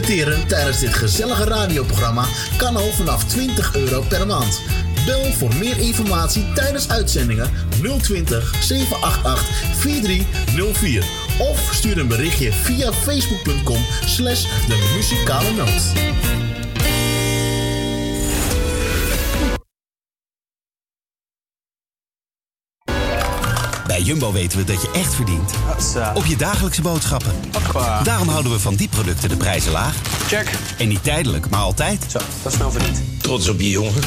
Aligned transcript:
Adverteren 0.00 0.46
tijdens 0.46 0.78
dit 0.78 0.94
gezellige 0.94 1.44
radioprogramma 1.44 2.24
kan 2.56 2.76
al 2.76 2.92
vanaf 2.92 3.24
20 3.24 3.76
euro 3.76 4.02
per 4.08 4.26
maand. 4.26 4.60
Bel 5.06 5.32
voor 5.32 5.54
meer 5.54 5.78
informatie 5.78 6.52
tijdens 6.54 6.88
uitzendingen 6.88 7.50
020 8.02 8.54
788 8.60 9.44
4304 9.76 11.04
of 11.38 11.68
stuur 11.72 11.98
een 11.98 12.08
berichtje 12.08 12.52
via 12.52 12.92
facebook.com 12.92 13.84
slash 14.04 14.42
de 14.42 14.92
muzikale 14.96 15.52
noot. 15.52 15.82
Bij 24.00 24.08
Jumbo 24.08 24.32
weten 24.32 24.58
we 24.58 24.64
dat 24.64 24.82
je 24.82 24.90
echt 24.92 25.14
verdient 25.14 25.52
op 26.14 26.24
je 26.24 26.36
dagelijkse 26.36 26.82
boodschappen. 26.82 27.32
Daarom 28.02 28.28
houden 28.28 28.52
we 28.52 28.60
van 28.60 28.74
die 28.74 28.88
producten 28.88 29.28
de 29.28 29.36
prijzen 29.36 29.72
laag. 29.72 29.94
Check. 30.26 30.50
En 30.78 30.88
niet 30.88 31.02
tijdelijk, 31.02 31.50
maar 31.50 31.60
altijd. 31.60 32.04
Zo, 32.08 32.18
dat 32.18 32.52
is 32.52 32.52
snel 32.52 32.70
verdiend. 32.70 33.00
Trots 33.18 33.48
op 33.48 33.60
je 33.60 33.70
jongen. 33.70 34.02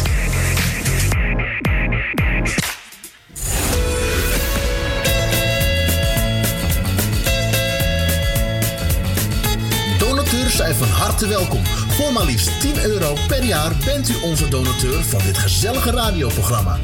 Donateurs 9.98 10.56
zijn 10.56 10.76
van 10.76 10.88
harte 10.88 11.28
welkom. 11.28 11.66
Voor 11.66 12.14
maar 12.14 12.26
liefst 12.26 12.62
10 12.62 12.84
euro 12.84 13.16
per 13.28 13.44
jaar 13.44 13.72
bent 13.86 14.10
u 14.10 14.14
onze 14.24 14.48
donateur 14.48 15.04
van 15.04 15.22
dit 15.26 15.38
gezellige 15.38 15.92
radioprogramma. 15.92 16.80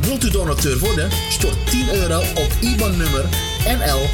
Wilt 0.00 0.24
u 0.24 0.30
donateur 0.30 0.78
worden? 0.78 1.10
Stort 1.28 1.70
10 1.70 1.94
euro 1.94 2.20
op 2.20 2.52
IBAN-nummer 2.60 3.24
NL 3.78 4.08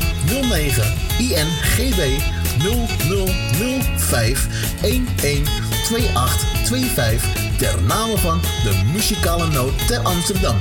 09 0.48 0.94
INGB 1.18 2.20
0005 2.62 4.46
112825 4.80 7.28
ter 7.58 7.82
name 7.82 8.18
van 8.18 8.40
de 8.40 8.82
muzikale 8.92 9.46
noot 9.46 9.86
ter 9.86 9.98
Amsterdam. 9.98 10.56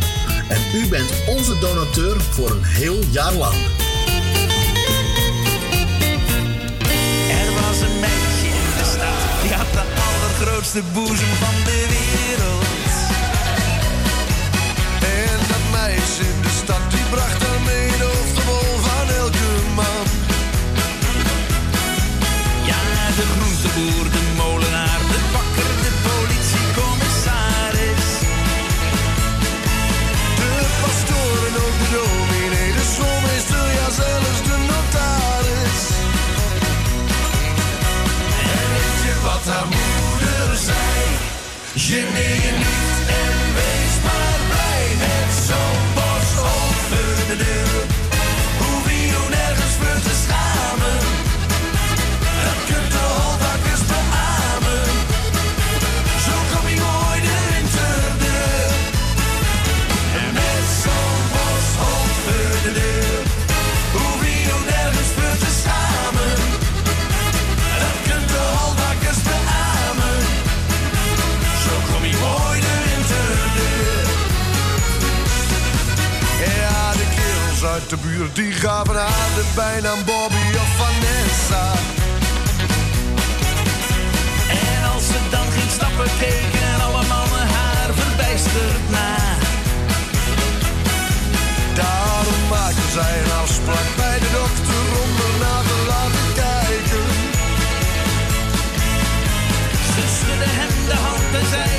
En 0.47 0.61
u 0.73 0.87
bent 0.87 1.11
onze 1.27 1.59
donateur 1.59 2.21
voor 2.21 2.51
een 2.51 2.63
heel 2.63 2.99
jaar 3.11 3.33
lang. 3.33 3.55
Er 7.29 7.53
was 7.53 7.81
een 7.81 7.99
meisje 7.99 8.45
in 8.45 8.71
de 8.77 8.83
stad, 8.83 9.41
die 9.41 9.53
had 9.53 9.73
de 9.73 9.81
allergrootste 10.09 10.81
boezem 10.93 11.33
van 11.39 11.55
de 11.65 11.85
wereld. 11.89 12.65
En 15.01 15.39
dat 15.47 15.71
meisje 15.71 16.21
in 16.21 16.41
de 16.41 16.49
stad, 16.63 16.81
die 16.89 17.03
bracht 17.09 17.41
daarmee 17.41 17.87
de 17.87 18.03
hoofdrol 18.03 18.20
de 23.61 23.67
groenteboer, 23.67 24.11
de 24.11 24.21
molenaar, 24.37 24.99
de 25.11 25.19
bakker, 25.33 25.71
de 25.85 25.91
politiecommissaris. 26.07 28.07
De 30.39 30.51
pastoor 30.81 31.39
en 31.47 31.55
ook 31.65 31.75
de 31.81 31.87
dominee, 31.97 32.71
de 32.73 32.85
schoolmeester, 32.93 33.65
ja 33.77 33.87
zelfs 34.01 34.39
de 34.47 34.55
notaris. 34.69 35.81
En 38.51 38.65
weet 38.75 38.99
je 39.05 39.13
wat 39.23 39.45
haar 39.53 39.69
moeder 39.77 40.47
zei? 40.67 40.95
Geneer 41.75 42.37
je 42.45 42.53
niet 42.65 42.97
en 43.21 43.37
wees 43.57 43.95
maar 44.05 44.39
blij 44.49 44.85
met 45.03 45.29
zo'n 45.47 45.81
bos 45.97 46.29
over 46.55 47.07
de 47.27 47.35
deur. 47.43 47.90
Die 78.33 78.51
gaven 78.51 78.95
haar 78.95 79.29
de 79.35 79.45
bijnaam 79.55 79.99
Bobby 80.05 80.45
of 80.63 80.69
Vanessa. 80.77 81.65
En 84.49 84.83
als 84.93 85.05
ze 85.05 85.19
dan 85.29 85.47
ging 85.51 85.71
stappen, 85.71 86.09
keken 86.19 86.81
alle 86.85 87.03
mannen 87.13 87.47
haar 87.55 87.89
verbijsterd 87.93 88.89
na. 88.89 89.15
Daarom 91.75 92.41
maakten 92.49 92.91
zij 92.93 93.13
een 93.23 93.31
afspraak 93.41 93.89
bij 93.97 94.19
de 94.19 94.29
dokter 94.39 94.85
om 95.03 95.11
erna 95.27 95.55
te 95.69 95.77
laten 95.91 96.27
kijken. 96.43 97.05
Ze 99.93 100.33
hem 100.59 100.73
de 100.87 100.95
hand 101.05 101.35
en 101.39 101.47
zei, 101.49 101.70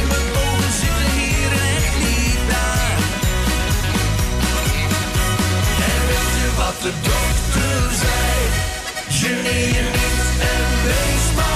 wat 6.65 6.83
de 6.83 6.93
dokter 7.03 7.97
zei. 8.03 8.41
Geneer 9.09 9.83
niet 9.83 10.27
en 10.41 10.85
wees 10.85 11.35
maar. 11.37 11.52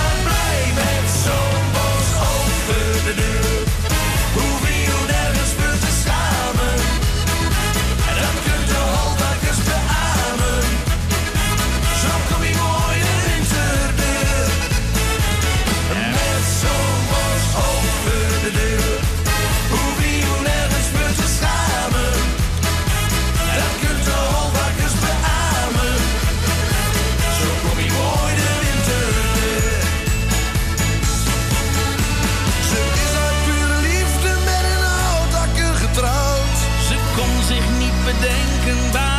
bedenken 38.06 38.92
waar. 38.92 39.15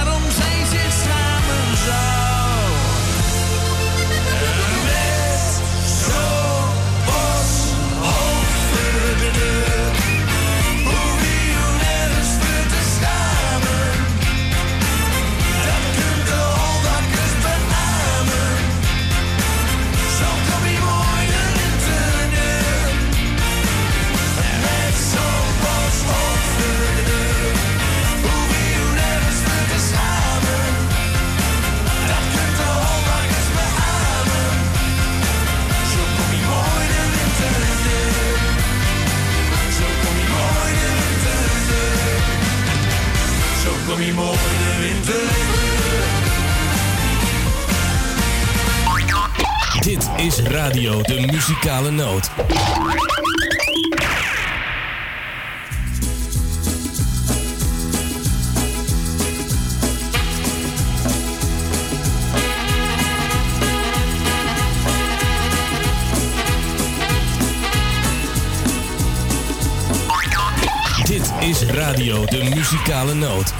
Niet 50.27 50.47
radio 50.47 51.01
De 51.01 51.25
Muzikale 51.31 51.91
Noot. 51.91 52.29
Dit 71.05 71.33
is 71.39 71.63
radio 71.63 72.25
De 72.25 72.49
Muzikale 72.55 73.13
Noot. 73.13 73.53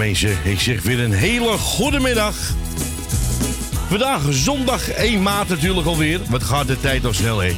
Ik 0.00 0.60
zeg 0.60 0.82
weer 0.82 1.00
een 1.00 1.12
hele 1.12 1.48
goede 1.58 2.00
middag. 2.00 2.34
Vandaag 3.88 4.22
zondag 4.30 4.90
1 4.90 5.22
maart 5.22 5.48
natuurlijk 5.48 5.86
alweer. 5.86 6.20
Wat 6.28 6.42
gaat 6.42 6.66
de 6.66 6.80
tijd 6.80 7.04
al 7.04 7.12
snel, 7.12 7.38
hè? 7.38 7.52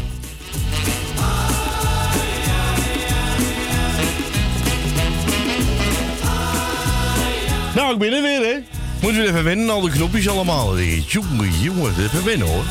Nou, 7.74 7.92
ik 7.92 7.98
ben 7.98 8.12
er 8.12 8.22
weer, 8.22 8.40
hè? 8.40 8.58
Moeten 9.00 9.22
we 9.22 9.28
even 9.28 9.44
wennen, 9.44 9.70
al 9.70 9.80
de 9.80 9.90
knopjes 9.90 10.28
allemaal. 10.28 10.78
Jongen, 10.78 11.60
jongen, 11.60 11.94
even 11.98 12.24
wennen, 12.24 12.46
hoor. 12.46 12.64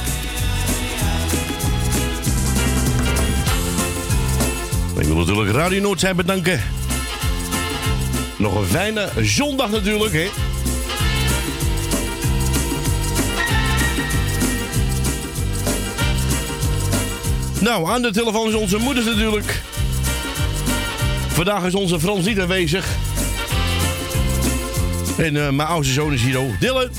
Ik 4.97 5.07
wil 5.07 5.15
natuurlijk 5.15 5.51
Radio 5.51 5.81
Noord 5.81 5.99
zijn 5.99 6.15
bedanken. 6.15 6.61
Nog 8.41 8.55
een 8.55 8.65
fijne 8.65 9.09
zondag 9.19 9.71
natuurlijk, 9.71 10.13
hè? 10.13 10.29
Nou, 17.59 17.89
aan 17.89 18.01
de 18.01 18.11
telefoon 18.11 18.47
is 18.47 18.53
onze 18.53 18.77
moeder 18.77 19.03
natuurlijk. 19.03 19.61
Vandaag 21.27 21.63
is 21.63 21.75
onze 21.75 21.99
Frans 21.99 22.25
niet 22.25 22.39
aanwezig. 22.39 22.87
En 25.17 25.45
eh, 25.45 25.49
mijn 25.49 25.67
oudste 25.67 25.93
zoon 25.93 26.13
is 26.13 26.21
hier 26.21 26.37
ook. 26.37 26.59
Dylan. 26.59 26.89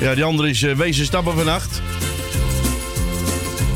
Ja, 0.00 0.14
die 0.14 0.24
andere 0.24 0.48
is 0.48 0.62
uh, 0.62 0.74
wezen 0.74 1.04
stappen 1.04 1.34
vannacht. 1.34 1.81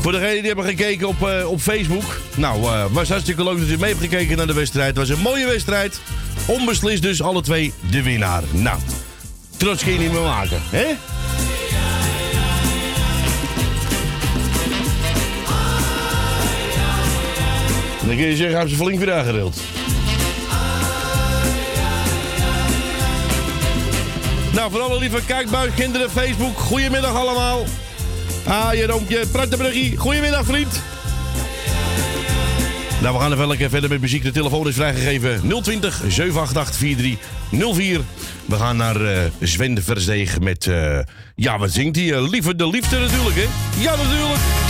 Voor 0.07 0.19
degenen 0.19 0.37
die 0.37 0.45
hebben 0.45 0.65
gekeken 0.65 1.07
op, 1.07 1.21
uh, 1.21 1.49
op 1.49 1.59
Facebook. 1.59 2.19
Nou, 2.35 2.61
uh, 2.61 2.85
was 2.91 3.09
hartstikke 3.09 3.43
leuk 3.43 3.59
dat 3.59 3.67
u 3.67 3.77
mee 3.77 3.89
hebt 3.89 4.01
gekeken 4.01 4.37
naar 4.37 4.47
de 4.47 4.53
wedstrijd. 4.53 4.87
Het 4.87 4.97
was 4.97 5.17
een 5.17 5.23
mooie 5.23 5.45
wedstrijd. 5.45 6.01
Onbeslist 6.45 7.01
dus 7.01 7.21
alle 7.21 7.41
twee 7.41 7.73
de 7.91 8.03
winnaar. 8.03 8.43
Nou, 8.51 8.79
trots 9.57 9.83
kun 9.83 9.93
je 9.93 9.99
niet 9.99 10.11
meer 10.11 10.21
maken, 10.21 10.61
hè? 10.69 10.85
Dan 18.07 18.15
kun 18.15 18.27
je 18.27 18.35
zeggen, 18.35 18.57
hebben 18.57 18.75
ze 18.75 18.83
flink 18.83 18.99
weer 18.99 19.13
aangerild. 19.13 19.61
Nou, 24.53 24.71
voor 24.71 24.81
alle 24.81 24.99
lieve 24.99 25.25
kijkbuiskinderen, 25.25 26.11
Facebook, 26.11 26.57
goedemiddag 26.57 27.15
allemaal. 27.15 27.65
Ah, 28.47 28.73
je 28.73 28.85
roompje, 28.85 29.25
Prattenbruggie. 29.31 29.97
Goedemiddag, 29.97 30.45
vriend. 30.45 30.81
Nou, 33.01 33.15
we 33.15 33.21
gaan 33.21 33.33
even 33.33 33.47
lekker 33.47 33.69
verder 33.69 33.89
met 33.89 34.01
muziek. 34.01 34.23
De 34.23 34.31
telefoon 34.31 34.67
is 34.67 34.75
vrijgegeven 34.75 35.41
020 35.61 36.01
788 36.07 36.75
4304. 36.75 38.01
We 38.45 38.55
gaan 38.55 38.77
naar 38.77 39.01
uh, 39.01 39.19
Sven 39.41 39.79
met... 40.41 40.65
Uh, 40.65 40.99
ja, 41.35 41.57
wat 41.57 41.71
zingt 41.71 41.95
hij? 41.95 42.05
Uh, 42.05 42.29
Lieve 42.29 42.55
de 42.55 42.69
Liefde 42.69 42.99
natuurlijk, 42.99 43.35
hè? 43.35 43.45
Ja, 43.81 43.95
natuurlijk. 43.95 44.66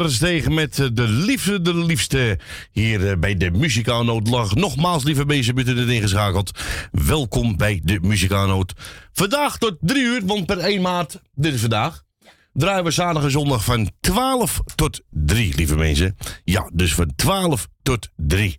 Verstegen 0.00 0.54
met 0.54 0.78
eh, 0.78 0.86
de 0.92 1.08
liefde, 1.08 1.62
de 1.62 1.74
liefste. 1.74 2.38
Hier 2.72 3.10
eh, 3.10 3.18
bij 3.18 3.36
de 3.36 3.50
Muzikaalnoot. 3.50 4.54
Nogmaals, 4.54 5.04
lieve 5.04 5.24
mensen, 5.24 5.54
bent 5.54 5.68
u 5.68 5.92
ingeschakeld. 5.92 6.50
Welkom 6.90 7.56
bij 7.56 7.80
de 7.84 7.98
Muzikaalnoot. 8.02 8.72
Vandaag 9.12 9.58
tot 9.58 9.76
drie 9.80 10.02
uur, 10.02 10.26
want 10.26 10.46
per 10.46 10.58
1 10.58 10.82
maart, 10.82 11.20
dit 11.34 11.54
is 11.54 11.60
vandaag. 11.60 12.04
Draaien 12.52 12.84
we 12.84 12.90
zaterdag 12.90 13.24
en 13.24 13.30
zondag 13.30 13.64
van 13.64 13.90
12 14.00 14.60
tot 14.74 15.00
3, 15.10 15.54
lieve 15.54 15.76
mensen. 15.76 16.16
Ja, 16.44 16.70
dus 16.72 16.94
van 16.94 17.12
12 17.16 17.68
tot 17.82 18.08
3. 18.16 18.56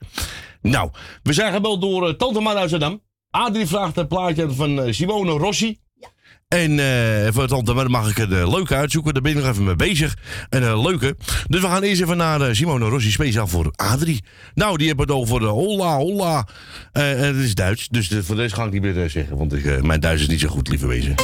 Nou, 0.62 0.90
we 1.24 1.34
zijn 1.34 1.54
gebeld 1.54 1.82
door 1.82 2.08
uh, 2.08 2.14
Tante 2.14 2.40
Mar 2.40 2.54
uit 2.54 2.62
Amsterdam. 2.62 3.02
Adrie 3.30 3.68
vraagt 3.68 3.98
een 3.98 4.08
plaatje 4.08 4.52
van 4.52 4.94
Simone 4.94 5.32
Rossi. 5.32 5.80
En 6.56 6.80
eh 6.80 7.28
voor 7.34 7.48
Tante 7.48 7.74
Mar 7.74 7.90
mag 7.90 8.10
ik 8.10 8.18
een 8.18 8.34
eh, 8.34 8.52
leuke 8.52 8.76
uitzoeken. 8.76 9.14
Daar 9.14 9.22
ben 9.22 9.32
ik 9.32 9.38
nog 9.38 9.48
even 9.48 9.64
mee 9.64 9.76
bezig. 9.76 10.16
Een 10.50 10.64
eh, 10.64 10.82
leuke. 10.84 11.16
Dus 11.48 11.62
we 11.62 11.68
gaan 11.68 11.84
eerst 11.84 12.02
even 12.02 12.18
naar 12.18 12.56
Simone 12.56 12.86
Rossi, 12.90 13.12
speciaal 13.12 13.48
voor 13.48 13.72
Adrie. 13.76 14.24
Nou, 14.54 14.78
die 14.78 14.88
hebben 14.88 15.06
het 15.08 15.16
over 15.16 15.40
de 15.40 15.46
holla, 15.46 15.96
holla. 15.98 16.48
En 16.92 17.18
het 17.20 17.36
is 17.36 17.56
Duits, 17.56 17.88
dus 17.88 18.08
de- 18.08 18.24
voor 18.24 18.36
deze 18.36 18.56
ga 18.56 18.66
ik 18.66 18.72
niet 18.72 18.82
meer 18.82 19.10
zeggen. 19.10 19.38
Want 19.38 19.82
mijn 19.84 20.00
Duits 20.00 20.22
is 20.22 20.28
niet 20.28 20.40
zo 20.40 20.48
goed, 20.48 20.68
lieve 20.70 20.88
wezen. 20.88 21.16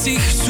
Sich 0.00 0.49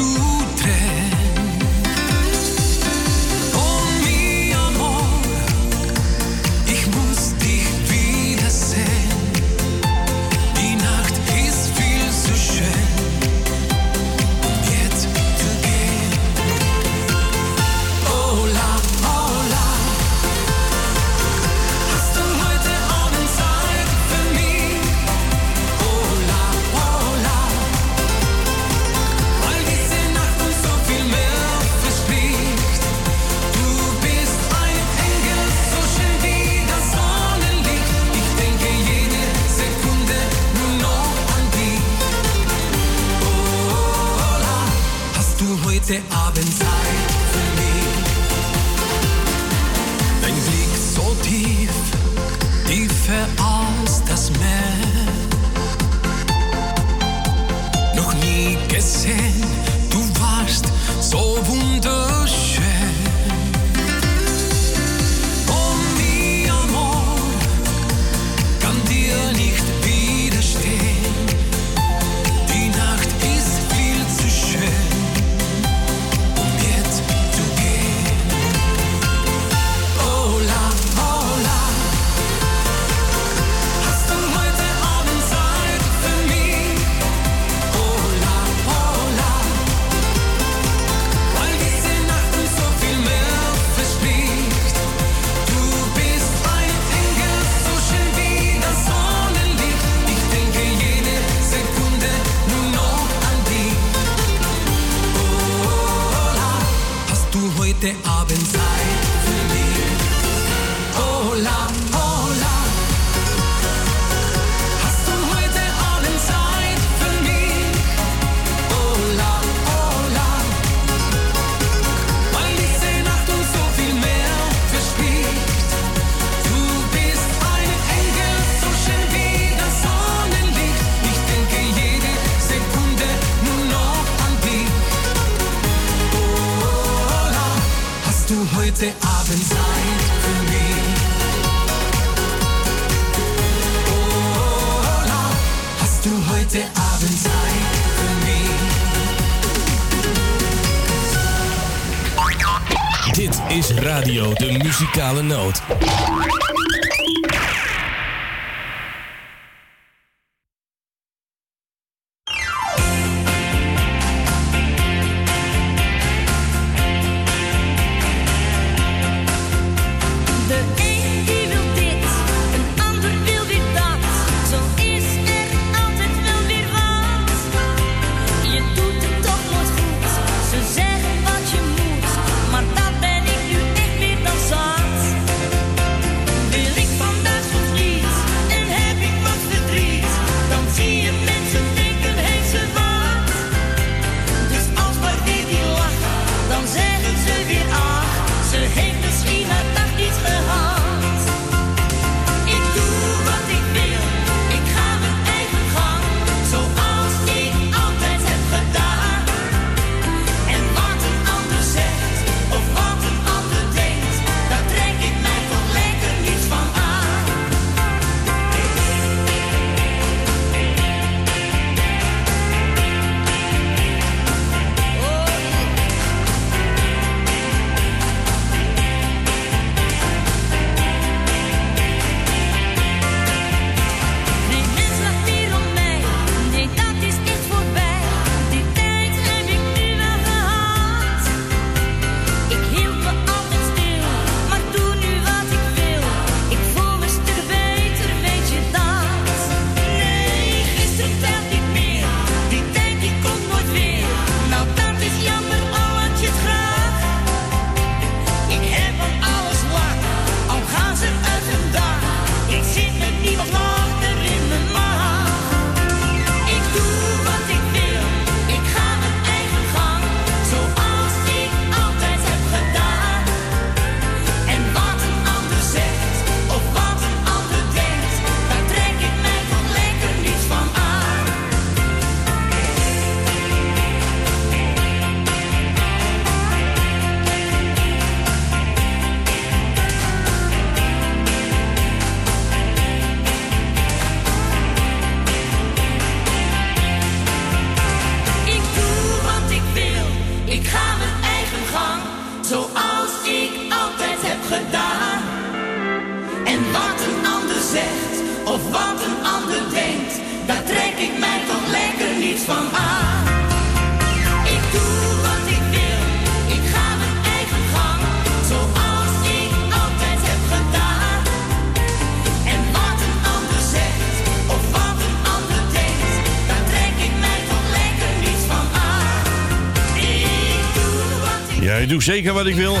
doe 331.91 332.03
zeker 332.03 332.33
wat 332.33 332.45
ik 332.45 332.55
wil. 332.55 332.73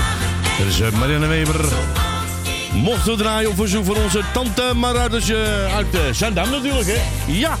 Dat 0.57 0.67
is 0.67 0.79
eh, 0.79 0.91
Marianne 0.91 1.27
Weber. 1.27 1.65
Mocht 2.73 3.05
we 3.05 3.15
draaien 3.15 3.49
op 3.49 3.55
verzoek 3.55 3.85
van 3.85 3.95
onze 3.95 4.23
tante 4.33 4.71
Maruiters 4.75 5.29
eh, 5.29 5.75
uit 5.75 5.95
uh, 5.95 6.01
Zandam 6.11 6.49
natuurlijk, 6.49 6.87
hè? 6.87 7.01
Ja. 7.27 7.57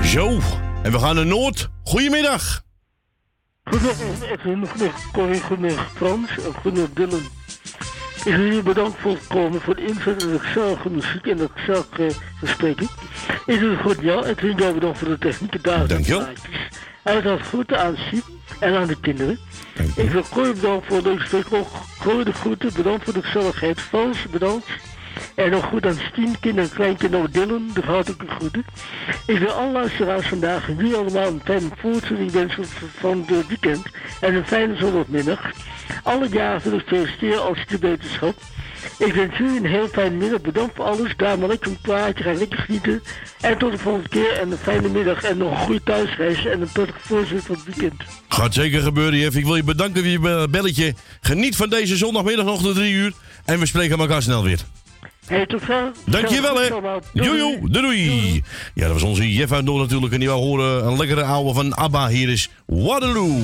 ik. 0.00 0.08
Zo. 0.08 0.38
En 0.82 0.92
we 0.92 0.98
gaan 0.98 1.14
naar 1.14 1.26
Noord. 1.26 1.68
Goedemiddag. 1.84 2.62
Goedemiddag 3.64 4.40
goedemiddag 4.40 5.10
Corrie, 5.12 5.40
goedemiddag 5.40 5.90
Frans 5.94 6.30
en 6.30 6.52
goedemiddag 6.60 6.94
Dylan. 6.94 7.22
Ik 8.24 8.36
wil 8.36 8.44
jullie 8.44 8.62
bedankt 8.62 9.00
voor 9.00 9.12
het 9.12 9.26
komen, 9.26 9.60
voor 9.60 9.76
de 9.76 9.84
inzet 9.84 10.22
en 10.22 10.32
de 10.32 10.38
gezellige 10.38 10.90
muziek 10.90 11.26
en 11.26 11.36
de 11.36 11.48
gezellige 11.54 12.10
gesprekken. 12.40 12.88
Ik 13.52 13.60
doe 13.60 13.70
het 13.70 13.80
goed, 13.80 14.00
ja. 14.00 14.24
Edwin, 14.24 14.56
jou 14.56 14.74
bedankt 14.74 14.98
voor 14.98 15.08
de 15.08 15.18
techniek. 15.18 15.62
Daar 15.62 15.86
Dankjewel. 15.86 16.26
Uiteraard 17.02 17.40
groeten 17.40 17.80
aan 17.80 17.96
Siep 17.96 18.24
en 18.60 18.74
aan 18.74 18.86
de 18.86 19.00
kinderen. 19.00 19.38
Ik 19.96 20.10
wil 20.10 20.22
Corrie 20.30 20.52
bedankt 20.52 20.86
voor 20.86 21.02
de 21.02 21.18
gesprek. 21.18 21.52
Ook 21.52 21.68
Corrie 21.98 22.24
de 22.24 22.32
groeten, 22.32 22.72
bedankt 22.74 23.04
voor 23.04 23.12
de 23.12 23.22
gezelligheid. 23.22 23.80
Frans, 23.80 24.26
bedankt. 24.30 24.66
En 25.34 25.50
nog 25.50 25.64
goed 25.64 25.86
aan 25.86 25.98
Stien, 26.10 26.40
kind 26.40 26.58
en 26.58 26.70
kleinkind 26.70 27.14
ook 27.14 27.32
Dylan, 27.32 27.70
de 27.74 27.80
hartelijke 27.80 28.26
groeten. 28.26 28.64
Ik 29.26 29.38
wil 29.38 29.50
alle 29.50 29.72
luisteraars 29.72 30.26
vandaag 30.26 30.68
en 30.68 30.76
jullie 30.76 30.94
allemaal 30.94 31.26
een 31.26 31.40
fijne 31.44 31.68
voortzetting 31.76 32.30
wensen 32.30 32.64
van 32.98 33.24
het 33.26 33.46
weekend 33.46 33.86
en 34.20 34.34
een 34.34 34.46
fijne 34.46 34.76
zondagmiddag. 34.76 35.50
Alle 36.02 36.28
jaren 36.28 36.62
wil 36.62 36.78
ik 36.78 36.86
feliciteren 36.86 37.42
als 37.42 37.66
de 37.66 37.78
wetenschap. 37.78 38.34
Ik 38.98 39.12
wens 39.14 39.36
jullie 39.38 39.56
een 39.58 39.66
heel 39.66 39.88
fijne 39.88 40.16
middag. 40.16 40.40
Bedankt 40.40 40.74
voor 40.76 40.84
alles. 40.84 41.12
Daar 41.16 41.38
maar 41.38 41.48
lekker 41.48 41.70
een 41.70 41.78
plaatje. 41.82 42.24
Ga 42.24 42.32
lekker 42.32 42.58
genieten. 42.58 43.02
En 43.40 43.58
tot 43.58 43.72
de 43.72 43.78
volgende 43.78 44.08
keer. 44.08 44.32
En 44.32 44.50
een 44.50 44.58
fijne 44.58 44.88
middag. 44.88 45.22
En 45.22 45.38
nog 45.38 45.50
een 45.50 45.56
goede 45.56 45.82
thuisreis. 45.84 46.46
En 46.46 46.60
een 46.60 46.72
prettige 46.72 46.98
voorzet 47.02 47.42
van 47.44 47.54
het 47.54 47.64
weekend. 47.76 48.02
Gaat 48.28 48.54
zeker 48.54 48.80
gebeuren, 48.80 49.18
Jeff. 49.18 49.36
Ik 49.36 49.44
wil 49.44 49.56
je 49.56 49.64
bedanken 49.64 50.00
voor 50.02 50.10
je 50.10 50.18
be- 50.18 50.46
belletje. 50.50 50.94
Geniet 51.20 51.56
van 51.56 51.68
deze 51.68 51.96
zondagmiddag 51.96 52.44
nog 52.44 52.62
tot 52.62 52.74
drie 52.74 52.92
uur. 52.92 53.12
En 53.44 53.58
we 53.58 53.66
spreken 53.66 53.98
elkaar 53.98 54.22
snel 54.22 54.42
weer. 54.44 54.58
Hey, 55.26 55.46
tot 55.46 55.60
zo. 55.66 55.90
Dankjewel, 56.06 56.56
hè. 56.60 56.68
Jojo, 57.12 57.58
doei, 57.62 57.82
doei. 57.82 58.42
Ja, 58.74 58.82
dat 58.84 58.92
was 58.92 59.02
onze 59.02 59.32
Jeff 59.32 59.52
uit 59.52 59.64
Noord 59.64 59.80
natuurlijk. 59.82 60.12
En 60.12 60.18
die 60.18 60.28
wou 60.28 60.40
horen 60.40 60.86
een 60.86 60.96
lekkere 60.96 61.22
ouwe 61.22 61.54
van 61.54 61.74
ABBA. 61.74 62.08
Hier 62.08 62.28
is 62.28 62.48
Waterloo. 62.66 63.40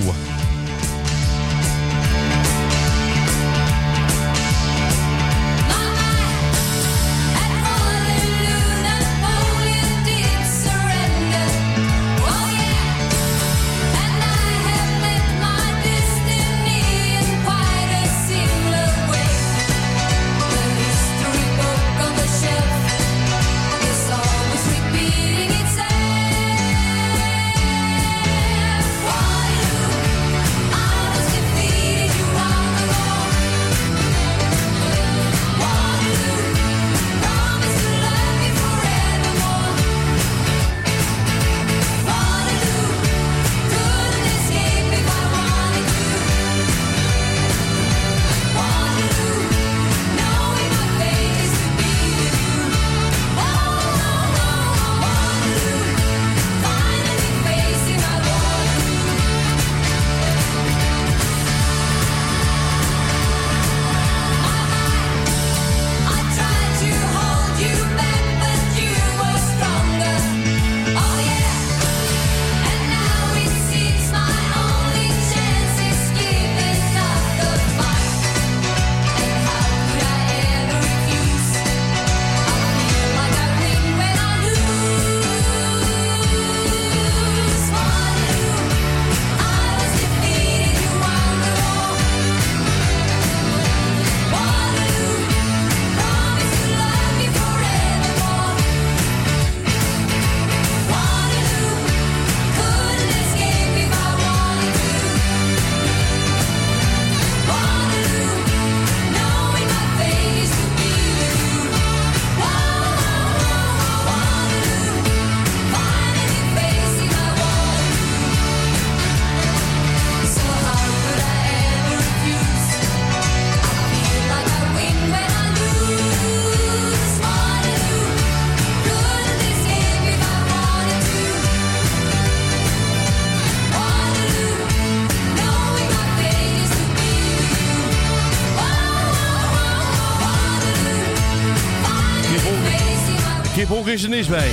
Is. 144.12 144.27
Jongen, 144.27 144.44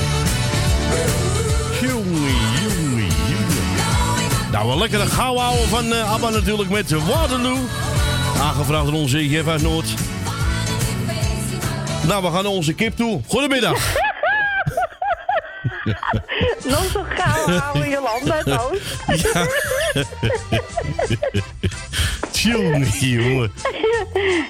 jongen, 2.62 3.08
jongen. 3.30 4.52
Nou, 4.52 4.72
een 4.72 4.78
lekkere 4.78 5.06
gauw 5.06 5.36
houden 5.38 5.68
van 5.68 5.94
eh, 5.94 6.14
ABBA 6.14 6.30
natuurlijk 6.30 6.70
met 6.70 6.92
Waterloo. 6.92 7.58
Aangevraagd 8.42 8.86
door 8.86 8.94
onze 8.94 9.30
Jeff 9.30 9.48
uit 9.48 9.62
Noord. 9.62 9.94
Nou, 12.08 12.24
we 12.24 12.32
gaan 12.32 12.44
naar 12.44 12.52
onze 12.52 12.74
kip 12.74 12.96
toe. 12.96 13.22
Goedemiddag. 13.28 13.78
Nog 16.66 16.86
zo 16.92 17.06
gauw 17.10 17.58
houden 17.58 17.90
Jolanda 17.90 18.34
uit 18.34 18.60
Oost. 18.60 19.38
Jongen, 22.32 22.90
jongen. 23.00 23.52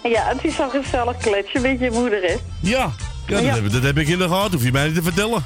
Ja, 0.04 0.24
het 0.28 0.44
is 0.44 0.56
zo'n 0.56 0.70
gezellig 0.70 1.18
kletsje 1.18 1.60
met 1.60 1.80
je 1.80 1.92
moeder, 1.92 2.22
hè? 2.22 2.36
Ja, 2.60 2.92
ja, 3.28 3.42
dat. 3.42 3.56
Heb, 3.56 3.72
dat 3.72 3.84
heb 3.84 3.98
ik 3.98 4.08
in 4.08 4.18
de 4.18 4.30
gaten. 4.30 4.52
Hoef 4.52 4.64
je 4.64 4.72
mij 4.72 4.86
niet 4.86 4.96
te 4.96 5.04
vertellen. 5.04 5.44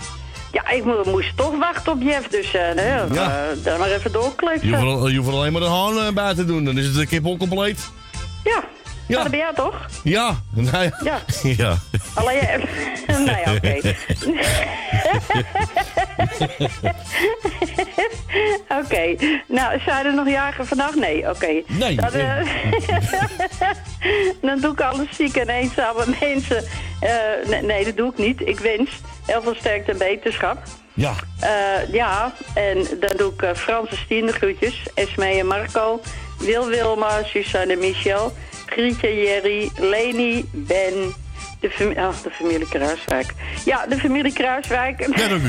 Ja, 0.52 0.70
ik 0.70 0.86
mo- 0.86 1.04
moest 1.06 1.38
toch 1.38 1.58
wachten 1.58 1.92
op 1.92 2.02
Jeff, 2.02 2.28
dus 2.28 2.54
eh 2.54 2.62
nee, 2.76 2.86
Ja. 2.86 3.06
eh, 3.50 3.64
daar 3.64 3.80
maar 3.80 3.88
even 3.88 4.02
Je 4.04 4.10
doorkletsen. 4.12 4.70
hoeft, 4.70 4.82
al- 4.84 5.08
je 5.08 5.18
hoeft 5.18 5.30
alleen 5.32 5.52
maar 5.52 5.62
de 5.62 5.68
haan 5.68 5.98
eh, 6.00 6.12
bij 6.14 6.34
te 6.34 6.46
doen. 6.46 6.64
Dan 6.66 6.78
is 6.78 6.86
het 6.86 6.96
de 6.96 7.06
kip 7.06 7.26
al 7.26 7.38
compleet. 7.38 7.80
Ja, 8.44 8.64
ja. 9.08 9.22
dat 9.22 9.30
ben 9.32 9.40
jij 9.40 9.54
toch? 9.56 9.86
Ja, 10.04 10.36
nou 10.50 10.84
ja. 10.84 11.00
Ja. 11.04 11.20
ja. 11.64 11.78
Alleen 12.14 12.36
jij... 12.36 12.66
nou 13.08 13.26
ja, 13.46 13.54
oké. 13.54 13.80
Oké, 18.84 19.16
nou, 19.48 19.80
zijn 19.86 20.06
er 20.06 20.14
nog 20.14 20.30
jagen 20.30 20.68
vandaag? 20.68 20.96
Nee, 20.96 21.30
oké. 21.30 21.62
Nee. 21.68 21.96
Dan, 21.96 22.12
eh, 22.14 22.48
dan 24.42 24.60
doe 24.60 24.72
ik 24.72 24.82
alle 24.82 25.08
zieke 25.12 25.40
en 25.42 25.50
eenzame 25.50 26.04
mensen. 26.20 26.64
eh, 27.00 27.50
nee, 27.50 27.62
nee, 27.62 27.84
dat 27.86 27.98
doe 27.98 28.12
ik 28.12 28.18
niet. 28.18 28.42
Ik 28.42 28.60
wens 28.60 28.90
heel 29.26 29.42
veel 29.42 29.56
sterkte 29.56 29.92
en 29.92 29.98
beterschap. 29.98 30.58
Ja. 30.94 31.14
Eh, 31.40 31.94
ja, 31.94 32.34
en 32.54 32.78
dan 33.00 33.18
doe 33.18 33.34
ik 33.34 33.42
eh, 33.42 33.54
Frans 33.56 33.90
en 33.90 33.98
Stien 33.98 34.26
de 34.26 34.32
groetjes. 34.32 34.84
Esme 34.94 35.26
en 35.26 35.48
Marco. 35.48 36.02
Wil 36.40 36.68
Wilma, 36.68 37.24
Suzanne 37.24 37.74
en 37.74 37.80
Michel. 37.80 38.32
Grietje, 38.66 39.16
Jerry, 39.22 39.72
Leni, 39.78 40.50
Ben. 40.52 41.14
De, 41.60 41.94
oh, 41.98 42.10
de 42.24 42.30
familie 42.32 42.68
Kruiswijk. 42.70 43.34
Ja, 43.66 43.86
de 43.86 43.98
familie 43.98 44.34
Kruiswijk. 44.34 45.18
Ja, 45.18 45.30
u. 45.30 45.40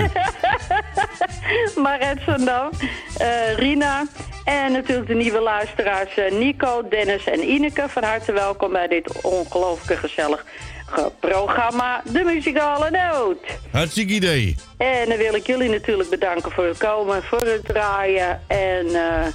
Maret 1.83 2.18
Zandam, 2.27 2.70
eh, 3.16 3.55
Rina 3.57 4.07
en 4.44 4.73
natuurlijk 4.73 5.09
de 5.09 5.14
nieuwe 5.14 5.40
luisteraars 5.40 6.14
eh, 6.16 6.33
Nico, 6.33 6.88
Dennis 6.88 7.25
en 7.25 7.49
Ineke. 7.51 7.85
Van 7.88 8.03
harte 8.05 8.33
welkom 8.33 8.73
bij 8.73 8.88
dit 8.88 9.20
ongelooflijke 9.23 9.96
gezellig 10.09 10.44
ge- 10.87 11.11
programma 11.20 12.03
De 12.05 12.23
Muzikale 12.25 12.90
Noot. 12.90 13.38
Hartstikke 13.73 14.12
idee. 14.12 14.57
En 14.79 15.09
dan 15.09 15.18
wil 15.18 15.35
ik 15.35 15.46
jullie 15.46 15.70
natuurlijk 15.70 16.11
bedanken 16.11 16.53
voor 16.53 16.64
het 16.64 16.79
komen, 16.79 17.23
voor 17.23 17.40
het 17.46 17.64
draaien. 17.66 18.40
En 18.46 18.87
eh, 18.87 19.27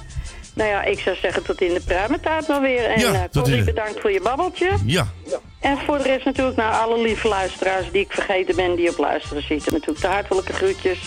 nou 0.56 0.70
ja, 0.70 0.82
ik 0.84 0.98
zou 0.98 1.16
zeggen 1.22 1.42
tot 1.42 1.60
in 1.60 1.74
de 1.74 1.80
pruimentaart 1.80 2.48
nog 2.48 2.60
weer. 2.60 2.84
En 2.84 3.00
Ja, 3.00 3.12
eh, 3.12 3.20
Corrie, 3.32 3.64
bedankt 3.64 4.00
voor 4.00 4.12
je 4.12 4.20
babbeltje. 4.20 4.70
Ja. 4.86 5.06
En 5.60 5.78
voor 5.86 5.98
de 5.98 6.02
rest 6.02 6.24
natuurlijk 6.24 6.56
naar 6.56 6.72
alle 6.72 7.02
lieve 7.02 7.28
luisteraars 7.28 7.90
die 7.92 8.00
ik 8.00 8.12
vergeten 8.12 8.56
ben 8.56 8.76
die 8.76 8.90
op 8.90 8.98
luisteren 8.98 9.42
zitten. 9.42 9.72
Natuurlijk 9.72 10.00
de 10.00 10.06
hartelijke 10.06 10.52
groetjes. 10.52 10.98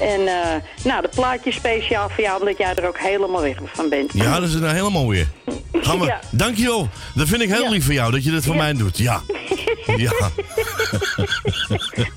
En 0.00 0.26
eh, 0.26 0.34
nou, 0.84 1.02
de 1.02 1.08
plaatje 1.08 1.52
speciaal 1.52 2.08
voor 2.08 2.24
jou, 2.24 2.40
omdat 2.40 2.58
jij 2.58 2.74
er 2.74 2.86
ook 2.86 2.98
helemaal 2.98 3.40
weg 3.40 3.56
van 3.64 3.88
bent. 3.88 4.12
Ja, 4.14 4.40
dat 4.40 4.48
is 4.48 4.54
nou 4.54 4.74
helemaal 4.74 5.08
weer. 5.08 5.28
Gaan 5.72 5.98
we. 5.98 6.06
Ja. 6.12 6.20
Dankjewel. 6.30 6.88
Dat 7.14 7.28
vind 7.28 7.42
ik 7.42 7.48
heel 7.48 7.70
lief 7.70 7.84
van 7.84 7.94
jou, 7.94 8.12
dat 8.12 8.24
je 8.24 8.30
dat 8.30 8.44
voor 8.44 8.56
mij 8.56 8.72
doet. 8.72 8.98
Ja. 8.98 9.20
Ja. 9.96 10.12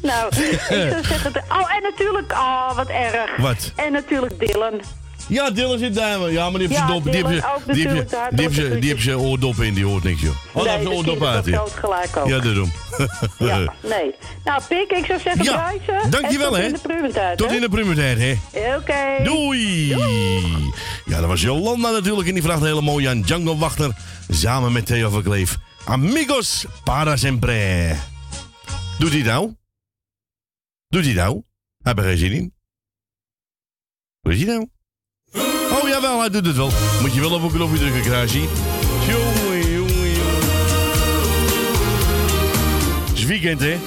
Nou, 0.02 0.36
ik 0.36 0.60
zou 0.70 1.04
zeggen... 1.04 1.34
Oh, 1.50 1.76
en 1.76 1.82
natuurlijk... 1.82 2.32
Oh, 2.32 2.76
wat 2.76 2.88
erg. 2.88 3.38
Wat? 3.38 3.72
En 3.76 3.92
natuurlijk 3.92 4.40
Dylan. 4.40 4.82
Ja, 5.28 5.50
Dylan 5.52 5.78
zit 5.78 5.94
daar. 5.96 6.32
Ja, 6.32 6.50
maar 6.50 6.60
die 6.60 6.68
heeft 6.68 6.80
Ja, 6.80 6.88
zijn 6.88 7.04
dop. 7.04 7.04
Die 7.14 7.14
heeft 7.14 7.28
zijn- 7.28 7.44
heeft 7.78 8.56
heeft 8.56 8.56
heeft 8.84 9.02
oordop 9.18 9.56
in, 9.60 9.74
die 9.74 9.86
hoort 9.86 10.04
niks, 10.04 10.22
joh. 10.22 10.36
Oh, 10.54 10.64
hij 10.64 10.72
heeft 10.72 10.72
zijn 10.72 10.84
dat 10.84 10.94
oordop 10.94 11.20
je 11.20 11.28
uit, 11.28 11.46
ja. 11.46 11.64
gelijk 11.80 12.18
ook. 12.18 12.28
Ja, 12.28 12.40
daarom. 12.40 12.72
Ja, 13.40 13.58
nee. 13.96 14.16
Nou, 14.44 14.62
Pik, 14.70 14.92
ik 14.92 15.06
zou 15.06 15.20
zeggen 15.20 15.44
Ja, 15.44 15.72
prijzen. 15.86 16.12
dankjewel, 16.12 16.54
hè. 16.56 16.62
tot 16.62 16.68
in 16.68 16.74
de 16.74 16.80
pruimentijd, 16.88 17.38
Tot 17.38 17.50
hè. 17.50 17.56
in 17.56 17.62
de 17.62 17.70
hè. 18.20 18.76
Oké. 18.78 19.24
Doei. 19.24 19.88
Ja, 21.06 21.20
dat 21.20 21.26
was 21.26 21.42
Jolanda 21.42 21.90
natuurlijk. 21.92 22.28
En 22.28 22.34
die 22.34 22.44
vraagt 22.44 22.62
een 22.62 22.68
hele 22.68 22.82
mooie 22.82 23.10
aan 23.10 23.22
Django 23.22 23.58
Wachter. 23.58 23.92
Samen 24.30 24.72
met 24.72 24.86
Theo 24.86 25.10
van 25.10 25.24
Kleef. 25.24 25.58
Amigos 25.86 26.66
para 26.84 27.16
sempre. 27.18 27.96
Doet 29.00 29.12
hij 29.12 29.22
nou? 29.22 29.54
Doet 30.88 31.06
hij 31.06 31.14
nou? 31.14 31.42
Heb 31.84 31.98
er 31.98 32.04
geen 32.04 32.18
zin 32.18 32.32
in. 32.32 32.54
Doet 34.22 34.36
hij 34.36 34.46
nou? 34.46 34.70
Jawel, 35.96 36.20
hij 36.20 36.30
doet 36.30 36.46
het 36.46 36.56
wel. 36.56 36.72
Moet 37.02 37.14
je 37.14 37.22
wel 37.22 37.32
op 37.32 37.44
een 37.44 37.52
knopje 37.52 37.78
drukken, 37.78 38.02
Kruisje. 38.02 38.40
Jongen, 39.08 39.72
jongen, 39.72 40.12
jongen. 40.12 40.44
Het 43.08 43.18
is 43.18 43.24
weekend, 43.24 43.60
hè? 43.60 43.78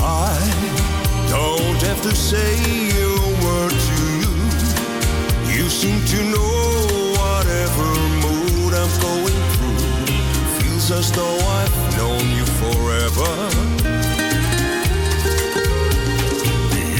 I 0.00 0.40
don't 1.30 1.82
have 1.82 2.00
to 2.02 2.14
say 2.14 2.54
a 3.02 3.16
word 3.40 3.70
to 3.70 4.02
you. 4.20 5.56
You 5.56 5.68
seem 5.68 6.04
to 6.04 6.22
know 6.22 7.12
whatever 7.16 8.03
As 10.90 11.10
though 11.12 11.38
I've 11.38 11.96
known 11.96 12.20
you 12.36 12.44
forever. 12.60 13.30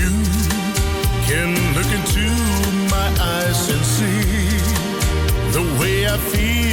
You 0.00 0.10
can 1.28 1.50
look 1.74 1.90
into 1.98 2.26
my 2.90 3.08
eyes 3.20 3.68
and 3.68 3.84
see 3.84 4.22
the 5.52 5.64
way 5.78 6.06
I 6.06 6.16
feel 6.16 6.63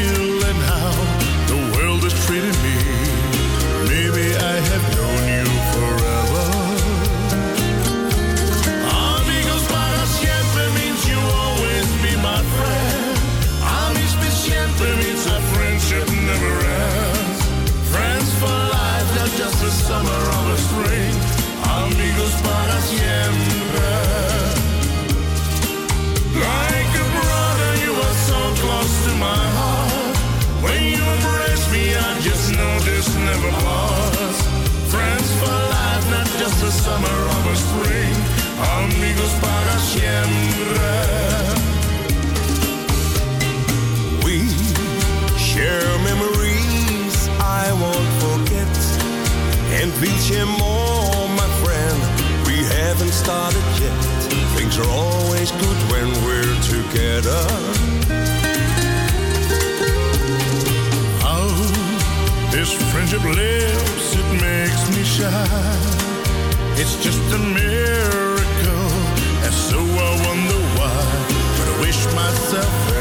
We'll 50.02 50.18
share 50.18 50.48
more, 50.48 51.28
my 51.38 51.48
friend. 51.62 51.98
We 52.48 52.64
haven't 52.64 53.12
started 53.12 53.62
yet. 53.80 53.94
Things 54.58 54.76
are 54.80 54.90
always 54.90 55.52
good 55.52 55.78
when 55.92 56.08
we're 56.26 56.58
together. 56.74 57.44
How 61.22 61.46
this 62.50 62.74
friendship 62.92 63.24
lives, 63.24 64.16
it 64.16 64.30
makes 64.42 64.90
me 64.98 65.04
shine. 65.04 66.02
It's 66.82 66.96
just 67.04 67.22
a 67.36 67.38
miracle, 67.38 68.90
and 69.46 69.54
so 69.54 69.78
I 69.78 70.12
wonder 70.26 70.62
why. 70.78 70.98
But 71.58 71.68
I 71.74 71.80
wish 71.80 72.00
myself 72.16 72.92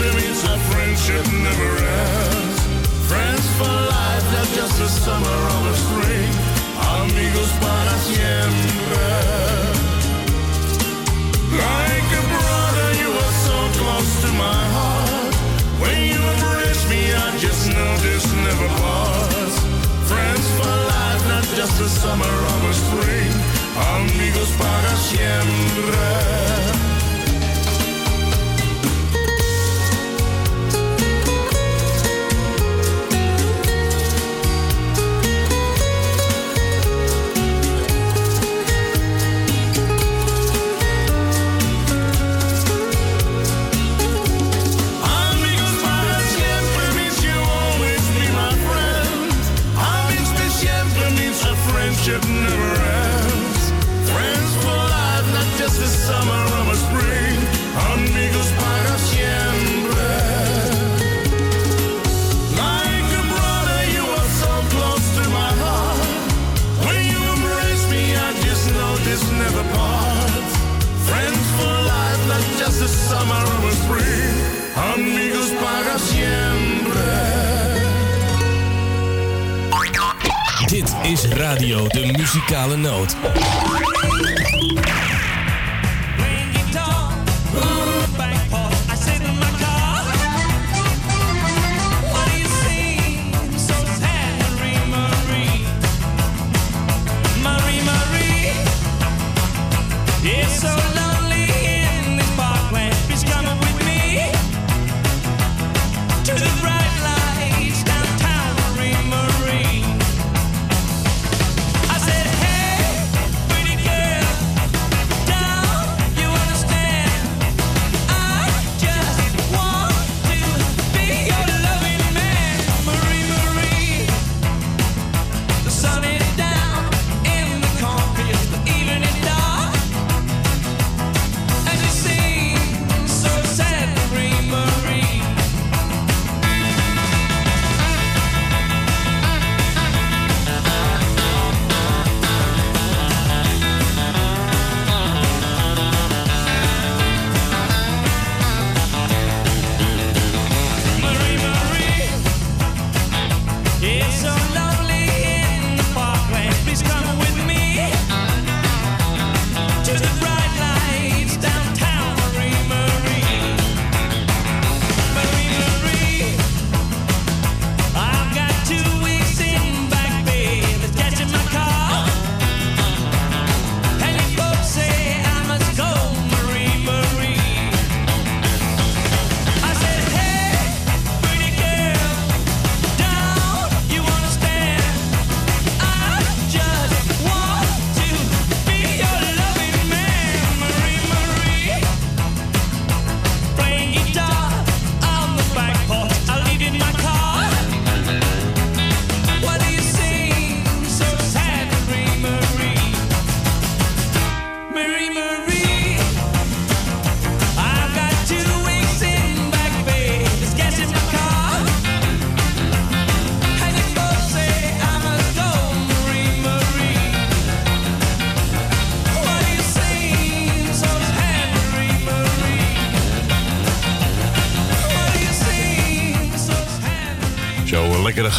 means 0.00 0.44
our 0.44 0.58
friendship 0.72 1.24
never 1.44 1.70
ends. 1.76 2.58
Friends 3.08 3.46
for 3.58 3.68
life, 3.68 4.24
not 4.32 4.48
just 4.56 4.78
the 4.78 4.88
summer 4.88 5.38
or 5.52 5.60
the 5.68 5.74
spring. 5.76 6.32
Amigos 6.96 7.52
para 7.60 7.96
siempre. 8.08 9.08
Like 11.52 12.10
a 12.20 12.24
brother, 12.32 12.88
you 13.02 13.10
are 13.12 13.36
so 13.48 13.58
close 13.80 14.12
to 14.24 14.30
my 14.32 14.62
heart. 14.76 15.34
When 15.82 15.98
you 16.10 16.20
embrace 16.34 16.82
me, 16.88 17.12
I 17.12 17.36
just 17.38 17.68
know 17.68 17.92
this 18.00 18.24
never 18.32 18.68
pause. 18.80 19.56
Friends 20.08 20.46
for 20.56 20.74
life, 20.94 21.22
not 21.28 21.44
just 21.58 21.78
the 21.78 21.88
summer 21.88 22.32
or 22.50 22.58
the 22.66 22.72
spring. 22.72 23.32
Amigos 23.76 24.50
para 24.56 24.96
siempre. 24.96 26.81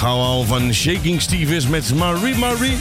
Gauw 0.03 0.43
van 0.43 0.73
Shaking 0.73 1.21
Steve 1.21 1.55
is 1.55 1.67
met 1.67 1.95
Marie 1.95 2.35
Marie. 2.35 2.77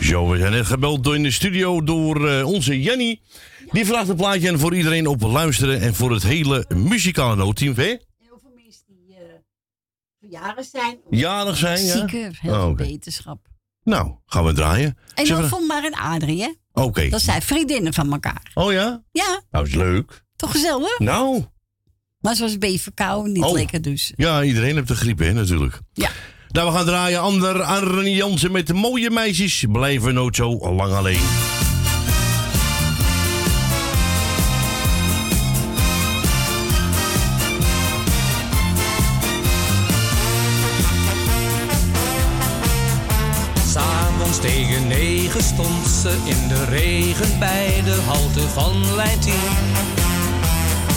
Zo, 0.00 0.28
we 0.28 0.38
zijn 0.38 0.52
net 0.52 0.66
gebeld 0.66 1.04
door 1.04 1.14
in 1.14 1.22
de 1.22 1.30
studio 1.30 1.82
door 1.82 2.28
eh, 2.28 2.46
onze 2.46 2.80
Jenny. 2.82 3.20
Die 3.70 3.86
vraagt 3.86 4.08
een 4.08 4.16
plaatje 4.16 4.48
en 4.48 4.58
voor 4.58 4.74
iedereen 4.74 5.06
op 5.06 5.20
luisteren 5.22 5.80
en 5.80 5.94
voor 5.94 6.10
het 6.12 6.22
hele 6.22 6.64
muzikale 6.74 7.36
noodteam. 7.36 7.74
Hè? 7.74 7.82
Heel 7.82 7.98
veel 8.40 8.52
mensen 8.54 8.82
die 8.88 9.16
eh 9.16 9.22
verjarig 10.20 10.64
zijn. 10.64 10.98
Jarig 11.10 11.56
zijn, 11.56 11.84
ja? 11.84 11.92
Zieken, 11.92 12.34
heel 12.40 12.52
Oh, 12.52 12.60
veel 12.60 12.70
oké. 12.70 12.84
wetenschap. 12.86 13.47
Nou, 13.88 14.14
gaan 14.26 14.44
we 14.44 14.52
draaien. 14.52 14.98
En 15.14 15.26
dan 15.28 15.48
van 15.48 15.66
maar 15.66 15.84
en 15.84 15.94
Adrie, 15.94 16.42
hè? 16.42 16.48
Oké. 16.72 17.08
Dat 17.08 17.20
zijn 17.20 17.42
vriendinnen 17.42 17.94
van 17.94 18.12
elkaar. 18.12 18.50
Oh 18.54 18.72
ja? 18.72 19.02
Ja, 19.12 19.40
Nou, 19.50 19.66
is 19.66 19.74
leuk. 19.74 20.24
toch 20.36 20.50
gezellig? 20.50 20.98
Nou, 20.98 21.44
Maar 22.20 22.36
zoals 22.36 22.52
een 22.52 22.58
beetje 22.58 22.78
verkouden, 22.78 23.32
niet 23.32 23.42
Oh. 23.44 23.52
lekker 23.52 23.82
dus. 23.82 24.12
ja, 24.16 24.42
iedereen 24.42 24.74
heeft 24.74 24.88
de 24.88 24.96
griep, 24.96 25.18
hè, 25.18 25.32
natuurlijk. 25.32 25.80
Ja. 25.92 26.10
Nou, 26.48 26.70
we 26.70 26.76
gaan 26.76 26.86
draaien. 26.86 27.20
Ander 27.20 27.62
Arne 27.62 28.10
Jansen 28.14 28.52
met 28.52 28.66
de 28.66 28.74
mooie 28.74 29.10
meisjes. 29.10 29.64
Blijven 29.72 30.14
nooit 30.14 30.36
zo 30.36 30.74
lang 30.74 30.92
alleen. 30.92 31.20
Stond 45.42 45.88
ze 46.02 46.16
in 46.24 46.48
de 46.48 46.64
regen 46.64 47.38
bij 47.38 47.82
de 47.84 48.00
halte 48.06 48.48
van 48.48 48.94
lijn 48.94 49.18
10. 49.18 49.32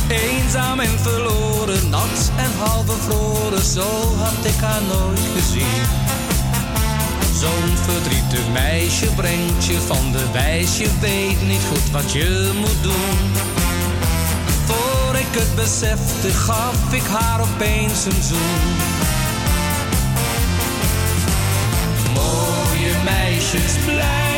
Eenzaam 0.07 0.79
en 0.79 0.99
verloren, 0.99 1.89
nat 1.89 2.31
en 2.37 2.51
half 2.59 2.85
bevroren, 2.85 3.63
zo 3.63 4.15
had 4.17 4.45
ik 4.45 4.61
haar 4.61 4.81
nooit 4.81 5.27
gezien. 5.35 5.83
Zo'n 7.39 7.77
verdrietig 7.85 8.47
meisje 8.53 9.07
brengt 9.15 9.65
je 9.65 9.79
van 9.79 10.11
de 10.11 10.31
wijs, 10.31 10.77
je 10.77 10.89
weet 10.99 11.47
niet 11.47 11.65
goed 11.69 11.91
wat 11.91 12.11
je 12.11 12.51
moet 12.59 12.83
doen. 12.83 13.19
Voor 14.65 15.15
ik 15.15 15.39
het 15.39 15.55
besefte, 15.55 16.29
gaf 16.29 16.93
ik 16.93 17.03
haar 17.03 17.41
opeens 17.41 18.05
een 18.05 18.23
zoen. 18.23 18.99
Meisjes 23.03 23.83
blijven 23.85 24.30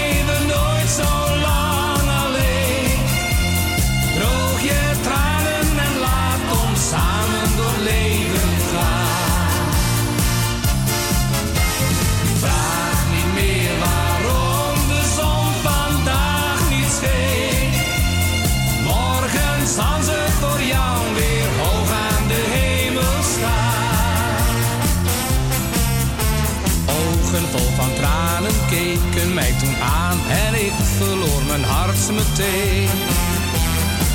Ogen 27.34 27.50
vol 27.52 27.76
van 27.76 27.94
tranen 27.94 28.52
keken 28.70 29.34
mij 29.34 29.54
toen 29.60 29.76
aan 29.76 30.20
en 30.30 30.54
ik 30.66 30.74
verloor 30.98 31.44
mijn 31.48 31.64
hart 31.64 32.12
meteen. 32.12 32.90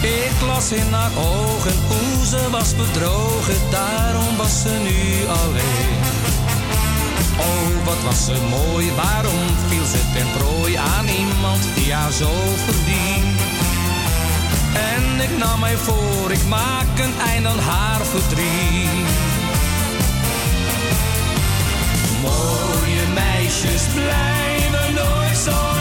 Ik 0.02 0.46
las 0.46 0.72
in 0.72 0.92
haar 0.92 1.10
ogen 1.16 1.74
hoe 1.88 2.26
ze 2.26 2.50
was 2.50 2.76
bedrogen, 2.76 3.54
daarom 3.70 4.36
was 4.36 4.60
ze 4.62 4.68
nu 4.68 5.26
alleen. 5.28 5.98
Oh, 7.38 7.84
wat 7.84 8.02
was 8.04 8.24
ze 8.24 8.36
mooi, 8.50 8.92
waarom 8.96 9.46
viel 9.68 9.84
ze 9.84 10.00
ten 10.14 10.26
prooi 10.36 10.74
aan 10.74 11.08
iemand 11.08 11.62
die 11.74 11.94
haar 11.94 12.12
zo 12.12 12.30
verdient? 12.66 13.40
En 14.74 15.20
ik 15.20 15.38
nam 15.38 15.60
mij 15.60 15.76
voor, 15.76 16.32
ik 16.32 16.46
maak 16.48 16.98
een 16.98 17.14
eind 17.28 17.46
aan 17.46 17.58
haar 17.58 18.04
verdriet. 18.04 19.17
Meisjes 23.48 23.86
blijven 23.94 24.94
nooit 24.94 25.36
zo 25.36 25.77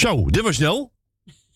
Zo, 0.00 0.30
dit 0.30 0.42
was 0.42 0.54
snel. 0.56 0.92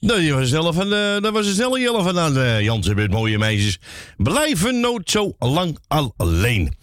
Die 0.01 0.35
was 0.35 0.49
snel 0.49 0.73
van, 0.73 0.91
dat 0.91 1.33
was 1.33 1.47
een 1.47 1.55
snelle 1.55 1.81
Jelle 1.81 2.03
van 2.03 2.19
aan 2.19 2.37
uh, 2.39 2.61
Jansen 2.61 2.97
met 2.97 3.11
mooie 3.11 3.39
meisjes. 3.39 3.79
Blijven 4.17 4.81
nooit 4.81 5.11
zo 5.11 5.35
lang 5.39 5.79
alleen. 6.17 6.75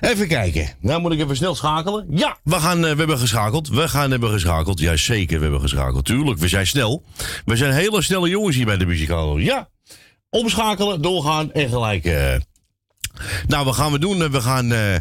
Even 0.00 0.28
kijken. 0.28 0.74
Nou 0.80 1.00
moet 1.00 1.12
ik 1.12 1.20
even 1.20 1.36
snel 1.36 1.54
schakelen. 1.54 2.06
Ja, 2.10 2.38
we, 2.44 2.54
gaan, 2.54 2.76
eh, 2.84 2.90
we 2.92 2.98
hebben 2.98 3.18
geschakeld. 3.18 3.68
We 3.68 3.88
gaan 3.88 4.10
hebben 4.10 4.30
geschakeld. 4.30 4.80
Jazeker, 4.80 5.36
we 5.36 5.42
hebben 5.42 5.60
geschakeld. 5.60 6.04
Tuurlijk, 6.04 6.38
we 6.38 6.48
zijn 6.48 6.66
snel. 6.66 7.02
We 7.44 7.56
zijn 7.56 7.72
hele 7.72 8.02
snelle 8.02 8.28
jongens 8.28 8.56
hier 8.56 8.66
bij 8.66 8.76
de 8.76 8.86
muzikale. 8.86 9.42
Ja. 9.42 9.68
Omschakelen, 10.30 11.02
doorgaan 11.02 11.52
en 11.52 11.68
gelijk. 11.68 12.04
eh. 12.04 12.34
Nou, 13.46 13.64
wat 13.64 13.74
gaan 13.74 13.92
we 13.92 13.98
doen? 13.98 14.30
We 14.30 14.40
gaan 14.40 14.72
eh 14.72 14.94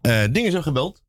eh, 0.00 0.32
dingen 0.32 0.52
zo 0.52 0.62
gebeld. 0.62 1.02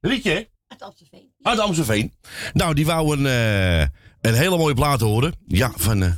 Rietje? 0.00 0.48
Uit 0.68 0.82
Amstelveen. 0.82 1.31
Uit 1.42 1.58
Amstelveen. 1.58 2.12
Nou, 2.52 2.74
die 2.74 2.86
wou 2.86 3.16
een, 3.18 3.26
eh, 3.26 3.80
een 4.20 4.34
hele 4.34 4.56
mooie 4.56 4.74
plaat 4.74 5.00
horen. 5.00 5.32
Ja, 5.46 5.72
van... 5.76 6.02
eh, 6.02 6.10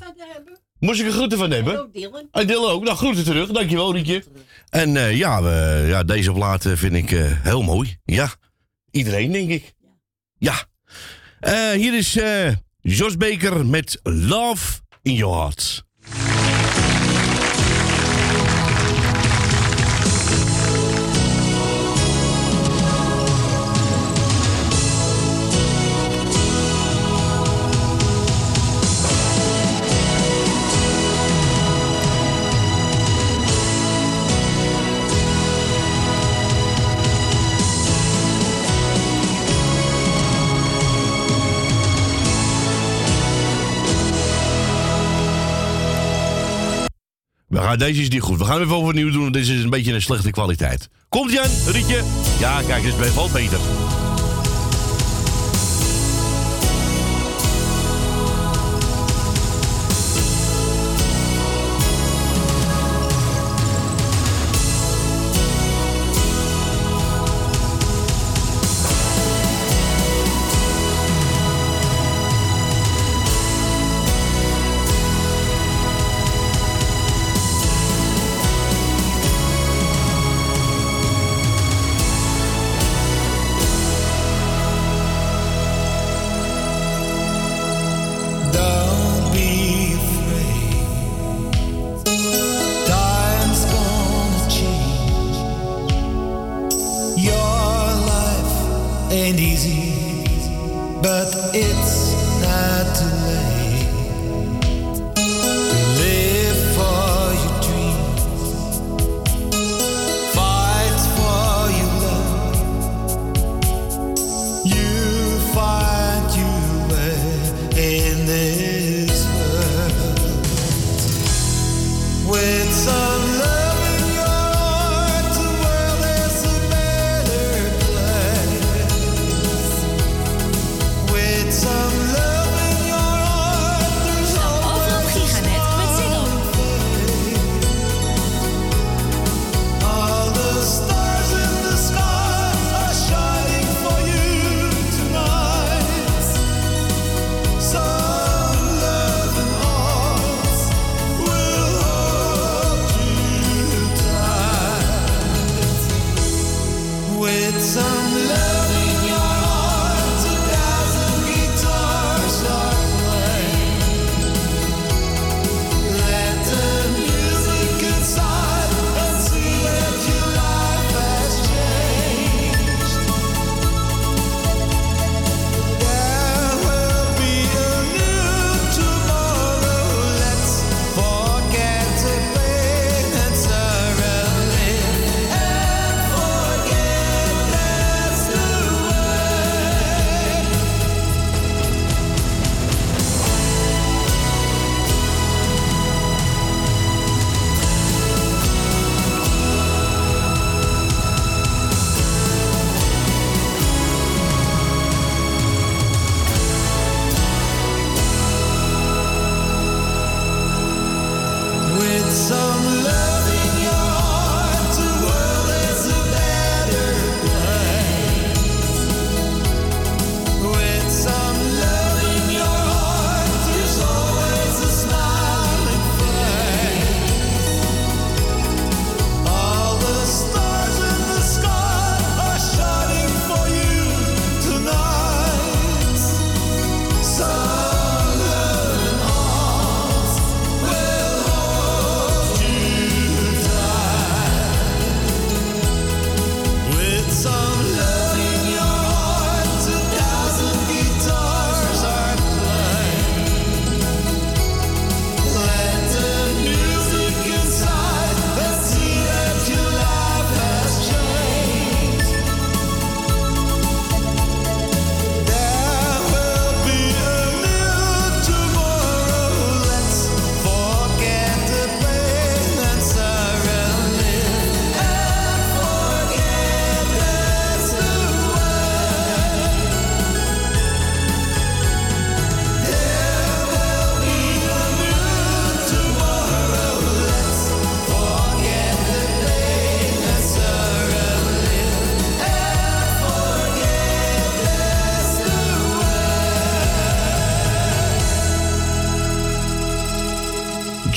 moest 0.79 1.01
ik 1.01 1.07
er 1.07 1.13
groeten 1.13 1.39
van 1.39 1.51
hebben? 1.51 1.81
Ook 1.81 1.93
Dylan. 1.93 2.29
En 2.33 2.47
Dylan 2.47 2.71
ook. 2.71 2.85
Nou, 2.85 2.97
groeten 2.97 3.25
terug. 3.25 3.51
Dankjewel, 3.51 3.93
Rietje. 3.95 4.25
En 4.69 4.97
eh, 4.97 5.17
ja, 5.17 5.43
we- 5.43 5.85
ja, 5.89 6.03
deze 6.03 6.33
plaat 6.33 6.67
vind 6.75 6.95
ik 6.95 7.11
heel 7.43 7.63
mooi. 7.63 7.97
Ja, 8.05 8.31
iedereen 8.91 9.33
denk 9.33 9.51
ik. 9.51 9.75
Ja. 10.39 10.55
Hier 11.75 11.95
is 11.97 12.19
Jos 12.81 13.17
Beker 13.17 13.67
met 13.67 14.01
Love 14.03 14.81
in 15.03 15.15
Your 15.15 15.37
Heart. 15.37 15.84
We 47.55 47.61
gaan, 47.61 47.79
deze 47.79 48.01
is 48.01 48.09
niet 48.09 48.21
goed. 48.21 48.39
We 48.39 48.45
gaan 48.45 48.61
even 48.61 48.77
overnieuw 48.77 49.11
doen. 49.11 49.33
Dit 49.33 49.49
is 49.49 49.63
een 49.63 49.71
beetje 49.71 49.93
een 49.93 50.03
slechte 50.03 50.31
kwaliteit. 50.31 50.89
Komt 51.09 51.33
Jan, 51.33 51.47
Rietje? 51.67 52.03
Ja, 52.41 52.63
kijk, 52.67 52.83
dit 52.83 52.95
is 52.99 53.11
valt 53.11 53.33
beter. 53.33 53.59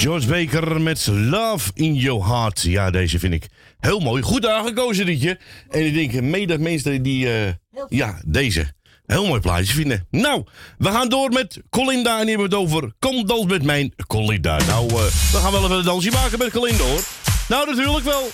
George 0.08 0.28
Baker 0.28 0.82
met 0.82 1.08
Love 1.08 1.72
in 1.74 1.96
Your 1.96 2.26
Heart. 2.26 2.62
Ja, 2.62 2.92
deze 2.92 3.20
vind 3.20 3.34
ik 3.34 3.48
heel 3.80 4.00
mooi. 4.00 4.22
Goed 4.22 4.46
aangekozen 4.46 5.06
liedje. 5.06 5.40
En 5.70 5.86
ik 5.86 5.94
denk 5.94 6.22
mede 6.22 6.46
dat 6.46 6.60
mensen 6.60 7.04
die 7.04 7.34
eh, 7.34 7.54
ja, 7.90 8.22
deze 8.26 8.74
heel 9.06 9.26
mooi 9.26 9.42
plaatje 9.42 9.74
vinden. 9.74 10.08
Nou, 10.12 10.44
we 10.78 10.92
gaan 10.92 11.10
door 11.10 11.30
met 11.30 11.62
Colinda. 11.70 12.20
En 12.20 12.28
hier 12.28 12.38
hebben 12.38 12.50
we 12.50 12.56
het 12.56 12.66
over 12.66 12.92
Kom 13.00 13.26
dans 13.26 13.46
met 13.46 13.64
mijn 13.64 13.94
Colinda. 14.08 14.58
Nou, 14.68 14.90
eh, 14.90 14.96
we 15.32 15.38
gaan 15.38 15.52
wel 15.52 15.64
even 15.64 15.78
een 15.78 15.84
dansje 15.84 16.12
maken 16.12 16.38
met 16.38 16.52
Colinda 16.52 16.84
hoor. 16.84 17.04
Nou, 17.48 17.76
natuurlijk 17.76 18.06
wel. 18.06 18.30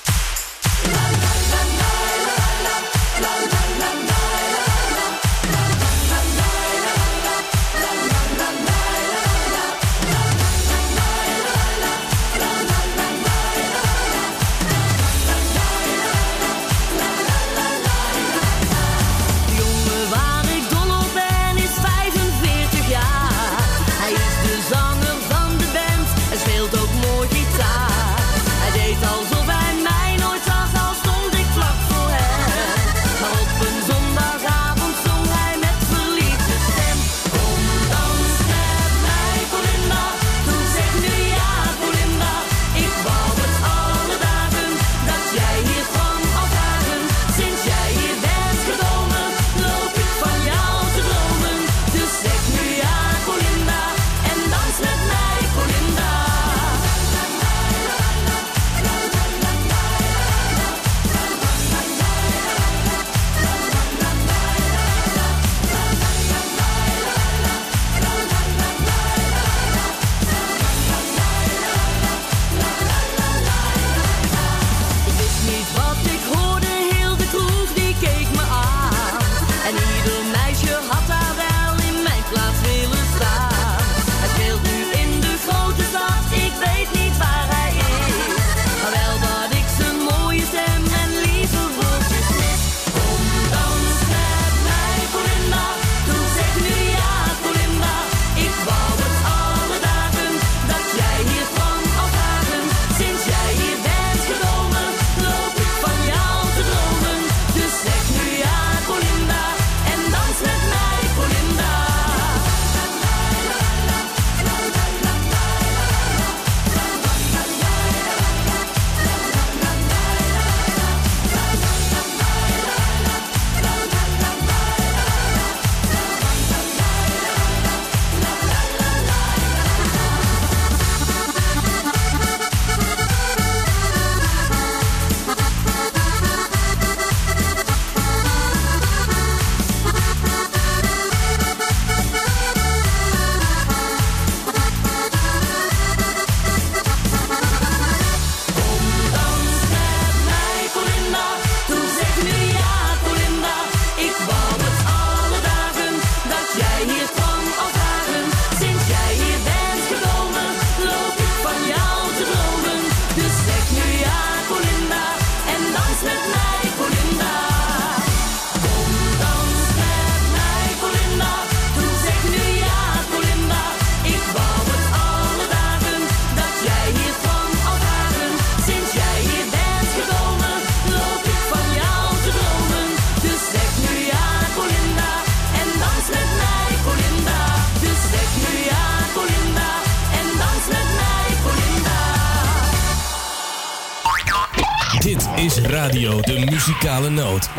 Dit 195.03 195.29
is 195.35 195.57
Radio 195.57 196.21
de 196.21 196.45
Muzikale 196.51 197.09
Noot. 197.09 197.49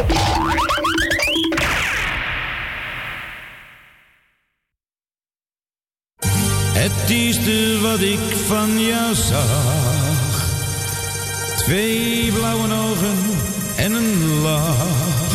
Het 6.73 7.09
eerste 7.09 7.79
wat 7.83 8.01
ik 8.01 8.37
van 8.47 8.81
jou 8.81 9.15
zag. 9.15 10.45
Twee 11.57 12.33
blauwe 12.33 12.75
ogen 12.75 13.19
en 13.77 13.93
een 13.93 14.41
lach. 14.41 15.33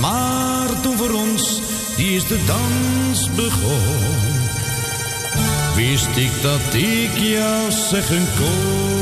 Maar 0.00 0.80
toen 0.80 0.96
voor 0.96 1.12
ons 1.12 1.60
die 1.96 2.10
eerste 2.10 2.36
dans 2.46 3.30
begon. 3.34 4.40
Wist 5.74 6.16
ik 6.16 6.42
dat 6.42 6.74
ik 6.74 7.18
jou 7.18 7.70
zeggen 7.70 8.26
kon 8.38 9.01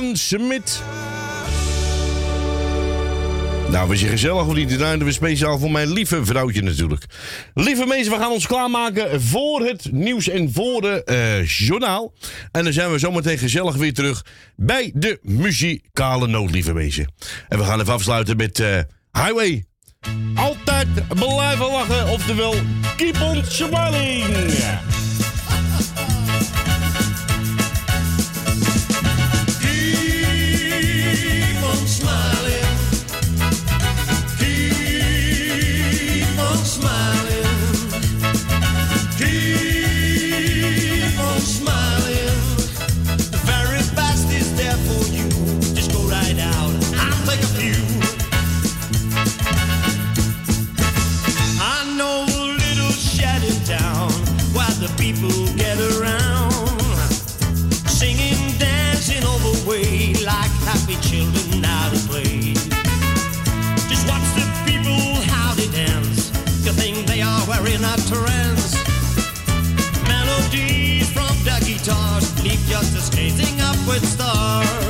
Jan 0.00 0.16
Smit. 0.16 0.82
Nou, 3.68 3.88
we 3.88 3.96
zijn 3.96 4.10
gezellig 4.10 4.46
of 4.46 4.54
die 4.54 4.78
Nou, 4.78 4.98
we 4.98 5.12
speciaal 5.12 5.58
voor 5.58 5.70
mijn 5.70 5.92
lieve 5.92 6.24
vrouwtje 6.24 6.62
natuurlijk. 6.62 7.04
Lieve 7.54 7.86
mensen, 7.86 8.12
we 8.12 8.18
gaan 8.18 8.30
ons 8.30 8.46
klaarmaken 8.46 9.22
voor 9.22 9.60
het 9.60 9.92
nieuws 9.92 10.28
en 10.28 10.52
voor 10.52 10.80
de 10.80 11.04
eh, 11.04 11.46
journaal. 11.46 12.12
En 12.52 12.64
dan 12.64 12.72
zijn 12.72 12.90
we 12.90 12.98
zometeen 12.98 13.38
gezellig 13.38 13.76
weer 13.76 13.94
terug 13.94 14.24
bij 14.56 14.90
de 14.94 15.18
muzikale 15.22 16.26
noot, 16.26 16.50
lieve 16.50 16.72
mensen. 16.72 17.12
En 17.48 17.58
we 17.58 17.64
gaan 17.64 17.80
even 17.80 17.92
afsluiten 17.92 18.36
met 18.36 18.60
eh, 18.60 18.78
Highway. 19.12 19.64
Altijd 20.34 20.88
blijven 21.08 21.66
lachen, 21.66 22.08
oftewel 22.08 22.54
keep 22.96 23.20
on 23.20 23.42
smiling. 23.48 24.99
In 67.66 67.84
out 67.84 67.98
trance, 68.08 68.74
Melodies 70.08 71.12
from 71.12 71.36
the 71.44 71.62
guitars 71.64 72.42
leave 72.42 72.58
just 72.66 72.96
as 72.96 73.10
gazing 73.10 73.60
upward 73.60 74.02
stars. 74.02 74.89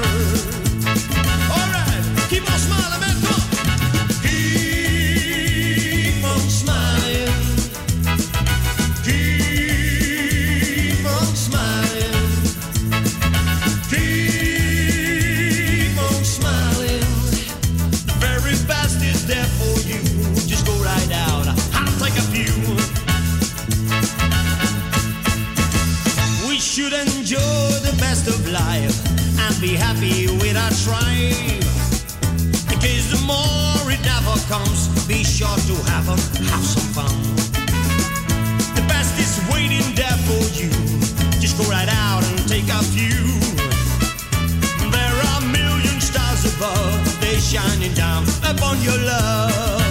comes, 34.51 34.88
be 35.07 35.22
sure 35.22 35.57
to 35.70 35.74
have 35.92 36.09
a 36.09 36.16
have 36.51 36.64
some 36.64 36.88
fun. 36.92 37.14
The 38.74 38.84
best 38.88 39.14
is 39.16 39.38
waiting 39.55 39.94
there 39.94 40.18
for 40.26 40.42
you. 40.59 40.70
Just 41.38 41.57
go 41.57 41.62
right 41.70 41.88
out 41.88 42.24
and 42.24 42.36
take 42.48 42.66
a 42.66 42.82
few. 42.90 43.22
There 44.90 45.16
are 45.30 45.40
million 45.53 46.01
stars 46.01 46.42
above, 46.53 47.20
they 47.20 47.38
shining 47.38 47.94
down 47.94 48.24
upon 48.42 48.82
your 48.82 48.98
love. 48.98 49.89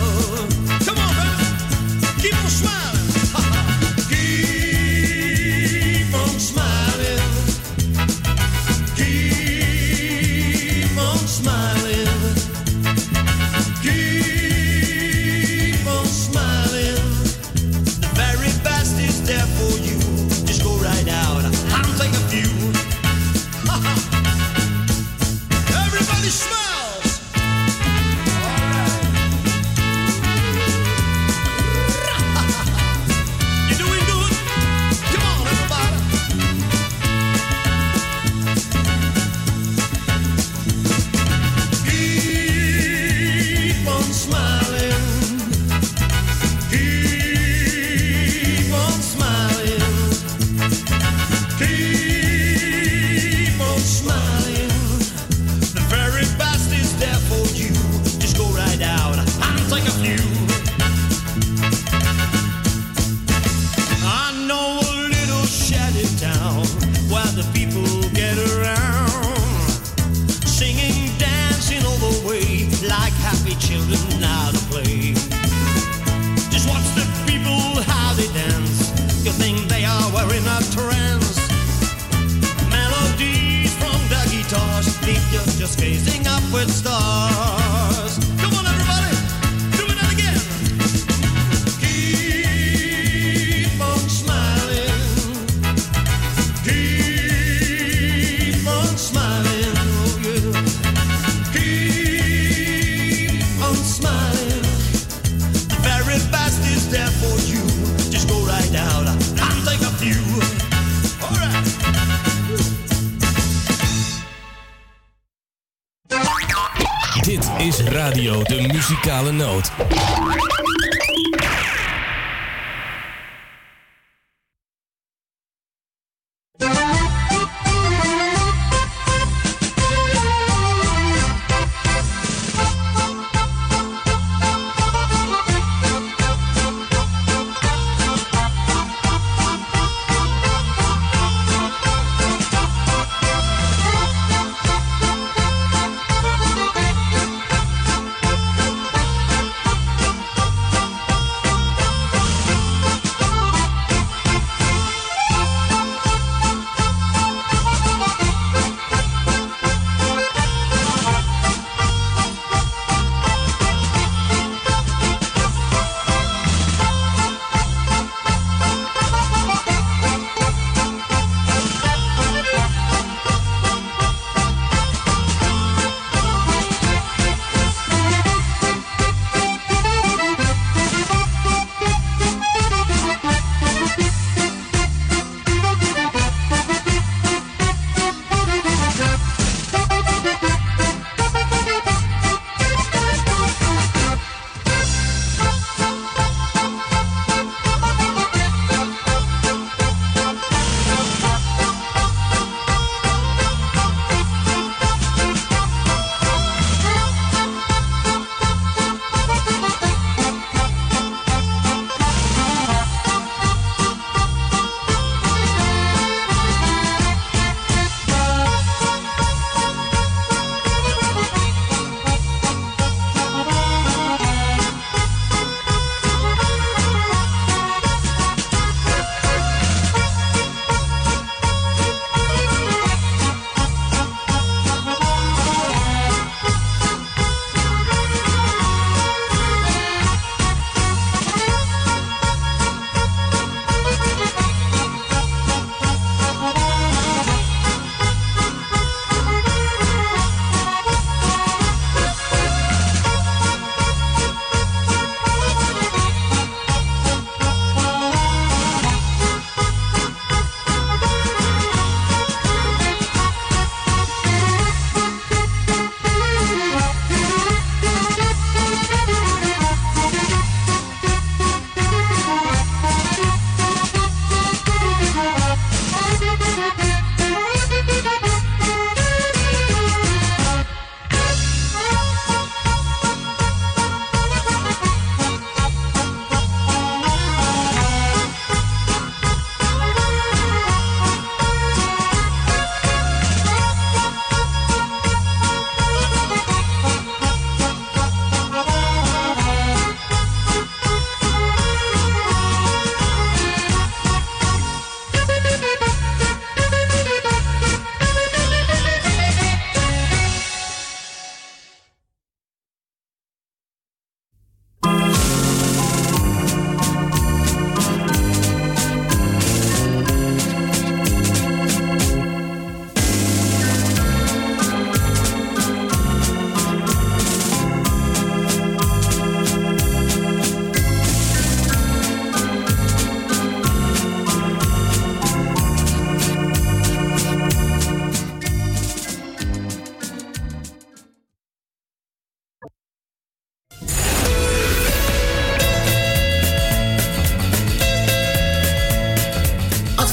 Muzikale 119.19 119.31
Noot. 119.33 120.08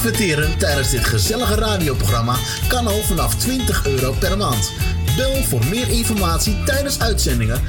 Adverteren 0.07 0.57
tijdens 0.57 0.89
dit 0.89 1.05
gezellige 1.05 1.55
radioprogramma 1.55 2.35
kan 2.67 2.87
al 2.87 3.01
vanaf 3.03 3.35
20 3.35 3.85
euro 3.85 4.11
per 4.19 4.37
maand. 4.37 4.71
Bel 5.15 5.43
voor 5.43 5.65
meer 5.65 5.89
informatie 5.89 6.63
tijdens 6.63 6.99
uitzendingen 6.99 7.61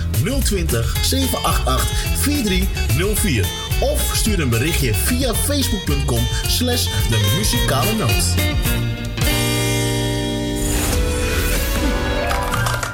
020 0.44 0.96
788 1.02 1.88
4304 2.20 3.46
of 3.80 4.10
stuur 4.14 4.40
een 4.40 4.48
berichtje 4.48 4.94
via 4.94 5.34
facebook.com 5.34 6.26
slash 6.46 6.84
de 6.84 7.34
muzikale 7.36 7.94
noot. 7.94 8.34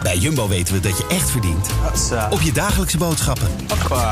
Bij 0.03 0.17
Jumbo 0.17 0.49
weten 0.49 0.75
we 0.75 0.81
dat 0.81 0.99
je 0.99 1.07
echt 1.09 1.31
verdient. 1.31 1.69
Op 2.31 2.41
je 2.41 2.53
dagelijkse 2.53 2.99
boodschappen. 2.99 3.49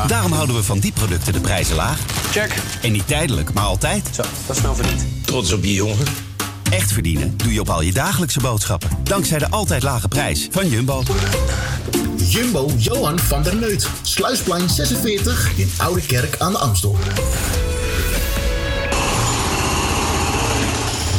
Daarom 0.06 0.32
houden 0.32 0.56
we 0.56 0.62
van 0.62 0.78
die 0.78 0.92
producten 0.92 1.32
de 1.32 1.40
prijzen 1.40 1.76
laag. 1.76 1.98
Check. 2.30 2.54
En 2.82 2.92
niet 2.92 3.06
tijdelijk, 3.06 3.52
maar 3.52 3.64
altijd. 3.64 4.08
Zo, 4.12 4.22
dat 4.46 4.56
is 4.56 4.62
nou 4.62 4.76
verdiend. 4.76 5.21
Trots 5.32 5.52
op 5.52 5.64
je 5.64 5.74
jongen. 5.74 6.06
Echt 6.70 6.92
verdienen 6.92 7.36
doe 7.36 7.52
je 7.52 7.60
op 7.60 7.70
al 7.70 7.82
je 7.82 7.92
dagelijkse 7.92 8.40
boodschappen. 8.40 8.90
Dankzij 9.04 9.38
de 9.38 9.50
altijd 9.50 9.82
lage 9.82 10.08
prijs 10.08 10.48
van 10.50 10.68
Jumbo. 10.68 11.02
Jumbo 12.16 12.70
Johan 12.76 13.18
van 13.18 13.42
der 13.42 13.56
Neut. 13.56 13.88
Sluisplein 14.02 14.68
46 14.68 15.52
in 15.56 15.70
Oude 15.76 16.00
Kerk 16.00 16.36
aan 16.38 16.52
de 16.52 16.58
Amstel. 16.58 16.96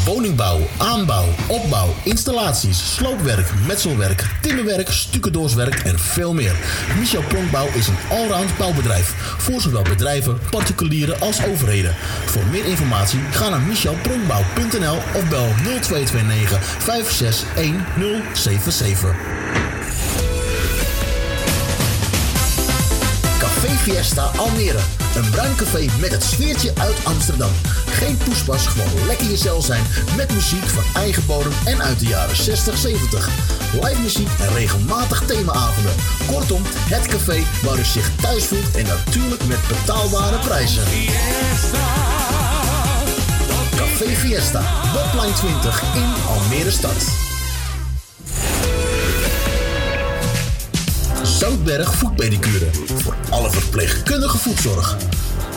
Woningbouw, 0.06 0.60
aanbouw, 0.78 1.26
opbouw, 1.48 1.94
installaties, 2.04 2.96
sloopwerk, 2.96 3.48
metselwerk, 3.68 4.24
timmerwerk, 4.42 4.92
stucadoorswerk 4.92 5.76
en 5.76 6.00
veel 6.00 6.34
meer. 6.34 6.56
Michel 7.00 7.22
Pronkbouw 7.22 7.68
is 7.74 7.88
een 7.88 7.98
allround 8.10 8.58
bouwbedrijf 8.58 9.14
voor 9.38 9.62
zowel 9.62 9.82
bedrijven, 9.82 10.40
particulieren 10.50 11.22
als 11.22 11.46
overheden. 11.46 11.96
Voor 12.26 12.44
meer 12.52 12.66
informatie 12.66 13.20
ga 13.32 13.50
naar 13.50 13.62
michelpronkbouw.nl 13.62 14.96
of 14.96 15.30
bel 15.30 15.48
0229 15.64 16.64
561077. 16.64 19.16
Café 23.40 23.68
Fiesta 23.68 24.24
Almere. 24.24 25.03
Een 25.16 25.30
bruin 25.30 25.56
café 25.56 25.86
met 26.00 26.12
het 26.12 26.24
sfeertje 26.24 26.72
uit 26.80 26.96
Amsterdam. 27.04 27.52
Geen 27.86 28.18
poespas, 28.18 28.68
gewoon 28.68 29.06
lekker 29.08 29.28
jezelf 29.28 29.66
zijn 29.66 29.84
met 30.16 30.34
muziek 30.34 30.66
van 30.66 30.84
eigen 30.96 31.26
bodem 31.26 31.52
en 31.66 31.82
uit 31.82 32.00
de 32.00 32.06
jaren 32.06 32.36
60, 32.36 32.78
70. 32.78 33.30
Live 33.74 34.02
muziek 34.02 34.30
en 34.40 34.54
regelmatig 34.54 35.24
themaavonden. 35.26 35.94
Kortom, 36.28 36.62
het 36.66 37.08
café 37.08 37.44
waar 37.64 37.80
u 37.80 37.84
zich 37.84 38.12
thuis 38.22 38.46
voelt 38.46 38.76
en 38.76 38.86
natuurlijk 38.86 39.46
met 39.46 39.68
betaalbare 39.68 40.40
prijzen. 40.40 40.84
Café 43.76 44.16
Fiesta, 44.16 44.62
Botline 44.94 45.34
20 45.34 45.84
in 45.96 46.14
Almere 46.28 46.72
Stad. 46.72 47.23
Zoutberg 51.44 51.96
Voetpedicure. 51.96 52.68
Voor 52.96 53.16
alle 53.30 53.52
verpleegkundige 53.52 54.38
voetzorg. 54.38 54.98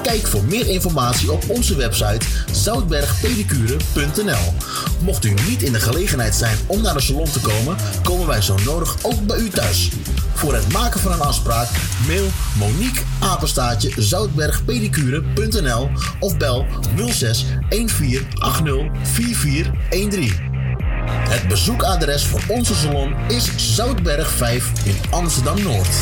Kijk 0.02 0.26
voor 0.26 0.44
meer 0.44 0.68
informatie 0.68 1.32
op 1.32 1.44
onze 1.48 1.76
website 1.76 2.26
zoutbergpedicure.nl. 2.52 4.54
Mocht 5.00 5.24
u 5.24 5.34
niet 5.48 5.62
in 5.62 5.72
de 5.72 5.80
gelegenheid 5.80 6.34
zijn 6.34 6.56
om 6.66 6.82
naar 6.82 6.94
de 6.94 7.00
salon 7.00 7.30
te 7.30 7.40
komen, 7.40 7.76
komen 8.02 8.26
wij 8.26 8.42
zo 8.42 8.54
nodig 8.64 8.96
ook 9.02 9.26
bij 9.26 9.38
u 9.38 9.48
thuis. 9.48 9.90
Voor 10.34 10.54
het 10.54 10.72
maken 10.72 11.00
van 11.00 11.12
een 11.12 11.20
afspraak 11.20 11.68
mail 12.06 12.26
Monique 12.58 13.02
Apenstaatje 13.20 13.92
zoutbergpedicure.nl 13.96 15.90
of 16.20 16.36
bel 16.36 16.66
06 16.96 17.44
1480 17.68 18.90
4413. 19.02 20.45
Het 21.08 21.48
bezoekadres 21.48 22.26
voor 22.26 22.42
onze 22.48 22.74
salon 22.74 23.14
is 23.28 23.74
Zoutberg 23.74 24.30
5 24.30 24.72
in 24.84 24.96
Amsterdam 25.10 25.62
Noord. 25.62 25.96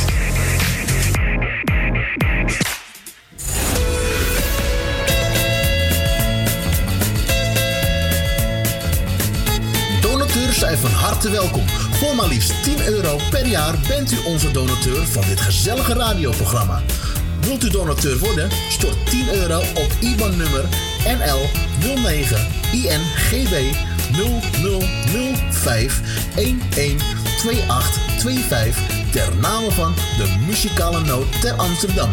Donateurs 10.01 10.59
zijn 10.59 10.79
van 10.79 10.91
harte 10.91 11.31
welkom. 11.31 11.69
Voor 11.69 12.15
maar 12.15 12.29
liefst 12.29 12.63
10 12.63 12.87
euro 12.87 13.19
per 13.31 13.47
jaar 13.47 13.75
bent 13.89 14.13
u 14.13 14.17
onze 14.27 14.51
donateur 14.51 15.07
van 15.07 15.23
dit 15.29 15.41
gezellige 15.41 15.93
radioprogramma. 15.93 16.83
Wilt 17.41 17.65
u 17.65 17.71
donateur 17.71 18.19
worden? 18.19 18.51
Stort 18.69 19.11
10 19.11 19.35
euro 19.35 19.59
op 19.59 19.91
IBAN-nummer 20.01 20.65
NL 21.19 21.49
09 22.03 22.47
INGB 22.73 23.75
0005 24.13 26.01
112825 26.35 29.11
ter 29.11 29.37
name 29.37 29.71
van 29.71 29.95
de 29.95 30.37
muzikale 30.47 31.01
noot 31.01 31.41
ter 31.41 31.53
Amsterdam. 31.53 32.11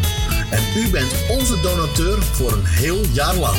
En 0.50 0.64
u 0.78 0.89
bent 0.89 1.14
onze 1.30 1.60
donateur 1.62 2.24
voor 2.24 2.52
een 2.52 2.66
heel 2.66 3.06
jaar 3.14 3.36
lang. 3.36 3.58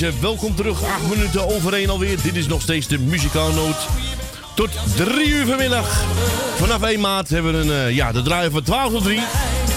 Mensen, 0.00 0.20
welkom 0.22 0.54
terug. 0.54 0.82
Acht 0.84 1.08
minuten 1.08 1.54
over 1.54 1.72
één 1.72 1.90
alweer. 1.90 2.22
Dit 2.22 2.36
is 2.36 2.46
nog 2.46 2.62
steeds 2.62 2.86
de 2.86 2.98
muzikaalnoot. 2.98 3.88
Tot 4.54 4.70
drie 4.96 5.28
uur 5.28 5.46
vanmiddag. 5.46 6.04
Vanaf 6.56 6.82
1 6.82 7.00
maart 7.00 7.28
hebben 7.28 7.52
we 7.52 7.58
een, 7.58 7.86
eh, 7.86 7.94
ja, 7.94 8.12
de 8.12 8.22
draaien 8.22 8.50
van 8.50 8.62
12 8.62 8.92
tot 8.92 9.02
3. 9.02 9.20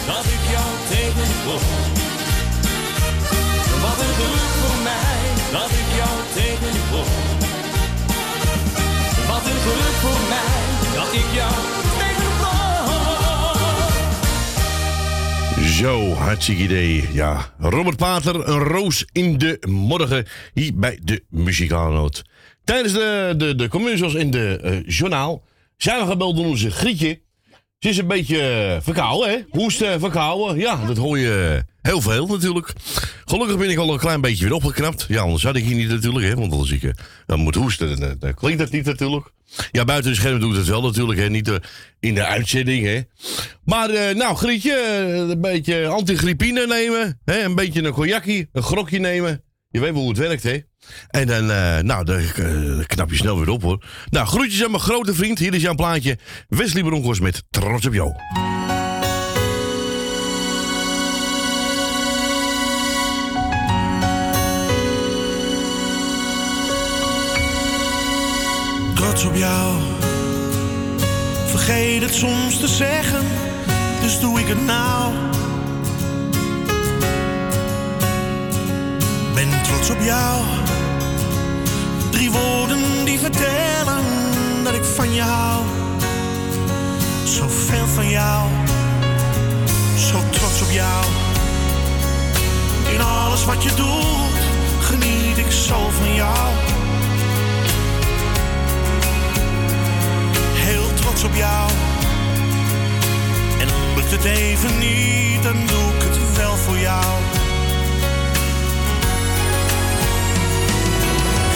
Dat 0.07 0.25
ik 0.25 0.51
jou 0.51 0.65
tegenkom. 0.89 1.61
Wat 3.81 3.99
een 3.99 4.13
geluk 4.21 4.51
voor 4.61 4.81
mij 4.83 5.19
dat 5.51 5.69
ik 5.69 5.89
jou 5.97 6.19
tegenkom. 6.33 7.09
Wat 9.27 9.45
een 9.45 9.61
geluk 9.67 9.97
voor 10.01 10.21
mij 10.29 10.53
dat 10.93 11.13
ik 11.13 11.33
jou 11.33 11.53
tegenkom. 11.97 12.21
Zo, 15.67 16.13
hartstikke 16.13 16.63
idee. 16.63 17.09
Ja, 17.11 17.50
Robert 17.71 17.97
Pater, 17.97 18.47
een 18.47 18.63
roos 18.63 19.05
in 19.11 19.37
de 19.37 19.57
morgen. 19.69 20.25
Hier 20.53 20.75
bij 20.75 20.99
de 21.03 21.23
muzikaalnoot. 21.29 22.23
Tijdens 22.63 22.93
de, 22.93 23.33
de, 23.37 23.55
de 23.55 23.67
commercials 23.67 24.13
in 24.13 24.31
de 24.31 24.59
eh, 24.63 24.77
journaal 24.97 25.43
zijn 25.77 25.99
we 25.99 26.05
gebeld 26.11 26.35
door 26.35 26.45
onze 26.45 26.71
Grietje. 26.71 27.21
Ze 27.79 27.89
is 27.89 27.97
een 27.97 28.07
beetje 28.07 28.41
eh, 28.41 28.81
verkouden, 28.81 29.29
hè? 29.29 29.37
Hoesten, 29.49 29.99
verkouden. 29.99 30.57
Ja, 30.57 30.85
dat 30.85 30.97
hoor 30.97 31.19
je 31.19 31.63
heel 31.81 32.01
veel 32.01 32.27
natuurlijk. 32.27 32.73
Gelukkig 33.31 33.57
ben 33.57 33.69
ik 33.69 33.77
al 33.77 33.93
een 33.93 33.99
klein 33.99 34.21
beetje 34.21 34.43
weer 34.43 34.53
opgeknapt. 34.53 35.05
Ja, 35.07 35.21
anders 35.21 35.43
had 35.43 35.55
ik 35.55 35.63
hier 35.63 35.75
niet 35.75 35.89
natuurlijk, 35.89 36.25
hè? 36.25 36.35
Want 36.35 36.53
als 36.53 36.71
ik 36.71 36.83
eh, 36.83 36.91
dan 37.25 37.39
moet 37.39 37.55
hoesten, 37.55 37.99
dan, 37.99 38.09
eh, 38.09 38.15
dan 38.19 38.33
klinkt 38.33 38.59
dat 38.59 38.69
niet 38.69 38.85
natuurlijk. 38.85 39.31
Ja, 39.71 39.85
buiten 39.85 40.11
de 40.11 40.17
schermen 40.17 40.39
doe 40.39 40.51
ik 40.51 40.57
het 40.57 40.67
wel 40.67 40.81
natuurlijk, 40.81 41.19
hè? 41.19 41.29
Niet 41.29 41.47
eh, 41.47 41.55
in 41.99 42.15
de 42.15 42.25
uitzending, 42.25 42.85
hè? 42.85 43.01
Maar, 43.63 44.15
nou, 44.15 44.35
Grietje, 44.35 44.77
een 45.29 45.41
beetje 45.41 45.87
antigriepine 45.87 46.67
nemen. 46.67 47.19
Hè? 47.25 47.43
Een 47.43 47.55
beetje 47.55 47.83
een 47.83 47.91
cognacje, 47.91 48.47
een 48.51 48.63
grokje 48.63 48.99
nemen. 48.99 49.43
Je 49.69 49.79
weet 49.79 49.91
wel 49.91 50.01
hoe 50.01 50.09
het 50.09 50.17
werkt, 50.17 50.43
hè? 50.43 50.59
En 51.07 51.27
dan, 51.27 51.45
nou, 51.85 52.05
dan 52.05 52.21
knap 52.85 53.09
je 53.09 53.15
snel 53.15 53.39
weer 53.39 53.49
op, 53.49 53.61
hoor. 53.61 53.85
Nou, 54.09 54.27
groetjes 54.27 54.63
aan 54.63 54.71
mijn 54.71 54.83
grote 54.83 55.13
vriend. 55.13 55.39
Hier 55.39 55.53
is 55.53 55.61
jouw 55.61 55.75
plaatje. 55.75 56.17
Wesley 56.47 56.83
Broncos 56.83 57.19
met 57.19 57.43
Trots 57.49 57.85
op 57.85 57.93
jou. 57.93 58.13
Trots 69.01 69.25
op 69.25 69.35
jou. 69.35 69.79
Vergeet 71.45 72.01
het 72.01 72.13
soms 72.13 72.59
te 72.59 72.67
zeggen, 72.67 73.25
dus 74.01 74.19
doe 74.19 74.39
ik 74.39 74.47
het 74.47 74.65
nou. 74.65 75.13
Ben 79.33 79.49
trots 79.63 79.89
op 79.89 80.01
jou. 80.01 80.41
Drie 82.09 82.31
woorden 82.31 83.05
die 83.05 83.19
vertellen 83.19 84.03
dat 84.63 84.73
ik 84.73 84.83
van 84.83 85.13
je 85.13 85.21
hou. 85.21 85.63
Zoveel 87.23 87.87
van 87.87 88.09
jou, 88.09 88.49
zo 89.97 90.19
trots 90.29 90.61
op 90.61 90.71
jou. 90.71 91.05
In 92.93 93.01
alles 93.01 93.45
wat 93.45 93.63
je 93.63 93.73
doet, 93.75 94.41
geniet 94.79 95.37
ik 95.37 95.51
zo 95.51 95.89
van 95.89 96.13
jou. 96.13 96.70
Op 101.11 101.35
jou. 101.35 101.71
En 103.59 103.67
lukt 103.95 104.11
het 104.11 104.23
even 104.23 104.79
niet, 104.79 105.43
dan 105.43 105.53
doe 105.65 105.95
ik 105.95 106.01
het 106.01 106.37
wel 106.37 106.55
voor 106.55 106.77
jou. 106.77 107.13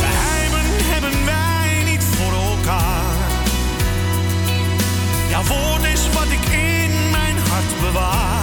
Geheimen 0.01 0.65
hebben 0.91 1.25
wij 1.25 1.83
niet 1.91 2.03
voor 2.03 2.33
elkaar. 2.33 3.15
Jouw 5.29 5.43
woord 5.43 5.83
is 5.83 6.09
wat 6.13 6.27
ik 6.29 6.45
in 6.49 7.11
mijn 7.11 7.37
hart 7.37 7.81
bewaar. 7.81 8.34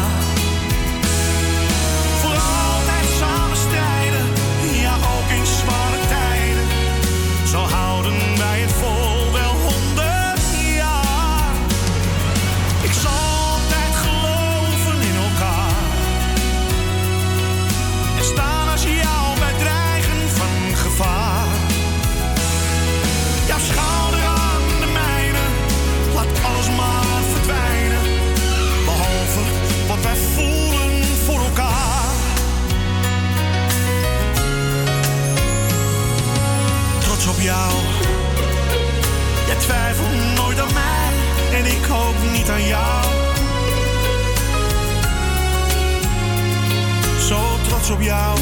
Jou. 48.00 48.38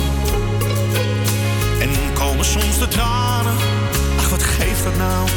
En 1.81 1.91
komen 2.15 2.45
soms 2.45 2.79
de 2.79 2.89
tranen. 2.89 3.53
Ach, 4.19 4.29
wat 4.29 4.43
geeft 4.43 4.85
dat 4.85 4.97
nou? 4.97 5.29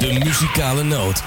De 0.00 0.12
Muzikale 0.24 0.82
Noot. 0.82 1.22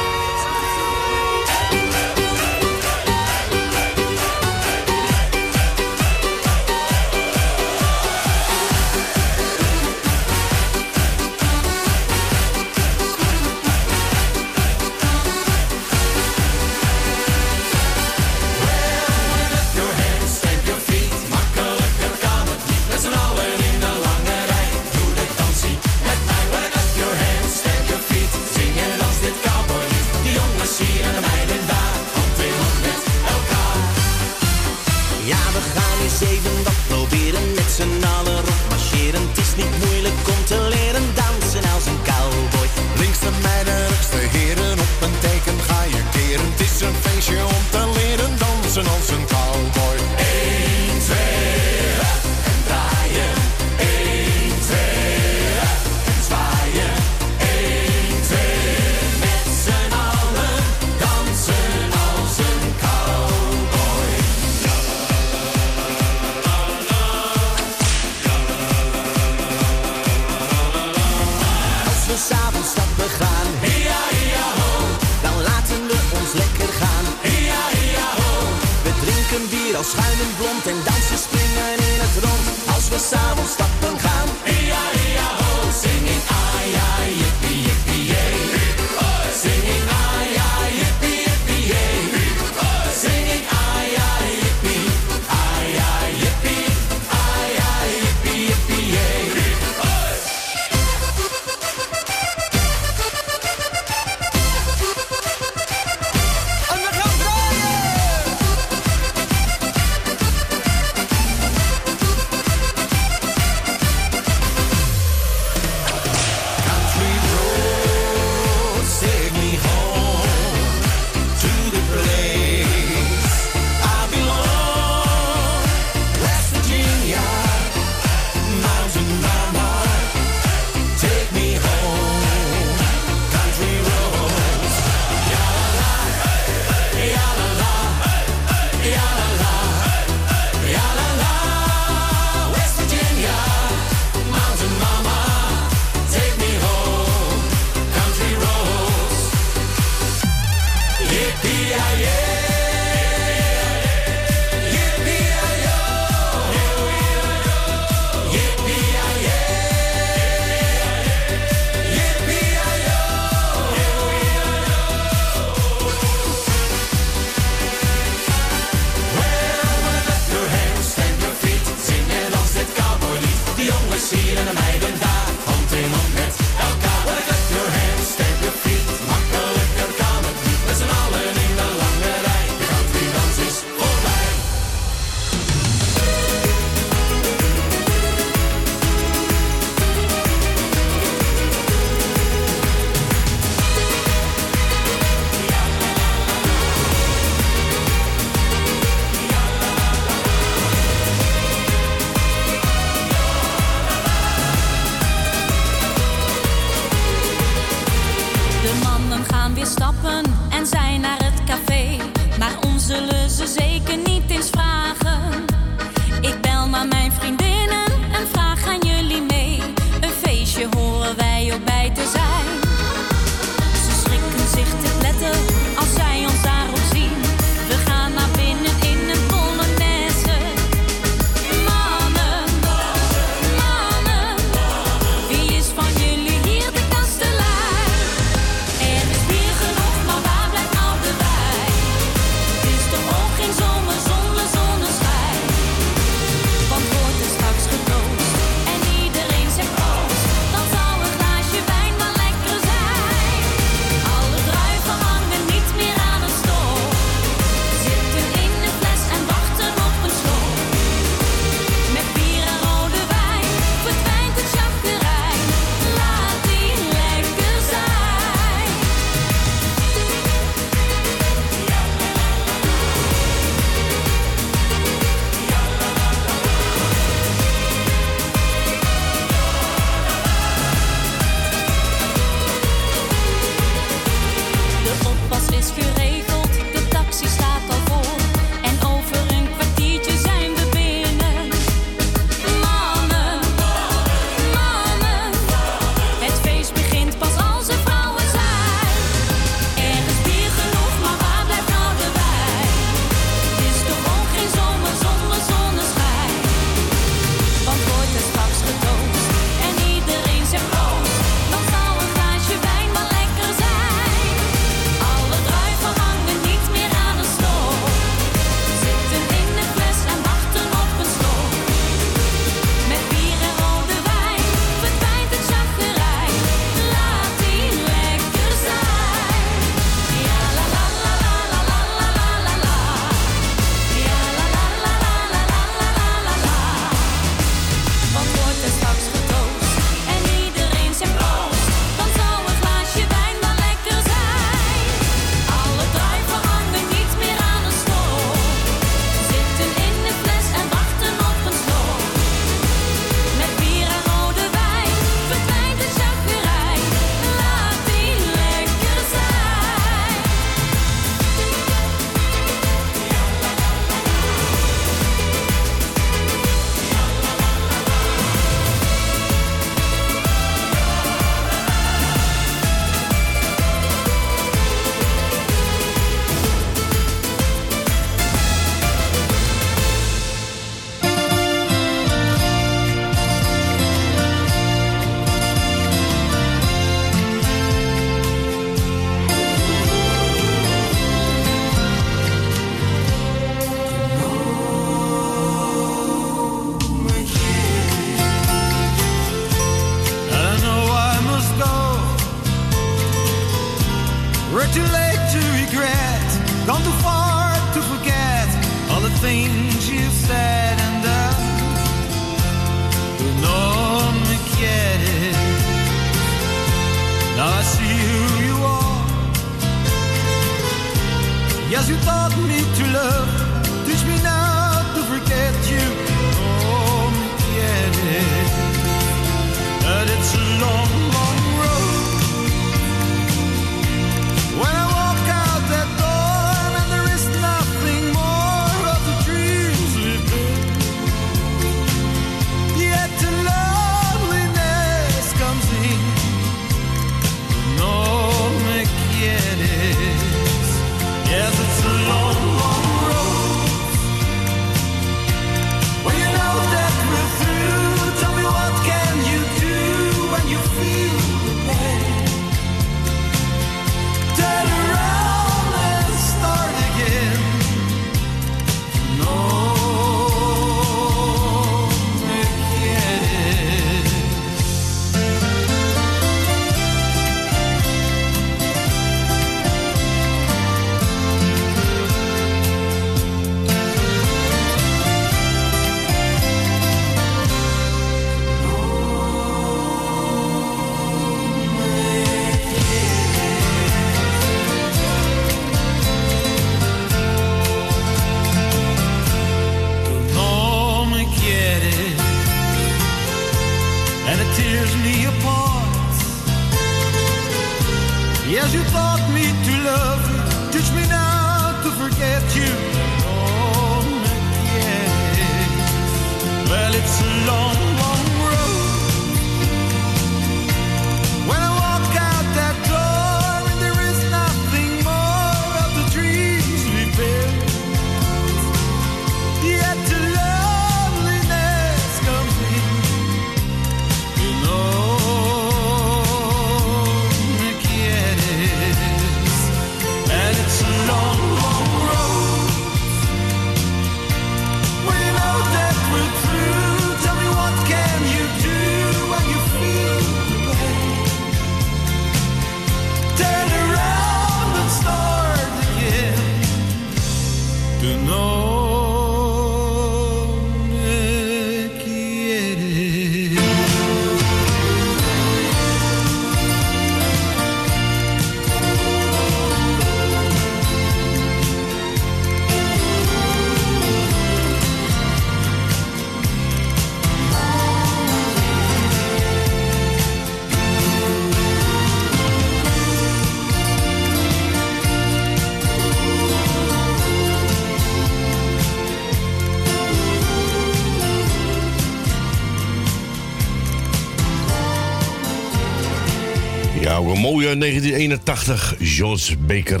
1981, 598.66 598.94
George 599.16 599.56
Baker. 599.58 600.00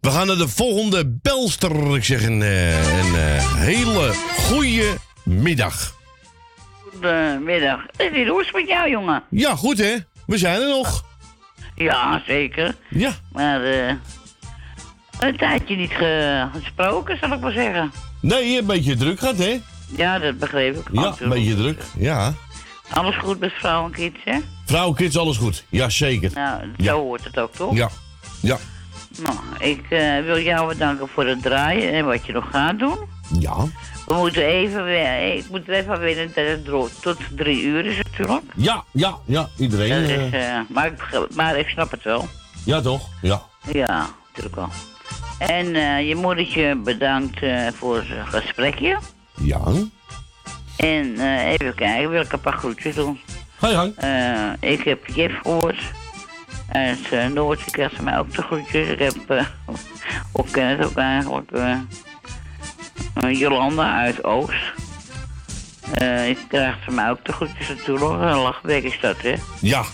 We 0.00 0.10
gaan 0.10 0.26
naar 0.26 0.36
de 0.36 0.48
volgende 0.48 1.06
belster. 1.22 1.96
Ik 1.96 2.04
zeg 2.04 2.22
een, 2.26 2.42
eh, 2.42 2.98
een 2.98 3.14
eh, 3.14 3.54
hele 3.54 4.12
goede 4.48 4.96
middag. 5.24 5.94
Goedemiddag. 6.92 7.80
Het 7.96 8.12
is 8.14 8.26
het 8.26 8.52
met 8.52 8.68
jou, 8.68 8.90
jongen? 8.90 9.22
Ja, 9.30 9.54
goed 9.56 9.78
hè? 9.78 9.94
We 10.26 10.38
zijn 10.38 10.60
er 10.60 10.68
nog. 10.68 11.04
Ja, 11.74 12.22
zeker. 12.26 12.74
Ja. 12.90 13.10
Maar 13.32 13.64
eh 13.64 13.94
een 15.20 15.36
tijdje 15.36 15.76
niet 15.76 15.90
ge- 15.90 16.46
gesproken, 16.52 17.18
zal 17.20 17.32
ik 17.32 17.40
maar 17.40 17.52
zeggen. 17.52 17.92
Nee, 18.20 18.58
een 18.58 18.66
beetje 18.66 18.96
druk 18.96 19.18
gehad 19.18 19.38
hè? 19.38 19.60
Ja, 19.96 20.18
dat 20.18 20.38
begreep 20.38 20.76
ik. 20.76 20.84
Ja, 20.92 21.14
een 21.18 21.28
beetje 21.28 21.54
druk. 21.54 21.82
Ja. 21.98 22.34
Alles 22.90 23.16
goed 23.16 23.38
met 23.40 23.52
vrouw 23.52 23.84
en 23.84 23.90
kids, 23.90 24.18
hè? 24.24 24.38
Vrouw, 24.64 24.92
kids, 24.92 25.16
alles 25.18 25.36
goed. 25.36 25.64
Ja, 25.68 25.88
zeker. 25.88 26.30
Nou, 26.34 26.60
zo 26.60 26.66
Ja. 26.76 26.92
hoort 26.92 27.24
het 27.24 27.38
ook, 27.38 27.52
toch? 27.54 27.74
Ja. 27.74 27.88
Ja. 28.42 28.58
Nou, 29.22 29.36
ik 29.58 29.84
eh, 29.90 30.20
wil 30.24 30.40
jou 30.40 30.68
bedanken 30.68 31.08
voor 31.08 31.26
het 31.26 31.42
draaien 31.42 31.92
en 31.92 32.04
wat 32.06 32.26
je 32.26 32.32
nog 32.32 32.50
gaat 32.50 32.78
doen. 32.78 32.98
Ja. 33.40 33.54
We 34.06 34.14
moeten 34.14 34.42
even 34.46 34.84
weer, 34.84 35.36
ik 35.36 35.44
moet 35.50 35.68
er 35.68 35.74
even 35.74 36.00
wennen 36.00 36.32
dat 36.34 36.44
het 36.46 37.02
tot 37.02 37.16
drie 37.36 37.62
uur 37.62 37.86
is 37.86 37.96
natuurlijk. 37.96 38.42
Ja, 38.56 38.84
ja, 38.92 39.16
ja. 39.24 39.48
Iedereen. 39.58 39.88
Dat 40.00 40.10
eh, 40.10 40.26
is, 40.26 40.32
eh, 40.32 40.58
maar, 40.68 40.86
ik, 40.86 40.96
begrijp- 40.96 41.34
maar 41.34 41.56
ik 41.58 41.68
snap 41.68 41.90
het 41.90 42.02
wel. 42.02 42.28
ja, 42.64 42.80
toch? 42.80 43.08
Ja. 43.22 43.42
Ja, 43.72 44.06
natuurlijk 44.26 44.54
wel. 44.54 44.68
En 45.38 45.66
je 46.06 46.14
moedertje 46.14 46.76
bedankt 46.76 47.38
voor 47.74 48.04
zijn 48.08 48.26
gesprekje. 48.26 48.98
Ja. 49.40 49.60
En 50.76 51.18
eh, 51.18 51.50
even 51.50 51.74
kijken, 51.74 52.10
wil 52.10 52.22
ik 52.22 52.32
een 52.32 52.40
paar 52.40 52.58
groetjes 52.58 52.94
doen. 52.94 53.20
Hoi, 53.58 53.74
hoi. 53.74 53.92
Eh, 53.96 54.70
ik 54.70 54.84
heb 54.84 55.06
Jeff 55.06 55.38
gehoord. 55.42 55.80
Uit 56.72 57.12
uh, 57.12 57.26
Noord, 57.26 57.60
ik 57.60 57.72
krijg 57.72 57.92
ze 57.96 58.02
mij 58.02 58.18
ook 58.18 58.34
de 58.34 58.42
groetjes. 58.42 58.88
Ik 58.88 58.98
heb, 58.98 59.30
eh 59.30 59.46
ook 60.32 60.50
ken 60.50 60.66
het 60.66 60.86
ook 60.86 60.96
eigenlijk, 60.96 61.50
eh, 61.50 61.78
eh, 63.14 63.38
Jolanda 63.38 63.96
uit 63.96 64.24
Oost. 64.24 64.72
Eh, 65.92 66.28
ik 66.28 66.38
krijg 66.48 66.76
ze 66.84 66.90
mij 66.90 67.10
ook 67.10 67.24
de 67.24 67.32
groetjes 67.32 67.68
natuurlijk. 67.68 68.20
Een 68.20 68.38
lachbek 68.38 68.82
is 68.82 69.00
dat, 69.00 69.22
hè? 69.22 69.34
Ja. 69.60 69.84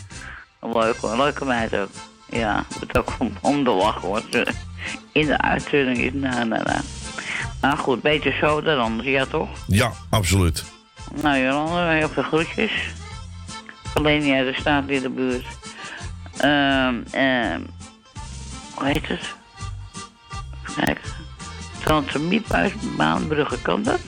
Leuk, 0.60 0.96
hoor, 0.96 1.16
leuke 1.16 1.44
meid 1.44 1.76
ook. 1.76 1.90
Ja, 2.28 2.64
het 2.80 2.98
ook 2.98 3.12
om, 3.18 3.32
om 3.40 3.64
de 3.64 3.70
lach 3.70 4.00
hoor. 4.00 4.22
In 5.12 5.26
de 5.26 5.38
uitzending 5.38 5.98
is, 5.98 6.12
nou, 6.12 6.44
nou, 6.46 6.62
nou. 7.62 7.74
Maar 7.74 7.84
goed, 7.84 8.02
beter 8.02 8.32
zo 8.32 8.62
dan 8.62 8.78
anders, 8.78 9.08
ja 9.08 9.26
toch? 9.26 9.48
Ja, 9.66 9.92
absoluut. 10.10 10.64
Nou, 11.22 11.38
Jolanda, 11.38 11.88
heel 11.90 12.08
veel 12.08 12.22
groetjes. 12.22 12.72
Alleen 13.94 14.26
jij, 14.26 14.46
er 14.46 14.54
staat 14.54 14.88
in 14.88 15.02
de 15.02 15.10
buurt. 15.10 15.46
Ehm, 16.36 17.02
ehm, 17.10 17.60
hoe 18.74 18.86
heet 18.86 19.08
het? 19.08 19.34
Even 20.62 20.84
kijken. 20.84 21.10
Tante 21.84 22.18
Miep 22.18 22.52
uit 22.52 22.96
Maanbrugge, 22.96 23.62
kan 23.62 23.82
dat? 23.82 24.00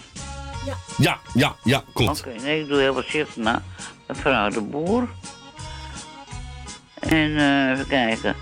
Ja, 0.99 1.19
ja, 1.35 1.55
ja, 1.65 1.83
klopt. 1.93 2.21
Oké, 2.21 2.43
nee, 2.43 2.61
ik 2.61 2.69
doe 2.69 2.81
heel 2.81 2.95
wat 2.95 3.05
zicht 3.09 3.37
na. 3.37 3.63
Mevrouw 4.07 4.49
de 4.49 4.61
Boer. 4.61 5.09
En 7.01 7.37
eh, 7.37 7.71
even 7.71 7.87
kijken. 7.87 8.37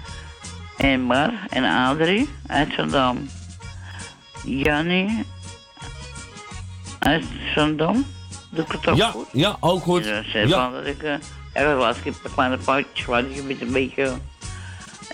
En 0.76 1.00
Mar 1.00 1.32
en 1.50 1.64
Adrie 1.64 2.28
uit 2.46 2.72
Zandam. 2.76 3.28
Jannie 4.44 5.24
uit 6.98 7.24
Zandam. 7.54 8.06
Doe 8.50 8.64
ik 8.64 8.72
het 8.72 8.88
ook 8.88 8.96
Ja, 8.96 9.10
goed? 9.10 9.26
ja, 9.32 9.56
ook 9.60 9.82
goed. 9.82 10.02
Dus, 10.04 10.34
eh, 10.34 10.48
Ja. 10.48 10.70
dat 10.70 10.86
ik... 10.86 11.02
eh 11.02 11.14
even 11.52 11.74
laatst 11.76 12.02
keer 12.02 12.12
een 12.24 12.32
kleine 12.34 12.58
foutjes, 12.58 13.04
waar 13.06 13.24
ik 13.24 13.60
een 13.60 13.72
beetje... 13.72 14.12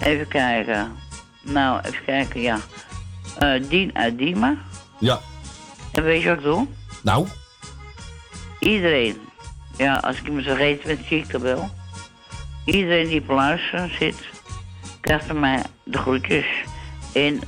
Even 0.02 0.28
kijken. 0.28 0.92
Nou, 1.42 1.80
even 1.84 2.04
kijken, 2.04 2.40
ja. 2.40 2.58
Eh 3.38 3.62
Dien 3.68 3.90
uit 3.96 4.18
Diemen. 4.18 4.58
Ja. 4.98 5.20
En 5.92 6.02
weet 6.02 6.22
je 6.22 6.28
wat 6.28 6.36
ik 6.38 6.42
doe? 6.44 6.66
Nou? 7.02 7.26
Iedereen. 8.58 9.16
Ja, 9.76 9.94
als 9.96 10.18
ik 10.18 10.26
iemand 10.26 10.44
vergeten 10.44 10.86
ben, 10.96 11.04
zie 11.08 11.18
ik 11.18 11.30
dat 11.30 11.40
wel. 11.40 11.70
Iedereen 12.64 13.08
die 13.08 13.20
op 13.20 13.28
luisteren 13.28 13.90
zit, 13.98 14.16
krijgt 15.00 15.26
van 15.26 15.40
mij 15.40 15.62
de 15.84 15.98
groetjes. 15.98 16.46
En, 17.12 17.40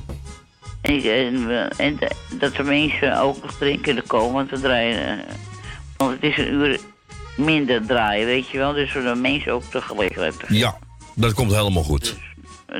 en, 0.81 1.03
en, 1.03 1.47
we- 1.47 1.71
en 1.77 1.97
dat 2.39 2.55
de 2.55 2.63
mensen 2.63 3.19
ook 3.19 3.41
nog 3.41 3.53
drinken 3.57 3.81
kunnen 3.81 4.07
komen, 4.07 4.33
want 4.33 4.49
we 4.49 4.59
draaien... 4.59 5.07
eh, 5.19 5.25
want 5.97 6.11
het 6.11 6.23
is 6.23 6.37
een 6.37 6.53
uur 6.53 6.79
minder 7.37 7.85
draaien, 7.85 8.25
weet 8.25 8.49
je 8.49 8.57
wel. 8.57 8.73
Dus 8.73 8.93
we 8.93 9.03
de 9.03 9.15
mensen 9.15 9.51
ook 9.53 9.71
de 9.71 9.81
gelegenheid 9.81 10.39
te 10.39 10.45
Ja, 10.57 10.77
dat 11.15 11.33
komt 11.33 11.51
helemaal 11.55 11.83
goed. 11.83 12.15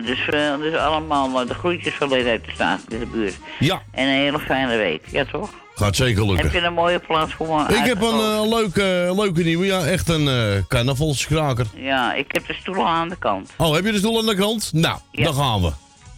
Dus, 0.05 0.27
eh, 0.29 0.57
dus 0.57 0.75
allemaal 0.75 1.41
eh, 1.41 1.47
de 1.47 1.53
groetjes 1.53 1.93
van 1.93 2.09
Leden 2.09 2.31
uit 2.31 2.45
de 2.45 2.51
staat 2.51 2.79
in 2.89 2.99
de 2.99 3.05
buurt. 3.05 3.35
Ja. 3.59 3.81
En 3.91 4.07
een 4.07 4.13
hele 4.13 4.39
fijne 4.39 4.77
week, 4.77 5.01
ja 5.11 5.25
toch? 5.25 5.49
Gaat 5.75 5.95
zeker 5.95 6.25
lukken. 6.25 6.45
Heb 6.45 6.53
je 6.53 6.67
een 6.67 6.73
mooie 6.73 6.99
plaats 6.99 7.33
voor 7.33 7.47
me? 7.47 7.75
Ik 7.75 7.85
heb 7.85 8.01
een 8.01 8.19
eh, 8.19 8.49
leuke, 8.49 9.13
leuke 9.15 9.43
nieuwe, 9.43 9.65
ja, 9.65 9.83
echt 9.85 10.09
een 10.09 10.27
eh 10.27 10.61
carnavalskraker. 10.67 11.65
Ja, 11.75 12.13
ik 12.13 12.25
heb 12.31 12.47
de 12.47 12.53
stoelen 12.53 12.85
aan 12.85 13.09
de 13.09 13.15
kant. 13.15 13.49
Oh, 13.57 13.73
heb 13.73 13.85
je 13.85 13.91
de 13.91 13.97
stoel 13.97 14.19
aan 14.19 14.25
de 14.25 14.35
kant? 14.35 14.69
Nou, 14.73 14.99
daar 15.11 15.33
gaan 15.33 15.61
we. 15.61 15.71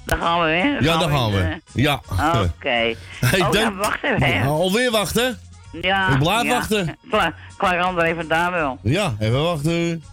Daar 0.05 0.19
gaan 0.19 0.39
we 0.39 0.45
weer. 0.45 0.83
Ja, 0.83 0.97
daar 0.97 1.09
gaan 1.09 1.31
we. 1.31 1.39
eh, 1.39 1.55
Ja. 1.73 2.01
Oké. 2.11 2.69
Hey, 2.69 2.95
oh 3.21 3.37
ja, 3.37 3.49
dank- 3.49 3.77
wacht 3.83 4.03
even. 4.03 4.21
Hè. 4.23 4.45
Alweer 4.47 4.91
wachten? 4.91 5.39
Ja. 5.81 6.09
Ik 6.13 6.19
blijf 6.19 6.43
ja. 6.43 6.49
wachten. 6.49 6.97
Klaar, 7.09 7.33
klaar 7.57 7.81
André 7.81 8.15
vandaan 8.15 8.51
wel. 8.51 8.77
Ja, 8.83 9.15
even 9.19 9.43
wachten. 9.43 10.03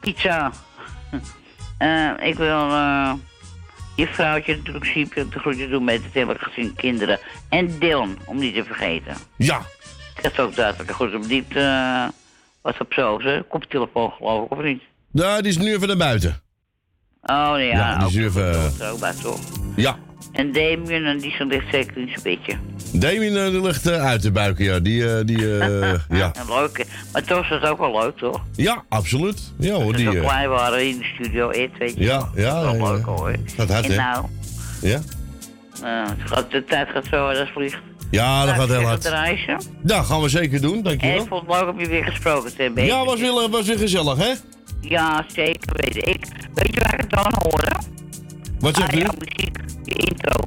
Pizza. 0.00 0.52
Eh, 1.78 2.10
ik 2.20 2.34
wil 2.34 2.70
eh, 2.70 3.12
je 3.96 4.06
vrouwtje 4.06 4.56
natuurlijk 4.56 4.84
Siepje 4.84 5.28
de 5.28 5.38
groetje 5.38 5.68
doen 5.68 5.84
met 5.84 6.02
het 6.04 6.12
hele 6.14 6.34
gezin 6.38 6.74
kinderen. 6.74 7.18
En 7.48 7.78
Dylan, 7.78 8.18
om 8.26 8.38
niet 8.38 8.54
te 8.54 8.64
vergeten. 8.64 9.14
Ja. 9.36 9.60
Ik 10.16 10.22
had 10.22 10.38
ook 10.40 10.54
duidelijk 10.56 10.90
goed 10.92 11.14
op 11.14 11.28
diepte. 11.28 11.60
eh 11.60 12.04
wat 12.62 12.80
op 12.80 12.92
zo, 12.92 13.20
hè? 13.22 13.42
Koptelefoon 13.42 14.10
geloof 14.10 14.44
ik, 14.44 14.50
of 14.58 14.62
niet? 14.64 14.82
Ja, 15.12 15.40
die 15.40 15.50
is 15.50 15.58
nu 15.58 15.74
even 15.74 15.88
naar 15.88 15.96
buiten. 15.96 16.42
Oh 17.26 17.54
ja, 17.56 17.58
Ja, 17.58 18.08
die 18.08 18.26
ook 18.26 18.32
zo 18.78 18.98
bij 19.00 19.12
toch. 19.22 19.38
Ja. 19.76 19.96
En 20.32 20.52
Damien, 20.52 21.04
en 21.04 21.18
die 21.18 21.34
zo 21.38 21.44
ligt 21.44 21.64
zeker 21.70 21.92
zijn 21.94 22.20
bedje. 22.22 22.56
Damien 22.92 23.36
eh, 23.44 23.50
die 23.50 23.60
ligt 23.60 23.86
eh, 23.86 24.04
uit 24.04 24.22
de 24.22 24.30
buiken, 24.30 24.64
ja. 24.64 24.78
Die, 24.80 25.08
eh, 25.16 25.24
die, 25.24 25.58
eh, 25.58 25.94
ja. 26.18 26.32
Leuk, 26.48 26.86
maar 27.12 27.22
toch 27.24 27.42
is 27.44 27.48
het 27.48 27.64
ook 27.66 27.78
wel 27.78 27.98
leuk, 28.00 28.16
toch? 28.16 28.40
Ja, 28.56 28.82
absoluut. 28.88 29.52
Ja 29.58 29.72
hoor, 29.74 29.84
Dat 29.84 29.96
die... 29.96 30.08
we 30.10 30.16
eh, 30.18 30.22
klein 30.24 30.48
waren 30.48 30.88
in 30.88 30.98
de 30.98 31.04
studio, 31.04 31.50
Ed, 31.50 31.70
weet 31.78 31.94
je 31.96 32.02
ja, 32.04 32.28
ja. 32.34 32.62
Dat 32.62 32.74
is 32.74 32.80
wel 32.80 32.92
leuk 32.92 33.04
hoor. 33.04 33.34
Gaat 33.56 33.68
hard, 33.70 33.88
en 33.88 33.96
nou, 33.96 34.24
Ja? 34.80 35.00
eh, 35.82 36.10
gaat, 36.24 36.50
de 36.50 36.64
tijd 36.64 36.88
gaat 36.88 37.04
zo 37.10 37.16
hard 37.16 37.38
als 37.38 37.50
vliegt. 37.50 37.78
Ja, 38.10 38.44
dat 38.46 38.54
gaat 38.54 38.68
heel 38.68 38.80
hard. 38.82 39.12
Ja, 39.84 40.02
gaan 40.02 40.20
we 40.22 40.28
zeker 40.28 40.60
doen, 40.60 40.72
En 40.72 40.78
ik 40.78 40.84
dankjewel. 40.84 41.26
vond 41.26 41.46
het 41.46 41.60
leuk 41.60 41.68
om 41.70 41.80
je 41.80 41.86
weer 41.88 42.04
gesproken 42.04 42.56
te 42.56 42.62
hebben. 42.62 42.84
Ja, 42.84 43.04
was 43.04 43.20
weer, 43.20 43.48
was 43.50 43.66
weer 43.66 43.78
gezellig, 43.78 44.18
hè? 44.18 44.32
Ja, 44.88 45.24
zeker 45.26 45.76
weet 45.76 45.96
ik. 45.96 46.26
Weet 46.54 46.74
je 46.74 46.80
waar 46.80 46.94
ik 46.94 47.00
het 47.00 47.10
dan 47.10 47.32
hoor? 47.42 47.68
Wat 48.58 48.76
zeg 48.76 48.90
je? 48.90 48.96
Ah, 48.96 49.02
ja, 49.02 49.12
muziek, 49.18 49.84
de 49.84 49.92
intro. 49.94 50.40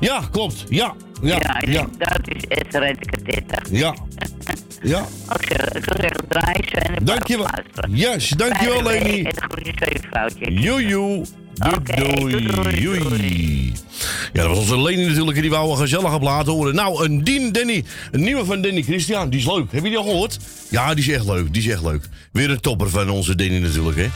Ja, 0.00 0.20
klopt. 0.30 0.64
Ja, 0.68 0.94
ja, 1.22 1.38
ja, 1.40 1.60
ja. 1.66 1.86
Dat 1.98 2.28
is 2.28 2.44
red 2.70 2.96
ik 3.00 3.14
het 3.14 3.24
dit. 3.24 3.68
Ja. 3.70 3.94
Ja. 4.82 5.04
Oké, 5.32 5.76
ik 5.76 5.84
zou 5.84 6.00
zeggen 6.00 6.28
draaien 6.28 6.72
en 6.72 7.04
Dankjewel. 7.04 7.46
Yes, 7.88 8.28
dankjewel 8.28 8.82
Leni. 8.82 9.22
En 9.22 9.42
een 9.42 9.50
goede 9.50 10.60
Joe, 10.60 10.86
joe. 10.86 11.24
Joejoe. 11.54 12.30
Doei, 12.30 12.82
doei, 12.82 12.98
doei. 13.08 13.72
Ja, 14.32 14.42
dat 14.42 14.48
was 14.48 14.58
onze 14.58 14.80
Leni 14.80 15.06
natuurlijk, 15.06 15.40
die 15.40 15.50
wou 15.50 15.70
een 15.70 15.76
gezellige 15.76 16.18
plaat 16.18 16.46
horen. 16.46 16.74
Nou, 16.74 17.04
een 17.04 17.24
Dien 17.24 17.52
Danny, 17.52 17.84
een 18.10 18.22
nieuwe 18.22 18.44
van 18.44 18.62
Danny 18.62 18.82
Christian, 18.82 19.30
die 19.30 19.40
is 19.40 19.46
leuk. 19.46 19.72
Heb 19.72 19.82
je 19.82 19.88
die 19.88 19.98
al 19.98 20.04
gehoord? 20.04 20.38
Ja, 20.70 20.94
die 20.94 21.04
is 21.04 21.10
echt 21.14 21.26
leuk, 21.26 21.52
die 21.52 21.62
is 21.62 21.68
echt 21.68 21.82
leuk. 21.82 22.08
Weer 22.32 22.50
een 22.50 22.60
topper 22.60 22.90
van 22.90 23.10
onze 23.10 23.34
Danny 23.34 23.58
natuurlijk, 23.58 23.96
hè. 23.96 24.08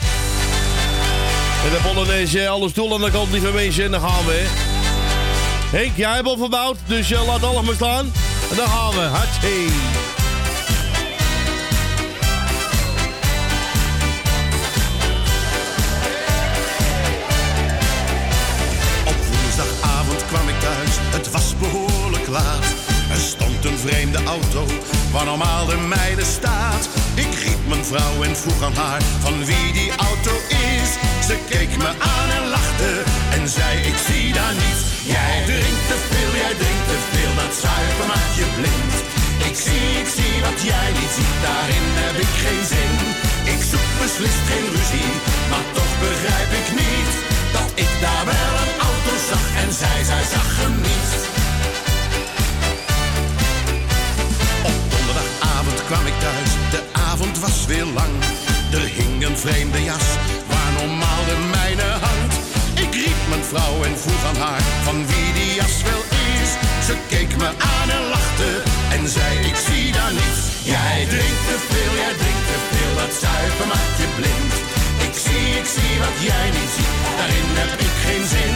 En 1.65 1.69
de 1.71 1.79
Polonaise, 1.83 2.47
alle 2.47 2.69
stoelen 2.69 2.97
aan 2.97 3.03
de 3.03 3.11
kant, 3.11 3.31
lieve 3.31 3.51
mensen, 3.51 3.83
en 3.83 3.91
dan 3.91 4.01
gaan 4.01 4.25
we, 4.25 4.31
hè. 4.31 4.77
Henk, 5.77 5.95
jij 5.95 6.13
hebt 6.13 6.27
al 6.27 6.37
verbouwd, 6.37 6.77
dus 6.87 7.11
eh, 7.11 7.27
laat 7.27 7.43
alles 7.43 7.65
maar 7.65 7.75
staan. 7.75 8.11
En 8.49 8.55
dan 8.55 8.67
gaan 8.67 8.91
we, 8.91 9.01
hartstikke. 9.01 10.08
Vreemde 23.85 24.19
auto, 24.23 24.65
waar 25.11 25.25
normaal 25.25 25.65
de 25.65 25.77
mijne 25.77 26.25
staat. 26.37 26.83
Ik 27.25 27.33
riep 27.43 27.61
mijn 27.67 27.85
vrouw 27.85 28.15
en 28.27 28.35
vroeg 28.35 28.61
aan 28.63 28.77
haar 28.83 29.01
van 29.23 29.45
wie 29.45 29.67
die 29.79 29.91
auto 30.09 30.33
is. 30.73 30.89
Ze 31.27 31.35
keek 31.51 31.71
me 31.77 31.89
aan 32.15 32.29
en 32.37 32.45
lachte 32.55 32.91
en 33.35 33.43
zei 33.57 33.73
ik 33.89 33.97
zie 34.07 34.33
daar 34.39 34.55
niets. 34.61 34.83
Jij 35.15 35.35
drinkt 35.51 35.85
te 35.91 35.97
veel, 36.09 36.31
jij 36.43 36.55
drinkt 36.61 36.87
te 36.91 36.99
veel, 37.11 37.33
dat 37.41 37.53
zuiver 37.63 38.07
maakt 38.13 38.35
je 38.39 38.47
blind. 38.57 38.95
Ik 39.49 39.55
zie, 39.65 39.89
ik 40.03 40.09
zie 40.17 40.35
wat 40.47 40.59
jij 40.69 40.89
niet 40.99 41.13
ziet, 41.17 41.37
daarin 41.47 41.87
heb 42.03 42.15
ik 42.25 42.33
geen 42.43 42.63
zin. 42.73 42.93
Ik 43.53 43.61
zoek 43.71 43.89
beslist 44.01 44.43
geen 44.49 44.67
ruzie, 44.75 45.13
maar 45.51 45.65
toch 45.77 45.93
begrijp 46.05 46.51
ik 46.61 46.67
niet 46.81 47.11
dat 47.57 47.69
ik 47.83 47.91
daar 48.05 48.25
wel 48.33 48.53
een 48.63 48.73
auto 48.89 49.13
zag 49.29 49.45
en 49.63 49.69
zij, 49.81 49.99
zij 50.11 50.25
zag 50.35 50.49
hem 50.61 50.75
niet. 50.89 51.38
Kwam 55.89 56.05
ik 56.13 56.19
thuis, 56.25 56.51
de 56.75 56.81
avond 57.11 57.35
was 57.39 57.65
weer 57.65 57.87
lang. 57.99 58.15
Er 58.77 58.87
hing 58.97 59.25
een 59.27 59.37
vreemde 59.45 59.81
jas, 59.89 60.07
waar 60.51 60.71
normaal 60.81 61.23
de 61.29 61.37
mijne 61.55 61.89
hangt. 62.05 62.35
Ik 62.85 62.93
riep 63.03 63.21
mijn 63.31 63.45
vrouw 63.51 63.75
en 63.87 63.95
vroeg 64.03 64.23
aan 64.29 64.39
haar 64.45 64.63
van 64.87 64.97
wie 65.09 65.29
die 65.37 65.51
jas 65.59 65.75
wel 65.89 66.03
is. 66.33 66.49
Ze 66.87 66.95
keek 67.11 67.31
me 67.41 67.49
aan 67.75 67.89
en 67.97 68.05
lachte 68.15 68.49
en 68.95 69.03
zei 69.15 69.31
ik 69.49 69.57
zie 69.67 69.87
daar 69.97 70.13
niets. 70.19 70.41
Jij 70.73 70.99
drinkt 71.13 71.43
te 71.49 71.57
veel, 71.69 71.93
jij 72.03 72.15
drinkt 72.21 72.47
te 72.51 72.59
veel, 72.69 72.93
dat 73.01 73.13
zuiver 73.23 73.67
maakt 73.73 73.97
je 74.01 74.09
blind. 74.19 74.53
Ik 75.07 75.15
zie, 75.25 75.47
ik 75.61 75.67
zie 75.75 75.93
wat 76.05 76.17
jij 76.29 76.47
niet 76.57 76.71
ziet, 76.77 76.95
daarin 77.19 77.49
heb 77.61 77.71
ik 77.87 77.95
geen 78.05 78.25
zin. 78.35 78.55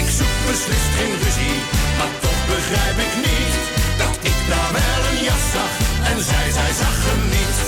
Ik 0.00 0.08
zoek 0.18 0.36
beslist 0.48 0.92
geen 0.98 1.14
ruzie, 1.22 1.58
maar 1.98 2.12
toch 2.24 2.40
begrijp 2.54 2.98
ik 3.06 3.14
niet 3.28 3.54
dat 4.02 4.16
ik 4.30 4.38
daar 4.50 4.72
wel 4.78 5.05
jas 5.26 5.46
zag 5.52 5.72
en 6.10 6.18
zij, 6.30 6.48
zij 6.58 6.72
zag 6.82 6.96
hem 7.08 7.22
niet. 7.36 7.58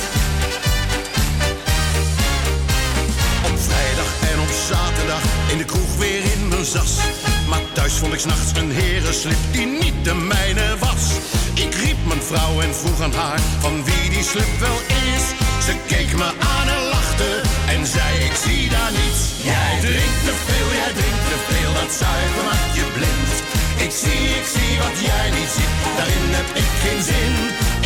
Op 3.49 3.59
vrijdag 3.69 4.11
en 4.31 4.39
op 4.41 4.53
zaterdag 4.71 5.25
in 5.53 5.59
de 5.59 5.65
kroeg 5.65 5.93
weer 5.97 6.23
in 6.35 6.49
mijn 6.49 6.65
zas. 6.65 6.93
Maar 7.49 7.61
thuis 7.73 7.93
vond 7.93 8.13
ik 8.13 8.19
s'nachts 8.19 8.51
een 8.61 8.71
herenslip 8.71 9.43
die 9.51 9.67
niet 9.67 9.99
de 10.03 10.15
mijne 10.15 10.67
was. 10.79 11.05
Ik 11.55 11.75
riep 11.75 12.01
mijn 12.07 12.23
vrouw 12.23 12.61
en 12.61 12.75
vroeg 12.75 13.01
aan 13.01 13.15
haar 13.23 13.41
van 13.61 13.85
wie 13.85 14.11
die 14.11 14.25
slip 14.33 14.53
wel 14.67 14.79
is. 15.13 15.25
Ze 15.67 15.75
keek 15.87 16.11
me 16.17 16.29
aan 16.55 16.69
en 16.77 16.85
lachte 16.95 17.31
en 17.75 17.87
zei 17.87 18.11
ik 18.29 18.35
zie 18.45 18.69
daar 18.69 18.93
niets. 19.01 19.21
Jij 19.51 19.75
drinkt 19.81 20.23
te 20.29 20.35
veel, 20.47 20.69
jij 20.81 20.93
drinkt 20.99 21.27
te 21.33 21.39
veel, 21.49 21.73
dat 21.81 21.91
zuiver 22.01 22.45
maakt 22.51 22.75
je 22.79 22.87
blind. 22.97 23.38
Ik 23.87 23.93
zie, 24.03 24.25
ik 24.41 24.47
zie 24.55 24.73
wat 24.85 24.97
jij 25.09 25.27
niet 25.39 25.51
ziet, 25.57 25.75
daarin 25.97 26.27
heb 26.39 26.49
ik 26.63 26.71
geen 26.83 27.03
zin. 27.11 27.35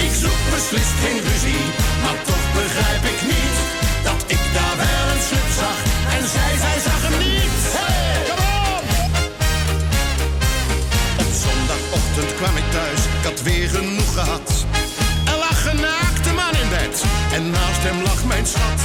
Ik 0.04 0.12
zoek 0.22 0.40
beslist 0.54 0.96
geen 1.04 1.20
ruzie, 1.28 1.64
maar 2.02 2.18
toch 2.30 2.46
begrijp 2.60 3.04
ik 3.14 3.20
niet 3.32 3.56
dat 4.08 4.20
ik 4.34 4.42
daar 4.56 4.76
wel 4.84 5.04
een 5.12 5.22
slip 5.28 5.48
zag 5.62 5.78
en 6.16 6.22
zij, 6.34 6.52
zij 6.64 6.78
zag 6.88 7.00
hem 7.06 7.18
niet. 7.26 7.60
Hey, 7.76 8.18
come 8.28 8.46
on! 8.74 8.84
Op 11.22 11.32
zondagochtend 11.44 12.30
kwam 12.38 12.54
ik 12.62 12.68
thuis, 12.76 13.00
ik 13.16 13.24
had 13.28 13.40
weer 13.48 13.68
genoeg 13.76 14.12
gehad. 14.18 14.48
Er 15.30 15.38
lag 15.46 15.60
een 15.72 15.80
naakte 15.90 16.30
man 16.40 16.54
in 16.62 16.68
bed 16.76 16.96
en 17.36 17.44
naast 17.56 17.82
hem 17.88 17.98
lag 18.08 18.20
mijn 18.32 18.46
schat. 18.52 18.80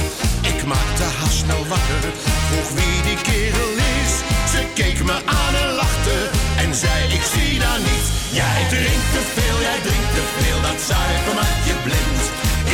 Ik 0.52 0.58
maakte 0.72 1.04
haast 1.18 1.38
snel 1.42 1.64
wakker, 1.72 2.04
vroeg 2.48 2.70
wie 2.78 2.96
die 3.08 3.20
kerel 3.28 3.72
is. 3.96 4.12
Ze 4.52 4.60
keek 4.78 4.98
me 5.08 5.16
aan 5.38 5.54
en 5.62 5.70
lachte 5.82 6.37
en 6.68 6.74
zei 6.74 7.02
ik 7.18 7.24
zie 7.34 7.58
daar 7.58 7.80
niets. 7.88 8.08
Jij 8.40 8.60
drinkt 8.74 9.10
te 9.14 9.22
veel, 9.34 9.58
jij 9.68 9.80
drinkt 9.86 10.12
te 10.18 10.24
veel, 10.36 10.60
dat 10.68 10.78
zuiver 10.88 11.34
maakt 11.40 11.64
je 11.68 11.76
blind. 11.86 12.22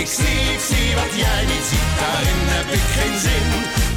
Ik 0.01 0.09
zie, 0.19 0.41
ik 0.57 0.63
zie 0.71 0.89
wat 1.01 1.13
jij 1.25 1.43
niet 1.53 1.67
ziet, 1.71 1.91
daarin 2.01 2.43
heb 2.57 2.69
ik 2.79 2.87
geen 2.97 3.17
zin. 3.27 3.49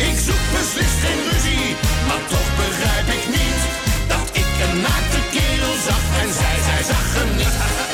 Ik 0.10 0.18
zoek 0.26 0.44
beslist 0.56 1.00
geen 1.04 1.22
ruzie, 1.30 1.70
maar 2.08 2.24
toch 2.34 2.50
begrijp 2.64 3.08
ik 3.18 3.26
niet 3.38 3.62
dat 4.14 4.28
ik 4.42 4.50
een 4.66 4.78
naakte 4.88 5.22
kerel 5.36 5.76
zag 5.88 6.04
en 6.22 6.30
zij, 6.40 6.58
zij 6.68 6.84
zag 6.92 7.06
hem 7.18 7.30
niet. 7.40 7.87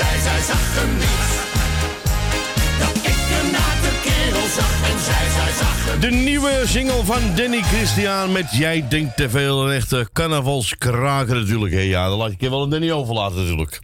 zij, 0.00 0.20
zij 0.20 0.40
zag 0.40 0.74
hem 0.78 0.92
niet. 0.94 1.28
Dat 2.80 2.96
ik 2.96 3.18
de 3.84 3.92
kerel 4.02 4.42
en 4.92 4.98
zij, 5.04 5.26
zij. 5.30 5.98
De 6.00 6.10
nieuwe 6.16 6.62
single 6.64 7.04
van 7.04 7.34
Danny 7.36 7.62
Christian 7.62 8.32
met 8.32 8.52
Jij 8.52 8.88
denkt 8.88 9.16
te 9.16 9.30
veel 9.30 9.66
en 9.66 9.74
echte 9.74 10.08
carnavalskraker 10.12 11.34
natuurlijk. 11.34 11.74
Ja, 11.74 12.08
dat 12.08 12.18
laat 12.18 12.30
ik 12.30 12.40
je 12.40 12.50
wel 12.50 12.62
een 12.62 12.70
Danny 12.70 12.90
overlaten 12.90 13.36
natuurlijk. 13.36 13.80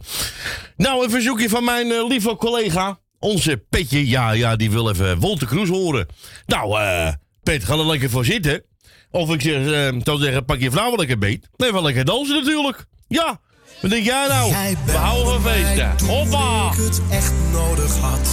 Nou, 0.77 1.03
een 1.03 1.09
verzoekje 1.09 1.49
van 1.49 1.63
mijn 1.63 1.91
eh, 1.91 2.07
lieve 2.07 2.35
collega. 2.35 2.99
Onze 3.19 3.57
Petje, 3.69 4.07
ja, 4.07 4.31
ja, 4.31 4.55
die 4.55 4.71
wil 4.71 4.89
even 4.89 5.19
Wolter 5.19 5.47
Kroes 5.47 5.69
horen. 5.69 6.07
Nou, 6.45 6.79
eh, 6.79 7.13
Pet, 7.43 7.63
ga 7.63 7.73
er 7.73 7.85
lekker 7.85 8.09
voor 8.09 8.25
zitten. 8.25 8.63
Of 9.11 9.33
ik 9.33 9.41
zeg, 9.41 9.55
eh, 9.55 9.87
uh, 9.87 10.01
zou 10.03 10.19
zeggen, 10.19 10.45
pak 10.45 10.59
je 10.59 10.71
vrouw 10.71 10.89
wel 10.89 10.97
lekker 10.97 11.17
beet. 11.17 11.49
Nee, 11.55 11.71
wel 11.71 11.83
lekker 11.83 12.05
dansen 12.05 12.35
natuurlijk. 12.35 12.85
Ja, 13.07 13.39
wat 13.81 13.89
denk 13.89 14.05
jij 14.05 14.27
nou? 14.27 14.53
We 14.85 14.91
houden. 14.91 15.37
Hoppa! 16.07 16.71
ik 16.71 16.77
het 16.77 17.01
echt 17.09 17.33
nodig 17.51 17.97
had. 17.97 18.27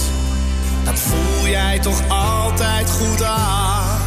Dat 0.83 0.99
voel 0.99 1.47
jij 1.47 1.79
toch 1.79 2.01
altijd 2.07 2.89
goed 2.89 3.23
aan. 3.23 4.01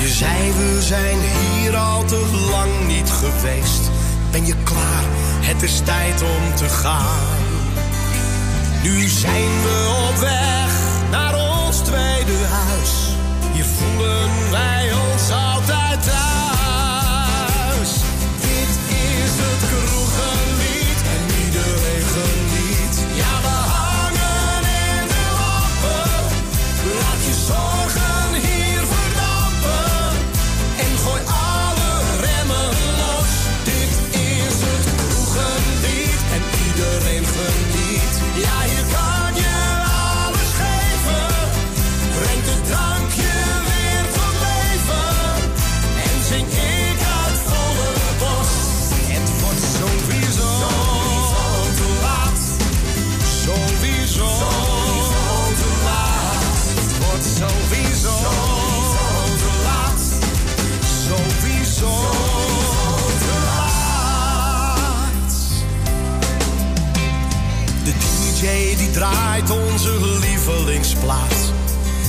Je 0.00 0.08
zei 0.08 0.52
we 0.52 0.82
zijn 0.82 1.18
hier 1.20 1.76
al 1.76 2.04
te 2.04 2.46
lang 2.50 2.86
niet 2.86 3.10
geweest. 3.10 3.90
Ben 4.30 4.46
je 4.46 4.54
klaar? 4.64 5.04
Het 5.40 5.62
is 5.62 5.80
tijd 5.84 6.22
om 6.22 6.54
te 6.56 6.68
gaan. 6.68 7.42
Nu 8.82 9.08
zijn 9.08 9.62
we 9.62 10.06
op 10.08 10.18
weg 10.18 10.72
naar 11.10 11.34
ons 11.34 11.76
tweede 11.76 12.44
huis. 12.50 12.92
Hier 13.52 13.64
voelen 13.64 14.50
wij 14.50 14.73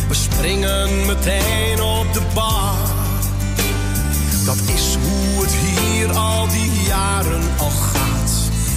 We 0.07 0.13
springen 0.13 1.05
meteen 1.05 1.81
op 1.81 2.13
de 2.13 2.21
bar. 2.33 2.75
Dat 4.45 4.57
is 4.75 4.95
hoe 4.95 5.43
het 5.43 5.53
hier 5.53 6.11
al 6.11 6.47
die 6.47 6.71
jaren 6.87 7.43
al 7.57 7.69
gaat. 7.69 8.31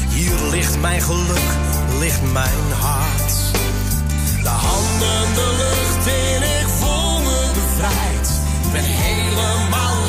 Hier 0.08 0.50
ligt 0.50 0.80
mijn 0.80 1.00
geluk, 1.02 1.50
ligt 1.98 2.32
mijn 2.32 2.72
hart. 2.80 3.32
De 4.42 4.48
handen 4.48 5.34
de 5.34 5.54
lucht 5.56 6.06
in, 6.06 6.42
ik 6.60 6.68
voel 6.78 7.20
me 7.20 7.50
bevrijd. 7.54 8.30
Ben 8.72 8.84
helemaal 8.84 10.07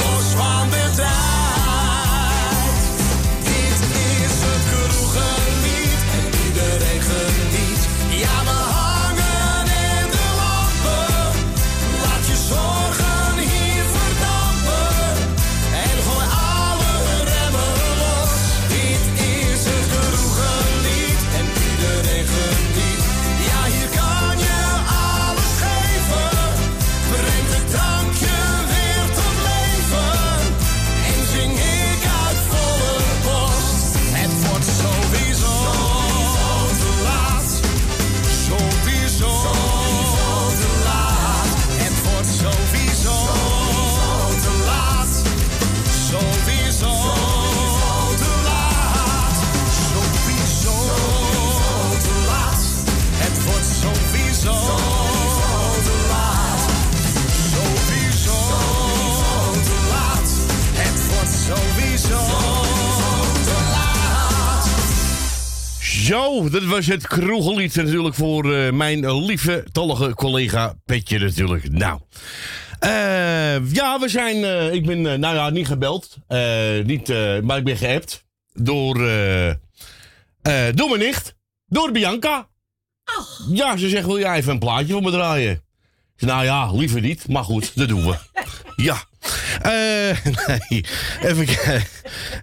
Zo, 66.09 66.49
dat 66.49 66.63
was 66.63 66.85
het 66.85 67.07
kroegellied 67.07 67.75
natuurlijk 67.75 68.15
voor 68.15 68.53
eh, 68.53 68.71
mijn 68.71 69.15
lieve, 69.25 69.65
tollige 69.71 70.13
collega 70.13 70.75
Petje 70.85 71.19
natuurlijk. 71.19 71.71
Nou, 71.71 71.99
eh, 72.79 73.71
ja, 73.73 73.99
we 73.99 74.05
zijn, 74.07 74.43
eh, 74.43 74.73
ik 74.73 74.85
ben, 74.85 75.01
nou 75.01 75.35
ja, 75.35 75.49
niet 75.49 75.67
gebeld, 75.67 76.17
niet, 76.85 77.07
maar 77.43 77.57
ik 77.57 77.63
ben 77.63 77.77
geappt 77.77 78.25
door, 78.53 78.93
door 80.73 80.89
mijn 80.89 80.99
nicht, 80.99 81.35
door 81.65 81.91
Bianca. 81.91 82.47
Ja, 83.51 83.77
ze 83.77 83.89
zegt, 83.89 84.05
wil 84.05 84.19
jij 84.19 84.37
even 84.37 84.51
een 84.51 84.59
plaatje 84.59 84.93
voor 84.93 85.01
me 85.01 85.11
draaien? 85.11 85.63
Nou 86.19 86.43
ja, 86.43 86.71
liever 86.71 87.01
niet, 87.01 87.27
maar 87.27 87.43
goed, 87.43 87.71
dat 87.75 87.87
doen 87.87 88.05
we. 88.05 88.15
ja. 88.89 89.03
Eh, 89.61 90.25
nee, 90.69 90.85
even 91.21 91.45
kijken. 91.45 91.83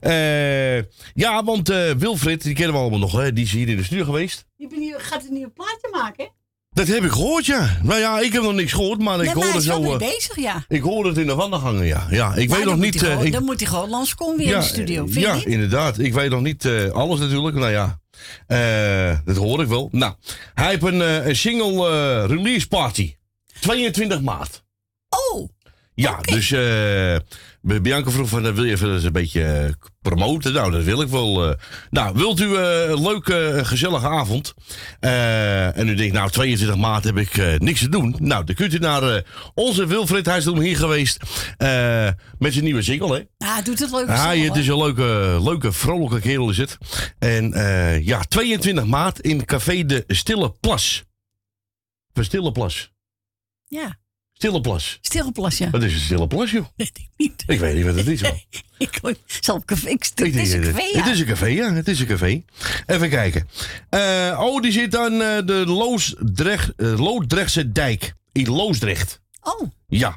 Eh, 0.00 0.76
ja, 1.14 1.44
want 1.44 1.68
eh, 1.70 1.90
Wilfried, 1.90 2.42
die 2.42 2.54
kennen 2.54 2.74
we 2.74 2.80
allemaal 2.80 2.98
nog, 2.98 3.12
hè? 3.12 3.32
die 3.32 3.44
is 3.44 3.52
hier 3.52 3.68
in 3.68 3.76
de 3.76 3.84
studio 3.84 4.04
geweest. 4.04 4.44
Je 4.56 4.66
bent 4.68 4.80
hier, 4.80 5.00
gaat 5.00 5.24
een 5.24 5.32
nieuwe 5.32 5.50
plaatje 5.50 5.88
maken, 5.92 6.24
hè? 6.24 6.30
Dat 6.70 6.86
heb 6.86 7.04
ik 7.04 7.10
gehoord, 7.10 7.46
ja. 7.46 7.78
Nou 7.82 8.00
ja, 8.00 8.20
ik 8.20 8.32
heb 8.32 8.42
nog 8.42 8.52
niks 8.52 8.72
gehoord, 8.72 8.98
maar 9.02 9.18
ik 9.20 9.24
Nee, 9.24 9.34
maar 9.34 9.34
hij 9.34 9.52
hoorde 9.52 9.58
is 9.58 9.66
wel 9.66 9.76
zo... 9.76 9.82
mee 9.82 9.92
eh, 10.08 10.14
bezig, 10.14 10.36
ja. 10.36 10.64
ik 10.68 10.82
hoorde 10.82 11.08
het 11.08 11.18
in 11.18 11.26
de 11.26 11.34
wandelgangen, 11.34 11.86
ja. 11.86 12.06
ja 12.10 12.34
ik 12.34 12.48
weet 12.48 12.48
nog 12.48 12.64
dan 12.64 12.74
moet 12.74 12.84
niet... 12.84 12.94
hij 12.94 13.02
eh, 13.04 13.10
gewoon- 13.10 13.26
ik, 13.26 13.32
Dan 13.32 13.44
moet 13.44 13.60
hij 13.60 13.68
gewoon 13.68 13.90
langskomen 13.90 14.36
weer 14.36 14.46
in 14.54 14.60
de 14.60 14.62
studio. 14.66 15.02
Vind 15.02 15.14
je 15.14 15.20
ja, 15.20 15.34
niet? 15.34 15.44
inderdaad. 15.44 15.98
Ik 15.98 16.14
weet 16.14 16.30
nog 16.30 16.40
niet 16.40 16.64
eh, 16.64 16.90
alles 16.90 17.20
natuurlijk. 17.20 17.56
Nou 17.56 17.70
ja, 17.70 18.00
eh, 18.46 19.18
dat 19.24 19.36
hoor 19.36 19.62
ik 19.62 19.68
wel. 19.68 19.88
Nou, 19.92 20.14
hij 20.54 20.68
heeft 20.70 20.82
een, 20.82 21.02
eh, 21.02 21.26
een 21.26 21.36
single 21.36 21.88
eh, 21.90 22.24
release 22.36 22.68
party. 22.68 23.14
22 23.60 24.20
maart. 24.20 24.64
Oh! 25.08 25.48
Ja, 25.94 26.20
dus 26.20 26.50
eh, 26.50 27.16
Bianca 27.82 28.10
vroeg 28.10 28.28
van, 28.28 28.46
eh, 28.46 28.52
wil 28.52 28.64
je 28.64 28.72
even 28.72 29.04
een 29.04 29.12
beetje 29.12 29.44
eh, 29.44 29.70
promoten? 30.02 30.52
Nou, 30.52 30.70
dat 30.70 30.82
wil 30.82 31.00
ik 31.00 31.08
wel. 31.08 31.56
nou, 31.90 32.14
wilt 32.16 32.40
u 32.40 32.56
een 32.56 33.02
leuke, 33.02 33.60
gezellige 33.64 34.08
avond? 34.08 34.54
Eh, 35.00 35.78
en 35.78 35.88
u 35.88 35.94
denkt, 35.94 36.14
nou, 36.14 36.30
22 36.30 36.76
maart 36.76 37.04
heb 37.04 37.16
ik 37.16 37.60
niks 37.60 37.80
te 37.80 37.88
doen. 37.88 38.16
Nou, 38.18 38.44
dan 38.44 38.54
kunt 38.54 38.74
u 38.74 38.78
naar 38.78 39.24
onze 39.54 39.86
Wilfred, 39.86 40.42
toen 40.42 40.60
hier 40.60 40.76
geweest, 40.76 41.22
eh, 41.56 42.08
met 42.38 42.52
zijn 42.52 42.64
nieuwe 42.64 42.82
single, 42.82 43.14
hè? 43.14 43.46
Ja, 43.46 43.52
hij 43.52 43.62
doet 43.62 43.78
het 43.78 43.90
leuk. 43.90 44.06
Zelf, 44.06 44.34
het 44.34 44.56
is 44.56 44.68
een 44.68 44.78
leuke, 44.78 45.38
leuke, 45.42 45.72
vrolijke 45.72 46.20
kerel 46.20 46.50
is 46.50 46.58
het. 46.58 46.78
En 47.18 47.52
eh, 47.52 48.06
ja, 48.06 48.20
22 48.20 48.84
maart 48.84 49.20
in 49.20 49.44
Café 49.44 49.84
de 49.84 50.04
Stille 50.06 50.54
Plas. 50.60 51.04
De 52.12 52.22
Stille 52.22 52.52
Plas. 52.52 52.94
Ja, 53.76 53.98
Stille 54.32 54.60
Plas. 54.60 54.98
stille 55.00 55.32
plas, 55.32 55.58
ja. 55.58 55.70
Wat 55.70 55.82
is 55.82 55.92
een 55.92 56.00
Stille 56.00 56.26
Plas, 56.26 56.50
joh? 56.50 56.66
Ik 57.46 57.58
weet 57.58 57.74
niet 57.74 57.84
wat 57.84 57.94
het 57.94 58.06
is, 58.06 58.22
hoor. 58.22 58.40
Ik 58.78 59.00
zal 59.40 59.62
café. 59.64 59.88
Ik, 59.88 60.10
Ik 60.14 60.34
het 60.34 60.46
is 60.46 60.52
een 60.52 60.62
café, 60.62 60.82
ja. 60.82 61.02
Het 61.02 61.12
is 61.12 61.20
een 61.20 61.26
café, 61.26 61.46
ja. 61.46 61.72
Het 61.72 61.88
is 61.88 62.00
een 62.00 62.06
café. 62.06 62.44
Even 62.86 63.08
kijken. 63.08 63.48
Eh, 63.88 64.38
oh, 64.42 64.62
die 64.62 64.72
zit 64.72 64.96
aan 64.96 65.12
eh, 65.22 65.46
de 65.46 65.64
Loosdrecht, 65.66 66.74
eh, 66.76 66.98
Loosdrechtse 66.98 67.72
dijk. 67.72 68.14
In 68.32 68.48
Loosdrecht. 68.48 69.20
Oh. 69.42 69.70
Ja. 69.88 70.16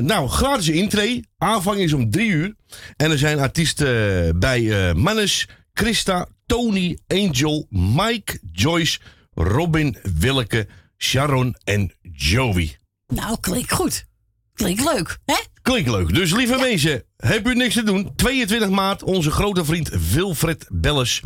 Nou, 0.00 0.28
gratis 0.28 0.68
intree. 0.68 1.24
Aanvang 1.38 1.78
is 1.78 1.92
om 1.92 2.10
drie 2.10 2.30
uur. 2.30 2.54
En 2.96 3.10
er 3.10 3.18
zijn 3.18 3.38
artiesten 3.38 4.38
bij 4.38 4.94
Mannes, 4.94 5.48
Christa, 5.72 6.28
Tony, 6.46 6.98
Angel, 7.06 7.66
Mike, 7.70 8.38
Joyce, 8.52 8.98
Robin, 9.34 9.96
Willeke, 10.18 10.66
Sharon 10.98 11.56
en 11.64 11.92
Joey. 12.12 12.78
Nou, 13.06 13.36
klinkt 13.40 13.72
goed. 13.72 14.06
Klinkt 14.54 14.84
leuk, 14.84 15.18
hè? 15.24 15.36
Klinkt 15.62 15.90
leuk. 15.90 16.14
Dus 16.14 16.32
lieve 16.34 16.56
mensen, 16.56 17.02
heb 17.16 17.48
u 17.48 17.54
niks 17.54 17.74
te 17.74 17.82
doen? 17.82 18.12
22 18.16 18.68
maart, 18.68 19.02
onze 19.02 19.30
grote 19.30 19.64
vriend 19.64 19.88
Wilfred 20.12 20.66
Belles. 20.68 21.20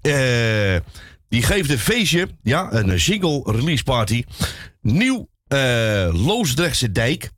eh, 0.00 0.76
die 1.28 1.42
geeft 1.42 1.70
een 1.70 1.78
feestje, 1.78 2.28
ja, 2.42 2.72
een 2.72 3.00
single 3.00 3.42
release 3.44 3.82
party. 3.82 4.24
Nieuw 4.80 5.28
eh 5.48 6.08
Loosdrechtse 6.12 6.92
Dijk. 6.92 7.30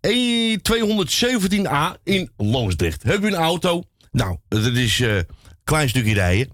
E 0.00 0.56
217A 0.56 2.00
in 2.04 2.30
Loosdrecht. 2.36 3.02
Heb 3.02 3.22
u 3.24 3.26
een 3.26 3.34
auto? 3.34 3.82
Nou, 4.10 4.36
dat 4.48 4.64
is 4.64 5.00
eh, 5.00 5.18
klein 5.64 5.88
stukje 5.88 6.14
rijden. 6.14 6.48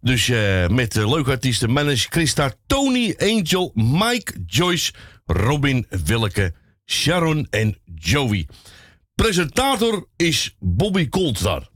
Dus 0.00 0.28
eh, 0.28 0.68
met 0.68 0.96
eh, 0.96 1.10
leuke 1.10 1.30
artiesten. 1.30 1.72
Manage 1.72 2.06
Christa, 2.10 2.52
Tony, 2.66 3.14
Angel, 3.18 3.72
Mike, 3.74 4.32
Joyce, 4.46 4.92
Robin, 5.26 5.86
Willeke, 6.04 6.54
Sharon 6.86 7.46
en 7.50 7.78
Joey. 7.94 8.48
Presentator 9.14 10.06
is 10.16 10.56
Bobby 10.58 11.08
Coldstar. 11.08 11.68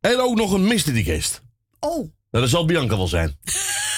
En 0.00 0.20
ook 0.20 0.36
nog 0.36 0.52
een 0.52 0.66
mystery 0.66 1.02
guest. 1.02 1.42
Oh. 1.80 1.96
Nou, 2.30 2.44
dat 2.44 2.48
zal 2.48 2.64
Bianca 2.64 2.96
wel 2.96 3.08
zijn. 3.08 3.36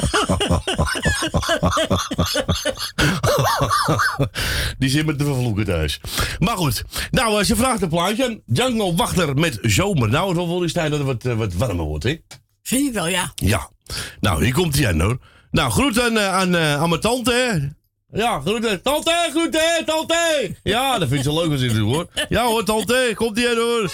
Die 4.78 4.90
zit 4.90 5.06
met 5.06 5.18
de 5.18 5.24
vervloeken 5.24 5.64
thuis. 5.64 6.00
Maar 6.38 6.56
goed. 6.56 6.84
Nou, 7.10 7.38
eh, 7.38 7.44
ze 7.44 7.56
vraagt 7.56 7.82
een 7.82 7.88
plaatje. 7.88 8.42
Django 8.46 8.94
Wachter 8.94 9.34
met 9.34 9.58
zomer. 9.62 10.08
Nou, 10.08 10.28
het 10.28 10.36
wel 10.36 10.62
eens 10.62 10.72
tijd 10.72 10.90
dat 10.90 10.98
het 10.98 11.08
wat, 11.08 11.24
eh, 11.24 11.34
wat 11.38 11.54
warmer 11.54 11.84
wordt, 11.84 12.04
hè? 12.04 12.16
Vind 12.62 12.86
je 12.86 12.92
wel, 12.92 13.08
ja. 13.08 13.32
Ja. 13.34 13.70
Nou, 14.20 14.44
hier 14.44 14.52
komt 14.52 14.78
hij 14.78 14.88
aan, 14.88 15.00
hoor. 15.00 15.18
Nou, 15.50 15.70
groet 15.70 16.00
aan, 16.00 16.18
eh, 16.18 16.34
aan, 16.34 16.56
aan 16.56 16.88
mijn 16.88 17.00
tante, 17.00 17.32
hè. 17.32 17.58
Ja, 18.18 18.40
groeten. 18.40 18.82
Tante, 18.82 19.28
groeten, 19.30 19.84
tante. 19.84 20.56
Ja, 20.62 20.98
dat 20.98 21.08
vindt 21.08 21.24
ze 21.24 21.32
leuk 21.32 21.50
als 21.50 21.60
ik 21.60 21.74
doe, 21.74 21.94
hoor. 21.94 22.06
Ja 22.28 22.44
hoor, 22.44 22.64
tante. 22.64 23.12
Komt 23.14 23.38
ie 23.38 23.48
aan, 23.48 23.56
hoor. 23.56 23.90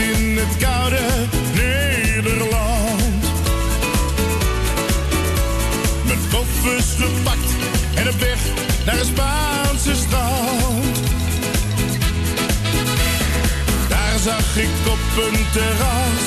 In 0.00 0.36
het 0.36 0.56
koude 0.56 1.00
Nederland. 1.54 3.24
Mijn 6.06 6.18
koffers 6.32 6.86
gepakt 6.98 7.50
en 7.94 8.08
op 8.08 8.20
weg 8.20 8.38
naar 8.86 8.98
een 8.98 9.04
Spaanse 9.04 9.94
strand. 9.94 10.98
Daar 13.88 14.18
zag 14.22 14.56
ik 14.56 14.68
op 14.86 15.24
een 15.24 15.46
terras 15.52 16.24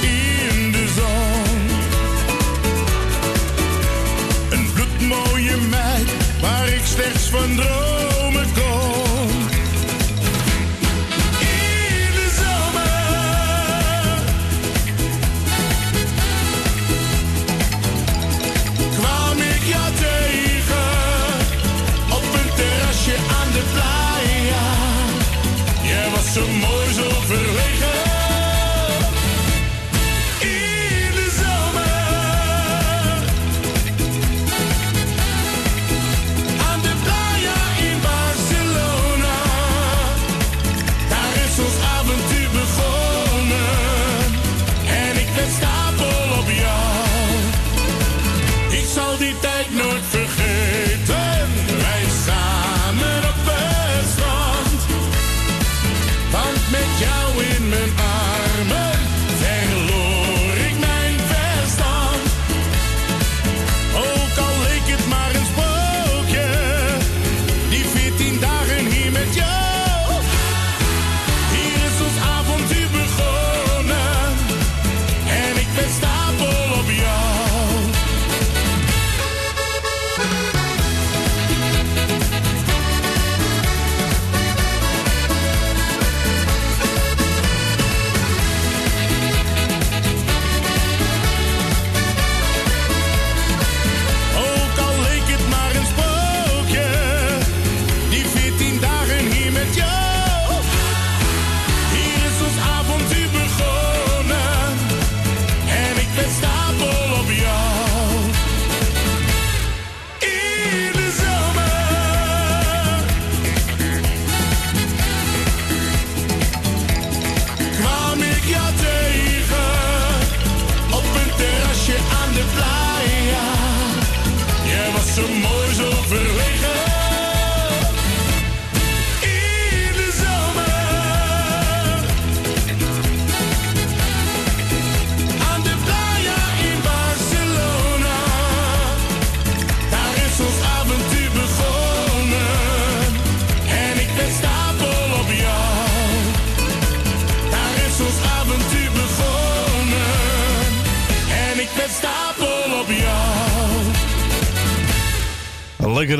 in 0.00 0.72
de 0.72 0.86
zon. 0.96 1.68
Een 4.50 4.72
bloedmooie 4.72 5.56
meid 5.56 6.08
waar 6.40 6.68
ik 6.68 6.84
slechts 6.84 7.28
van 7.28 7.56
dromen 7.56 7.85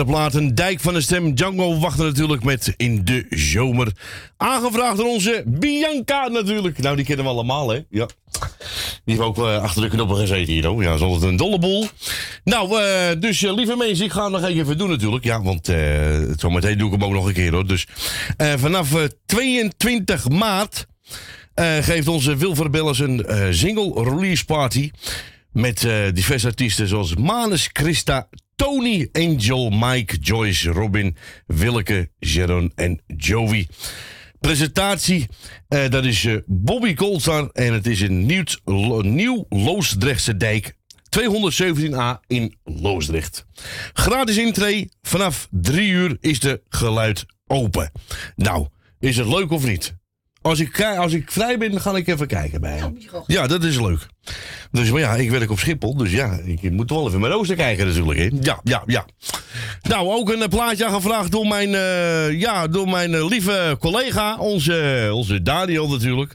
plaat, 0.06 0.56
dijk 0.56 0.80
van 0.80 0.94
de 0.94 1.00
stem. 1.00 1.34
Django 1.34 1.78
wachten 1.78 2.04
natuurlijk 2.04 2.44
met 2.44 2.74
In 2.76 3.04
de 3.04 3.26
Zomer. 3.30 3.92
Aangevraagd 4.36 4.96
door 4.96 5.06
onze 5.06 5.42
Bianca 5.46 6.28
natuurlijk. 6.28 6.78
Nou, 6.78 6.96
die 6.96 7.04
kennen 7.04 7.24
we 7.24 7.30
allemaal, 7.30 7.68
hè? 7.68 7.80
Ja. 7.90 8.06
Die 9.04 9.14
heeft 9.14 9.20
ook 9.20 9.38
eh, 9.38 9.62
achter 9.62 9.82
de 9.82 9.88
knoppen 9.88 10.16
gezeten 10.16 10.52
hier, 10.52 10.66
hoor. 10.66 10.82
Ja, 10.82 10.90
altijd 10.90 11.22
een 11.22 11.36
dolle 11.36 11.58
boel. 11.58 11.86
Nou, 12.46 12.82
eh, 12.82 13.20
dus 13.20 13.42
eh, 13.42 13.54
lieve 13.54 13.76
mensen, 13.76 14.04
ik 14.04 14.12
ga 14.12 14.22
het 14.22 14.32
nog 14.32 14.44
even 14.44 14.78
doen 14.78 14.88
natuurlijk. 14.88 15.24
Ja, 15.24 15.42
want 15.42 15.72
zometeen 16.36 16.78
doe 16.78 16.86
ik 16.86 16.92
hem 16.92 17.04
ook 17.04 17.12
nog 17.12 17.26
een 17.26 17.32
keer, 17.32 17.52
hoor. 17.52 17.66
Dus 17.66 17.86
vanaf 18.36 18.94
eh, 18.94 19.04
22 19.26 20.28
maart 20.28 20.86
geeft 21.80 22.08
onze 22.08 22.36
Wilver 22.36 22.70
Bellers 22.70 22.98
een 22.98 23.26
single 23.50 24.04
release 24.04 24.44
party. 24.44 24.90
Met 25.52 25.86
diverse 26.12 26.46
artiesten 26.46 26.88
zoals 26.88 27.14
Manus, 27.14 27.70
Christa, 27.72 28.28
Tony, 28.66 29.08
Angel, 29.12 29.70
Mike, 29.70 30.16
Joyce, 30.20 30.70
Robin, 30.70 31.16
Willeke, 31.46 32.08
Sharon 32.20 32.72
en 32.74 33.00
Joey. 33.16 33.68
Presentatie, 34.40 35.26
eh, 35.68 35.88
dat 35.90 36.04
is 36.04 36.24
eh, 36.24 36.36
Bobby 36.46 36.94
Colstar 36.94 37.48
en 37.52 37.72
het 37.72 37.86
is 37.86 38.00
lo- 38.64 39.00
nieuw 39.00 39.46
Loosdrechtse 39.48 40.36
dijk 40.36 40.76
217a 41.08 42.20
in 42.26 42.54
Loosdrecht. 42.64 43.46
Gratis 43.92 44.36
intree, 44.36 44.88
vanaf 45.02 45.48
3 45.50 45.88
uur 45.90 46.16
is 46.20 46.40
de 46.40 46.62
geluid 46.68 47.24
open. 47.46 47.90
Nou, 48.36 48.66
is 49.00 49.16
het 49.16 49.26
leuk 49.26 49.50
of 49.50 49.64
niet? 49.66 49.94
Als 50.46 50.60
ik, 50.60 50.82
als 50.82 51.12
ik 51.12 51.32
vrij 51.32 51.58
ben, 51.58 51.70
dan 51.70 51.80
ga 51.80 51.96
ik 51.96 52.06
even 52.06 52.26
kijken 52.26 52.60
bij 52.60 52.76
hem. 52.76 52.98
Ja, 53.26 53.46
dat 53.46 53.64
is 53.64 53.80
leuk. 53.80 54.06
Dus 54.70 54.90
maar 54.90 55.00
ja, 55.00 55.14
ik 55.14 55.30
werk 55.30 55.50
op 55.50 55.58
Schiphol, 55.58 55.96
dus 55.96 56.10
ja, 56.10 56.38
ik 56.44 56.70
moet 56.70 56.90
wel 56.90 57.06
even 57.08 57.20
mijn 57.20 57.32
rooster 57.32 57.56
kijken 57.56 57.86
natuurlijk. 57.86 58.18
Hè. 58.18 58.28
Ja, 58.40 58.60
ja, 58.64 58.82
ja. 58.86 59.06
Nou, 59.82 60.08
ook 60.08 60.30
een 60.30 60.42
eh, 60.42 60.48
plaatje 60.48 60.84
aangevraagd 60.84 61.30
door 61.30 61.46
mijn, 61.46 61.74
eh, 61.74 62.40
ja, 62.40 62.66
door 62.66 62.88
mijn 62.88 63.14
eh, 63.14 63.28
lieve 63.28 63.76
collega, 63.80 64.38
onze, 64.38 65.08
onze 65.12 65.42
Daniel 65.42 65.88
natuurlijk. 65.88 66.34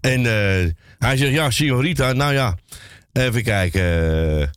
En 0.00 0.24
hij 0.98 1.16
zegt, 1.16 1.32
ja, 1.32 1.50
Signorita, 1.50 2.12
nou 2.12 2.32
ja, 2.32 2.56
even 3.12 3.42
kijken. 3.42 4.50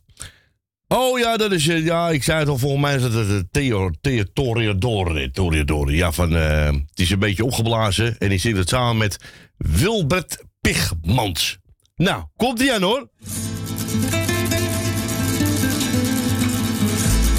Oh 0.88 1.18
ja, 1.18 1.36
dat 1.36 1.52
is, 1.52 1.68
eh, 1.68 1.84
ja, 1.84 2.10
ik 2.10 2.22
zei 2.22 2.38
het 2.38 2.48
al, 2.48 2.58
volgens 2.58 2.82
mij 2.82 2.94
is 2.94 3.02
het 3.02 3.52
Theo, 3.52 3.90
Theo. 4.00 5.90
Ja, 5.90 6.12
van, 6.12 6.36
eh, 6.36 6.66
het 6.66 7.00
is 7.00 7.10
een 7.10 7.18
beetje 7.18 7.44
opgeblazen 7.44 8.18
en 8.18 8.32
ik 8.32 8.40
zingt 8.40 8.58
het 8.58 8.68
samen 8.68 8.96
met 8.96 9.18
Wilbert 9.56 10.44
Pigmans. 10.60 11.58
Nou, 11.96 12.24
komt 12.36 12.60
ie 12.62 12.72
aan 12.72 12.82
hoor. 12.82 13.08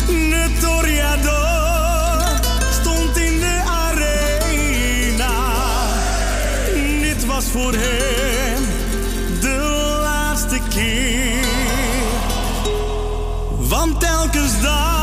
De 0.05 0.57
stond 2.81 3.17
in 3.17 3.39
de 3.39 3.61
arena. 3.65 5.33
Dit 7.01 7.25
was 7.25 7.45
voor 7.45 7.73
hem 7.73 8.16
telkens 14.31 14.61
dacht 14.61 14.96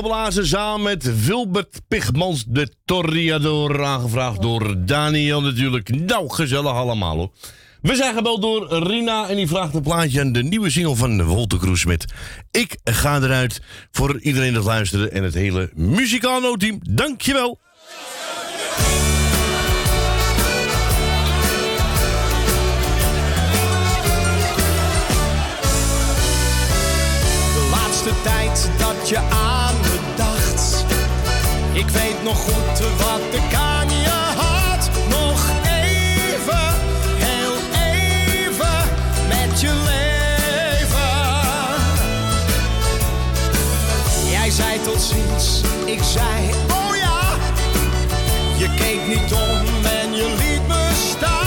Opgeblazen 0.00 0.46
samen 0.46 0.82
met 0.82 1.24
Wilbert 1.26 1.80
Pigmans, 1.88 2.44
de 2.48 2.72
Torriador. 2.84 3.84
Aangevraagd 3.84 4.42
door 4.42 4.84
Daniel 4.84 5.40
natuurlijk. 5.40 5.88
Nou, 5.88 6.30
gezellig 6.30 6.72
allemaal 6.72 7.16
hoor. 7.16 7.30
We 7.82 7.94
zijn 7.94 8.14
gebeld 8.14 8.42
door 8.42 8.84
Rina 8.86 9.28
en 9.28 9.36
die 9.36 9.46
vraagt 9.46 9.74
een 9.74 9.82
plaatje 9.82 10.20
aan 10.20 10.32
de 10.32 10.42
nieuwe 10.42 10.70
single 10.70 10.96
van 10.96 11.22
Wolter 11.22 11.58
Kroes 11.58 11.84
met 11.84 12.04
Ik 12.50 12.76
ga 12.84 13.16
eruit 13.16 13.60
voor 13.90 14.20
iedereen 14.20 14.54
dat 14.54 14.64
luisterde 14.64 15.08
en 15.08 15.22
het 15.22 15.34
hele 15.34 15.70
Muzikano-team. 15.74 16.80
Dankjewel. 16.90 17.58
De 27.54 27.68
laatste 27.70 28.10
tijd 28.22 28.70
dat 28.78 29.08
weet 31.88 32.22
nog 32.22 32.38
goed 32.38 32.78
wat 32.78 33.20
ik 33.30 33.54
aan 33.54 33.90
je 33.90 34.08
had. 34.36 34.90
Nog 35.08 35.40
even, 35.64 36.74
heel 37.16 37.56
even 37.72 38.78
met 39.28 39.60
je 39.60 39.72
leven. 39.84 41.10
Jij 44.30 44.50
zei 44.50 44.80
tot 44.82 45.02
ziens, 45.02 45.60
ik 45.84 46.02
zei 46.02 46.50
oh 46.70 46.96
ja. 46.96 47.36
Je 48.56 48.74
keek 48.74 49.06
niet 49.06 49.32
om 49.32 49.84
en 49.84 50.14
je 50.14 50.34
liet 50.38 50.68
me 50.68 50.90
staan 50.94 51.39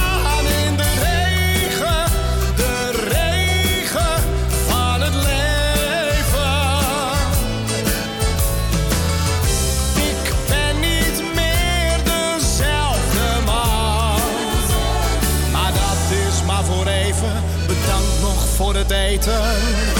het 18.83 18.91
eten. 18.91 19.92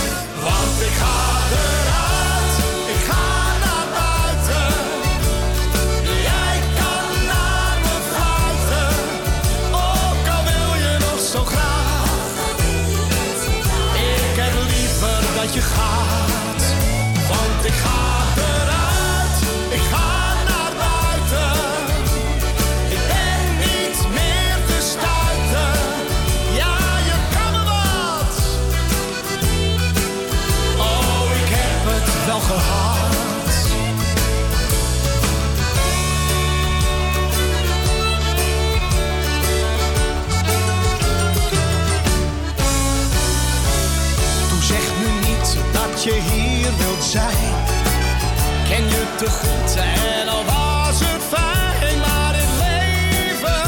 Te 49.23 49.29
goed 49.29 49.75
en 49.75 50.27
al 50.27 50.43
was 50.45 50.99
het 50.99 51.23
fijn. 51.29 51.99
Maar 51.99 52.35
in 52.35 52.51
leven, 52.63 53.61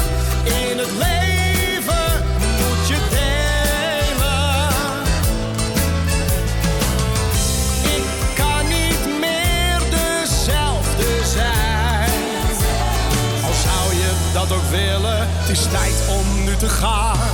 in 0.43 0.77
het 0.77 0.91
leven 0.91 2.25
moet 2.59 2.87
je 2.87 2.99
delen. 3.09 4.69
Ik 7.95 8.05
kan 8.35 8.67
niet 8.67 9.19
meer 9.19 9.79
dezelfde 9.89 11.25
zijn. 11.25 12.11
Al 13.45 13.53
zou 13.67 13.95
je 13.95 14.11
dat 14.33 14.51
ook 14.51 14.69
willen, 14.69 15.27
het 15.29 15.49
is 15.49 15.63
tijd 15.63 16.03
om 16.09 16.43
nu 16.43 16.55
te 16.55 16.69
gaan. 16.69 17.24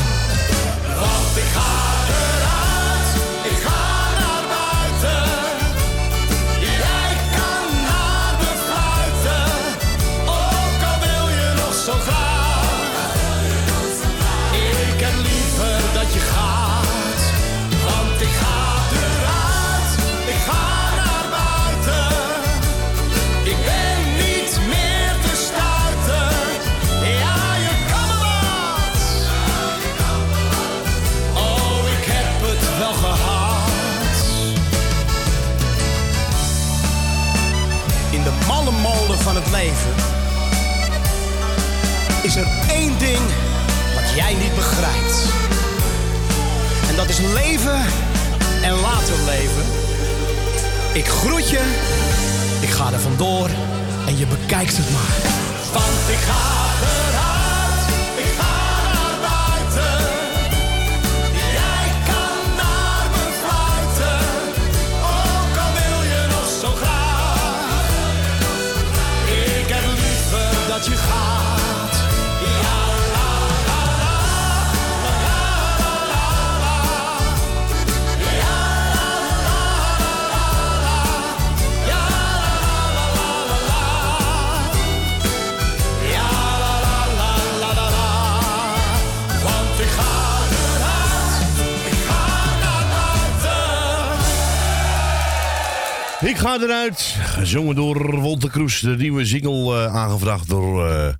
Ga 96.51 96.63
eruit. 96.63 96.99
Gezongen 97.19 97.75
door 97.75 98.19
Wolter 98.19 98.49
Kroes. 98.49 98.79
De 98.79 98.95
nieuwe 98.95 99.25
single 99.25 99.85
eh, 99.85 99.95
aangevraagd 99.95 100.49
door, 100.49 100.87
eh 100.87 101.13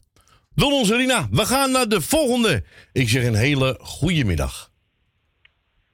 door 0.56 0.72
onze 0.72 0.96
Rina. 0.96 1.28
We 1.32 1.46
gaan 1.46 1.72
naar 1.72 1.88
de 1.88 2.02
volgende. 2.02 2.64
Ik 2.92 3.10
zeg 3.10 3.26
een 3.26 3.36
hele 3.36 3.78
goede 3.82 4.24
middag. 4.24 4.70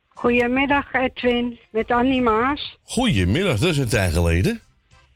Goedemiddag 0.07 0.93
Edwin, 0.93 1.59
met 1.71 1.91
Annie 1.91 2.21
Maas. 2.21 2.77
Goedemiddag, 2.83 3.59
dat 3.59 3.69
is 3.69 3.77
een 3.77 3.87
tijd 3.87 4.13
geleden. 4.13 4.61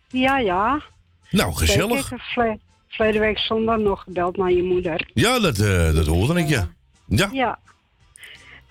Ja, 0.07 0.37
ja. 0.37 0.81
Nou, 1.29 1.53
gezellig. 1.53 2.11
Ik 2.11 2.19
heb 2.35 2.57
verleden 2.87 3.21
week 3.21 3.37
zondag 3.37 3.77
nog 3.77 4.03
gebeld 4.03 4.37
naar 4.37 4.51
je 4.51 4.63
moeder. 4.63 5.09
Ja, 5.13 5.39
dat, 5.39 5.59
eh, 5.59 5.93
dat 5.93 6.05
hoorde 6.05 6.39
ik, 6.39 6.47
ja. 6.47 6.69
Ja. 7.07 7.29
Ja. 7.31 7.59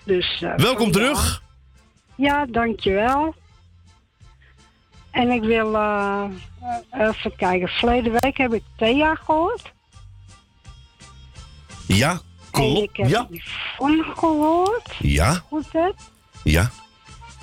Dus, 0.03 0.41
eh, 0.41 0.55
Welkom 0.55 0.91
terug. 0.91 1.43
Ja, 2.15 2.45
dankjewel. 2.45 3.35
En 5.11 5.29
ik 5.31 5.43
wil 5.43 5.75
eh, 5.75 6.23
eh, 6.89 7.07
even 7.07 7.35
kijken. 7.35 7.67
Verleden 7.67 8.11
week 8.19 8.37
heb 8.37 8.53
ik 8.53 8.63
Thea 8.77 9.15
gehoord. 9.15 9.71
Ja, 11.87 12.11
En 12.11 12.19
klopt. 12.51 12.81
ik 12.81 12.89
heb 12.97 13.07
Ja. 13.09 13.27
Yvonne 13.29 14.03
gehoord. 14.03 14.95
Ja, 14.99 15.33
Goed 15.33 15.67
ja. 16.43 16.69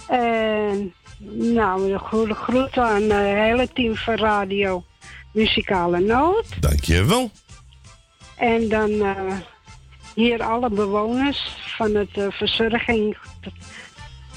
En 0.09 0.95
nou, 1.29 1.93
de 1.93 1.99
goede 1.99 2.35
groeten 2.35 2.85
aan 2.85 3.03
het 3.03 3.37
hele 3.37 3.69
team 3.73 3.97
van 3.97 4.15
Radio 4.15 4.85
Muzikale 5.33 6.01
Noot. 6.01 6.63
Dankjewel. 6.63 7.31
En 8.37 8.69
dan 8.69 8.91
eh, 8.91 9.37
hier 10.15 10.43
alle 10.43 10.71
bewoners 10.71 11.57
van 11.77 11.95
het 11.95 12.17
uh, 12.17 12.27
verzorging 12.31 13.17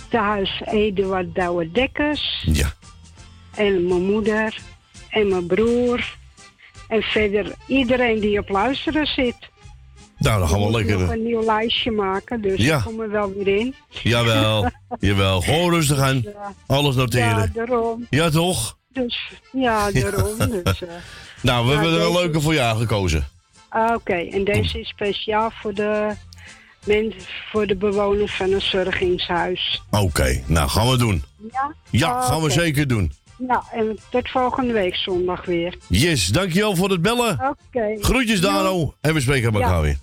tehuis 0.09 0.61
Eduard 0.65 1.35
Douwe 1.35 1.71
Dekkers. 1.71 2.43
Ja. 2.45 2.73
En 3.55 3.87
mijn 3.87 4.05
moeder 4.05 4.57
en 5.09 5.27
mijn 5.29 5.47
broer. 5.47 6.15
En 6.87 7.01
verder 7.01 7.53
iedereen 7.67 8.19
die 8.19 8.39
op 8.39 8.49
luisteren 8.49 9.05
zit. 9.05 9.35
Nou, 10.17 10.39
dan 10.39 10.47
gaan 10.49 10.59
we 10.59 10.65
Ik 10.67 10.71
lekker. 10.73 10.99
nog 10.99 11.09
een 11.09 11.23
nieuw 11.23 11.43
lijstje 11.43 11.91
maken, 11.91 12.41
dus 12.41 12.59
Ja. 12.65 12.77
ik 12.77 12.83
kom 12.83 13.01
er 13.01 13.09
wel 13.09 13.33
weer 13.33 13.47
in. 13.59 13.75
Jawel, 14.03 14.69
jawel. 14.99 15.41
Gewoon 15.41 15.69
rustig 15.73 15.99
aan. 15.99 16.23
Alles 16.67 16.95
Ja, 16.95 17.01
noteren. 17.01 17.51
daarom. 17.53 18.07
Ja, 18.09 18.29
toch? 18.29 18.77
Dus, 18.93 19.31
ja, 19.51 19.91
daarom. 19.91 20.37
Dus, 20.63 20.81
eh. 20.81 20.89
Nou, 21.41 21.65
we 21.67 21.71
hebben 21.73 21.93
er 21.93 22.01
een 22.05 22.11
leuke 22.11 22.41
voor 22.41 22.53
jou 22.53 22.77
gekozen. 22.79 23.27
Ah, 23.69 23.95
Oké, 23.95 24.13
en 24.13 24.43
deze 24.43 24.79
is 24.79 24.87
speciaal 24.87 25.51
voor 25.61 25.73
de, 25.73 26.11
mensen, 26.85 27.21
voor 27.51 27.67
de 27.67 27.75
bewoners 27.75 28.35
van 28.35 28.51
een 28.51 28.61
verzorgingshuis. 28.61 29.81
Oké, 29.91 30.43
nou 30.47 30.69
gaan 30.69 30.89
we 30.89 30.97
doen. 30.97 31.23
Ja? 31.51 31.73
Ja, 31.89 32.07
Ah, 32.09 32.25
gaan 32.27 32.37
we 32.39 32.43
oké. 32.45 32.53
zeker 32.53 32.87
doen. 32.87 33.11
Nou, 33.47 33.63
en 33.71 33.97
tot 34.09 34.29
volgende 34.29 34.73
week 34.73 34.95
zondag 34.95 35.45
weer. 35.45 35.77
Yes, 35.89 36.27
dankjewel 36.27 36.75
voor 36.75 36.89
het 36.89 37.01
bellen. 37.01 37.39
Oké. 37.49 37.97
Groetjes 37.99 38.41
Dano. 38.41 38.93
En 39.01 39.13
we 39.13 39.21
spreken 39.21 39.53
elkaar 39.53 39.69
Ja. 39.75 39.81
weer. 39.81 39.97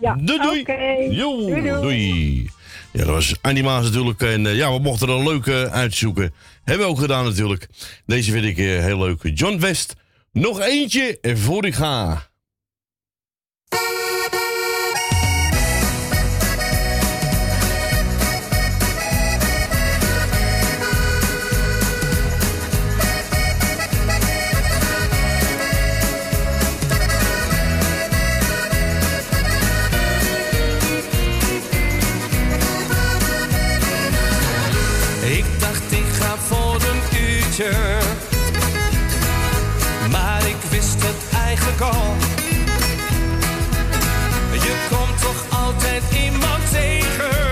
Ja, 0.00 0.14
Doei 0.20 0.38
doei. 0.42 0.60
oké. 0.60 0.72
Jo, 1.10 1.36
Doei, 1.36 1.62
doei. 1.62 1.80
doei. 1.80 2.50
Ja, 2.92 2.98
dat 3.04 3.06
was 3.14 3.34
Annie 3.40 3.62
Maas 3.62 3.84
natuurlijk. 3.84 4.20
En 4.22 4.46
eh, 4.46 4.56
ja, 4.56 4.72
we 4.72 4.78
mochten 4.78 5.08
er 5.08 5.14
een 5.14 5.28
leuke 5.28 5.70
uitzoeken. 5.70 6.34
Hebben 6.64 6.86
we 6.86 6.92
ook 6.92 6.98
gedaan 6.98 7.24
natuurlijk. 7.24 7.66
Deze 8.06 8.32
vind 8.32 8.44
ik 8.44 8.58
eh, 8.58 8.64
heel 8.64 8.98
leuk. 8.98 9.30
John 9.34 9.58
West. 9.58 9.94
Nog 10.32 10.60
eentje 10.60 11.18
voor 11.22 11.66
ik 11.66 11.74
ga. 11.74 12.26
Je 44.52 44.86
komt 44.90 45.20
toch 45.20 45.44
altijd 45.50 46.02
iemand 46.12 46.70
tegen. 46.70 47.47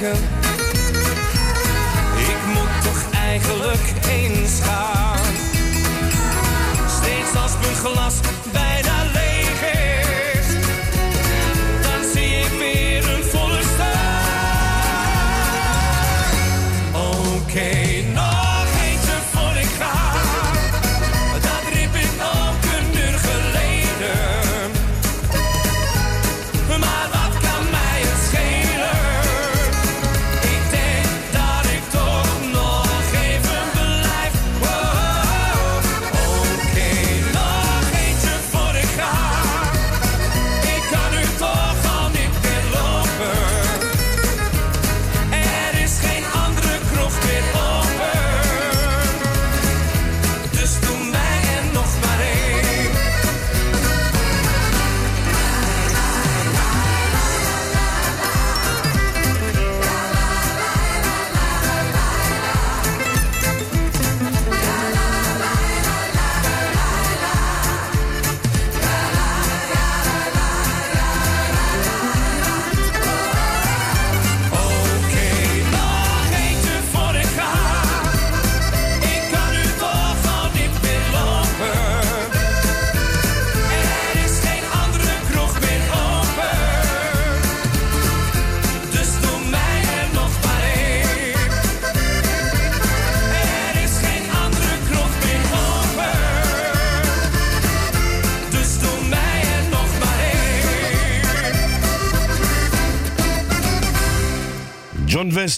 Ik 0.00 0.16
moet 2.46 2.82
toch 2.82 3.04
eigenlijk 3.12 3.90
eens 4.08 4.60
gaan. 4.62 5.18
Steeds 7.00 7.42
als 7.42 7.52
mijn 7.62 7.74
glas 7.74 8.14
bijna 8.52 8.69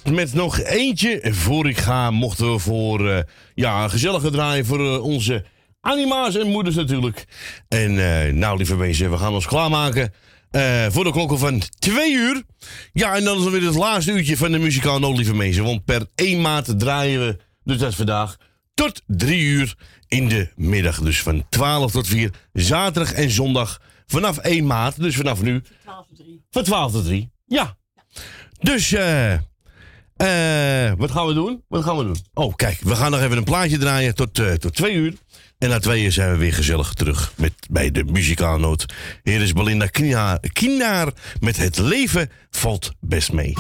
Met 0.01 0.35
nog 0.35 0.61
eentje 0.61 1.21
voor 1.35 1.69
ik 1.69 1.79
ga. 1.79 2.11
Mochten 2.11 2.53
we 2.53 2.59
voor 2.59 3.11
eh, 3.11 3.23
ja, 3.55 3.83
een 3.83 3.91
gezellige 3.91 4.31
draai 4.31 4.65
voor 4.65 4.79
eh, 4.79 5.03
onze 5.03 5.45
anima's 5.81 6.37
en 6.37 6.47
moeders 6.47 6.77
natuurlijk. 6.77 7.25
En 7.69 7.99
eh, 7.99 8.33
nou, 8.33 8.57
lieve 8.57 8.77
mensen, 8.77 9.11
we 9.11 9.19
gaan 9.19 9.35
ons 9.35 9.47
klaarmaken 9.47 10.13
voor 10.89 11.05
de 11.05 11.13
klokken 11.13 11.39
van 11.39 11.63
twee 11.79 12.13
uur. 12.13 12.43
Ja, 12.93 13.15
en 13.17 13.25
dan 13.25 13.39
is 13.39 13.51
weer 13.51 13.63
het 13.63 13.75
laatste 13.75 14.13
uurtje 14.13 14.37
van 14.37 14.53
de 14.53 14.59
muzikaal 14.59 14.99
noot, 14.99 15.17
lieve 15.17 15.35
mensen. 15.35 15.65
Want 15.65 15.85
per 15.85 16.07
1 16.15 16.41
maart 16.41 16.79
draaien 16.79 17.27
we, 17.27 17.37
dus 17.65 17.79
dat 17.79 17.91
is 17.91 17.97
vandaag, 17.97 18.37
tot 18.75 19.03
drie 19.07 19.41
uur 19.41 19.75
in 20.09 20.29
de 20.29 20.49
middag. 20.57 21.01
Dus 21.01 21.23
van 21.23 21.47
12 21.49 21.93
tot 21.93 22.07
4, 22.07 22.31
zaterdag 22.53 23.13
en 23.13 23.31
zondag 23.31 23.81
vanaf 24.07 24.39
1 24.39 24.67
maart. 24.67 25.01
Dus 25.01 25.17
vanaf 25.17 25.43
nu. 25.43 25.63
12 25.83 26.07
voor 26.07 26.17
3. 26.17 26.45
Van 26.51 26.63
12 26.63 26.93
tot 26.93 27.05
3, 27.05 27.31
ja. 27.47 27.77
Dus, 28.61 28.93
eh. 28.93 29.35
Eh, 30.27 30.93
wat 30.97 31.11
gaan 31.11 31.27
we 31.27 31.35
doen? 31.35 31.63
Wat 31.69 31.85
gaan 31.85 31.97
we 31.97 32.05
doen? 32.05 32.17
Oh, 32.35 32.55
kijk, 32.55 32.79
we 32.81 32.97
gaan 32.97 33.11
nog 33.11 33.21
even 33.21 33.37
een 33.37 33.45
plaatje 33.45 33.79
draaien 33.79 34.15
tot, 34.15 34.39
eh, 34.39 34.53
tot 34.53 34.75
twee 34.75 34.95
uur. 34.95 35.15
En 35.59 35.69
na 35.69 35.79
twee 35.79 36.05
uur 36.05 36.13
zijn 36.13 36.31
we 36.31 36.37
weer 36.37 36.53
gezellig 36.55 36.93
terug 36.93 37.33
met, 37.37 37.53
bij 37.71 37.91
de 37.91 38.05
muzikaalnoot. 38.05 38.85
Hier 39.23 39.41
is 39.41 39.53
Belinda 39.53 39.87
Kina- 39.87 40.39
Kinaar 40.53 41.09
met 41.41 41.57
Het 41.57 41.79
leven 41.79 42.31
valt 42.51 42.93
best 43.01 43.33
mee. 43.33 43.55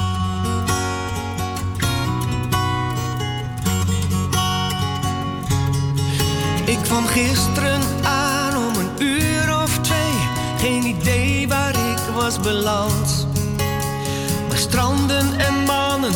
Ik 6.65 6.79
kwam 6.83 7.07
gisteren 7.07 7.81
aan 8.05 8.57
om 8.57 8.75
een 8.81 9.07
uur 9.07 9.63
of 9.63 9.79
twee. 9.79 10.13
Geen 10.59 10.85
idee 10.85 11.49
waar 11.49 11.71
ik 11.91 11.99
was 12.15 12.41
beland. 12.41 13.27
Maar 14.49 14.57
stranden 14.59 15.39
en 15.39 15.55
mannen 15.67 16.13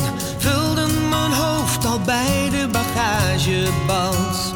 bagageband. 3.47 4.56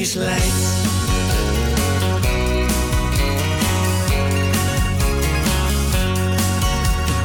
De 0.00 0.06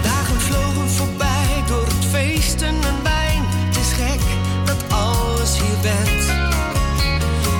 dagen 0.03 0.39
vlogen 0.41 0.89
voorbij 0.89 1.63
door 1.67 1.85
het 1.85 2.05
feesten 2.11 2.67
en 2.67 3.03
wijn. 3.03 3.43
Het 3.65 3.77
is 3.77 3.91
gek 3.91 4.19
dat 4.65 4.93
alles 4.93 5.59
hier 5.59 5.79
bent. 5.81 6.23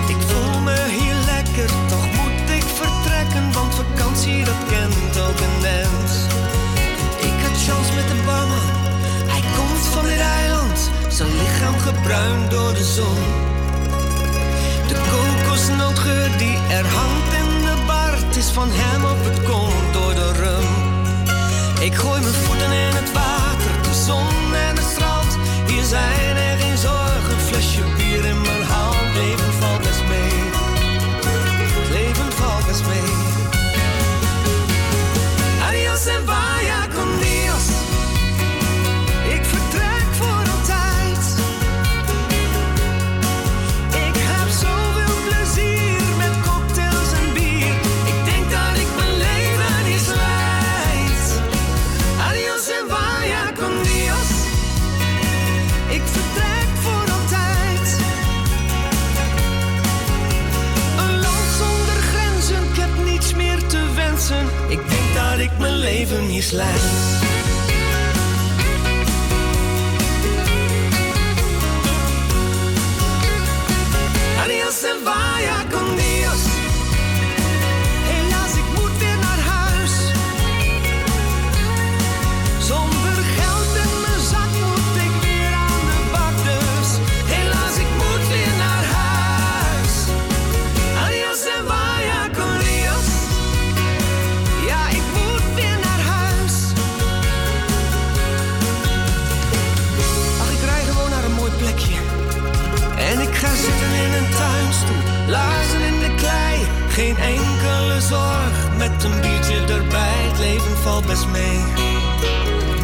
Ik 0.07 0.21
voel 0.27 0.59
me 0.59 0.77
hier 0.99 1.15
lekker, 1.33 1.69
toch 1.87 2.05
moet 2.05 2.49
ik 2.49 2.63
vertrekken, 2.63 3.51
want 3.53 3.75
vakantie 3.75 4.43
dat 4.43 4.61
kent 4.69 5.19
ook 5.27 5.39
een 5.39 5.61
mens. 5.61 6.11
Ik 7.19 7.37
had 7.45 7.57
chance 7.65 7.93
met 7.93 8.07
de 8.07 8.23
barman, 8.25 8.69
hij 9.31 9.43
komt 9.57 9.85
van 9.93 10.03
dit 10.03 10.19
eiland, 10.19 10.89
zijn 11.09 11.29
lichaam 11.29 11.77
gebruind 11.79 12.51
door 12.51 12.73
de 12.73 12.83
zon. 12.83 13.54
De 14.95 15.01
kokosnootgeur 15.11 16.37
die 16.37 16.57
er 16.69 16.87
hangt 16.87 17.33
in 17.33 17.61
de 17.61 17.75
het 18.27 18.35
is 18.35 18.49
van 18.49 18.69
hem 18.71 19.03
of 19.05 19.25
het 19.25 19.43
komt 19.43 19.93
door 19.93 20.13
de 20.13 20.31
rum. 20.31 20.67
Ik 21.83 21.95
gooi 21.95 22.21
mijn 22.21 22.33
voeten 22.33 22.71
in 22.71 22.95
het 22.95 23.11
water, 23.13 23.34
leven 65.95 66.27
hier 66.27 66.43
slijt. 66.43 67.24
Geen 106.95 107.17
enkele 107.17 108.01
zorg, 108.01 108.77
met 108.77 109.03
een 109.03 109.21
biertje 109.21 109.73
erbij. 109.73 110.27
Het 110.29 110.39
leven 110.39 110.77
valt 110.77 111.05
best 111.05 111.27
mee. 111.27 111.57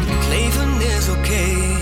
Het 0.06 0.28
leven 0.28 0.80
is 0.80 1.08
oké. 1.08 1.80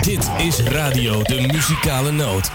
Dit 0.00 0.30
is 0.38 0.60
Radio 0.60 1.22
de 1.22 1.46
Muzikale 1.52 2.10
Noot. 2.12 2.50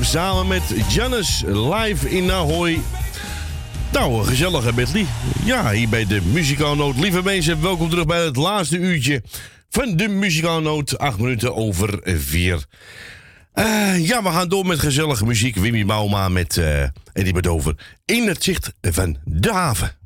Samen 0.00 0.46
met 0.46 0.62
Janus 0.88 1.42
live 1.46 2.10
in 2.10 2.30
Ahoy. 2.30 2.80
Nou, 3.92 4.24
gezellig 4.24 4.64
hè 4.64 4.72
Bentley? 4.72 5.06
Ja, 5.44 5.70
hier 5.70 5.88
bij 5.88 6.06
de 6.06 6.20
Muzikaalnoot. 6.32 6.98
Lieve 6.98 7.22
mensen, 7.22 7.62
welkom 7.62 7.88
terug 7.88 8.06
bij 8.06 8.24
het 8.24 8.36
laatste 8.36 8.78
uurtje 8.78 9.22
van 9.68 9.96
de 9.96 10.08
Muzikaalnoot. 10.08 10.98
Acht 10.98 11.18
minuten 11.18 11.54
over 11.54 12.00
vier. 12.04 12.64
Eh, 13.52 14.06
ja, 14.06 14.22
we 14.22 14.28
gaan 14.28 14.48
door 14.48 14.66
met 14.66 14.78
gezellige 14.78 15.26
muziek. 15.26 15.56
Wimmy 15.56 15.84
Bauma 15.84 16.28
met 16.28 16.56
uh, 16.56 16.82
Eddie 17.12 17.32
Bedover. 17.32 17.74
In 18.04 18.28
het 18.28 18.44
zicht 18.44 18.72
van 18.80 19.16
de 19.24 19.52
haven. 19.52 19.97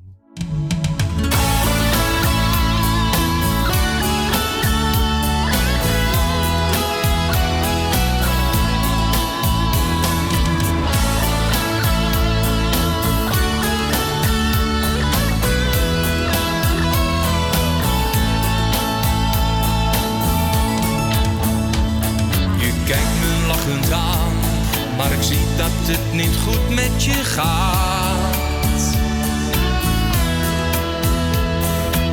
niet 26.13 26.37
goed 26.37 26.69
met 26.69 27.05
je 27.05 27.13
gaat. 27.13 28.37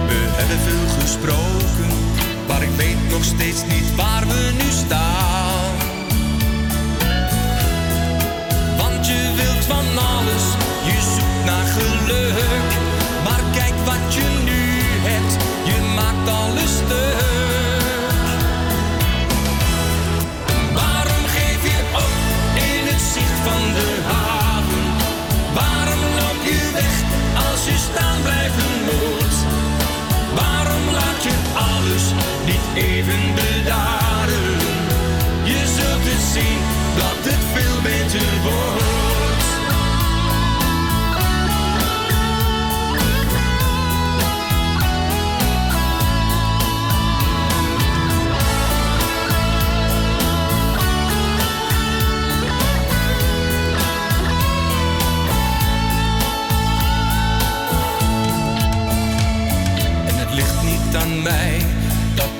We 0.07 0.27
hebben 0.31 0.59
veel 0.59 1.01
gesproken, 1.01 1.97
maar 2.47 2.63
ik 2.63 2.69
weet 2.77 3.09
nog 3.09 3.23
steeds 3.23 3.63
niet 3.67 3.95
waar 3.95 4.27
we 4.27 4.51
nu 4.57 4.71
staan. 4.71 5.58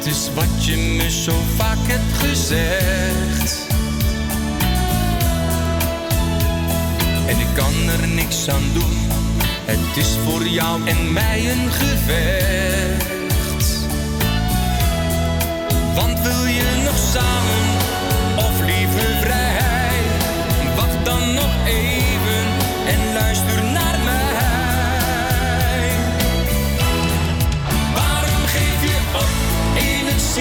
is 0.09 0.29
wat 0.33 0.65
je 0.65 0.77
me 0.77 1.11
zo 1.11 1.33
vaak 1.55 1.77
hebt 1.81 2.17
gezegd. 2.17 3.67
En 7.27 7.39
ik 7.39 7.47
kan 7.55 7.73
er 7.89 8.07
niks 8.07 8.49
aan 8.49 8.63
doen, 8.73 8.97
het 9.65 9.97
is 9.97 10.17
voor 10.25 10.47
jou 10.47 10.87
en 10.87 11.13
mij 11.13 11.51
een 11.51 11.71
gevecht. 11.71 13.07
Want 15.95 16.19
wil 16.21 16.45
je 16.45 16.81
nog 16.83 16.97
samen 17.11 17.78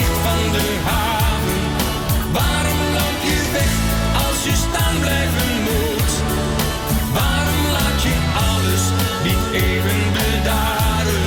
van 0.04 0.52
de 0.52 0.66
haven. 0.84 1.62
Waarom 2.32 2.80
loop 2.96 3.20
je 3.30 3.40
weg 3.52 3.72
als 4.26 4.38
je 4.48 4.54
staan 4.66 4.96
blijven 5.04 5.52
moet? 5.68 6.12
Waarom 7.18 7.62
laat 7.76 8.02
je 8.06 8.16
alles 8.48 8.84
niet 9.26 9.44
even 9.62 10.00
bedaren? 10.18 11.26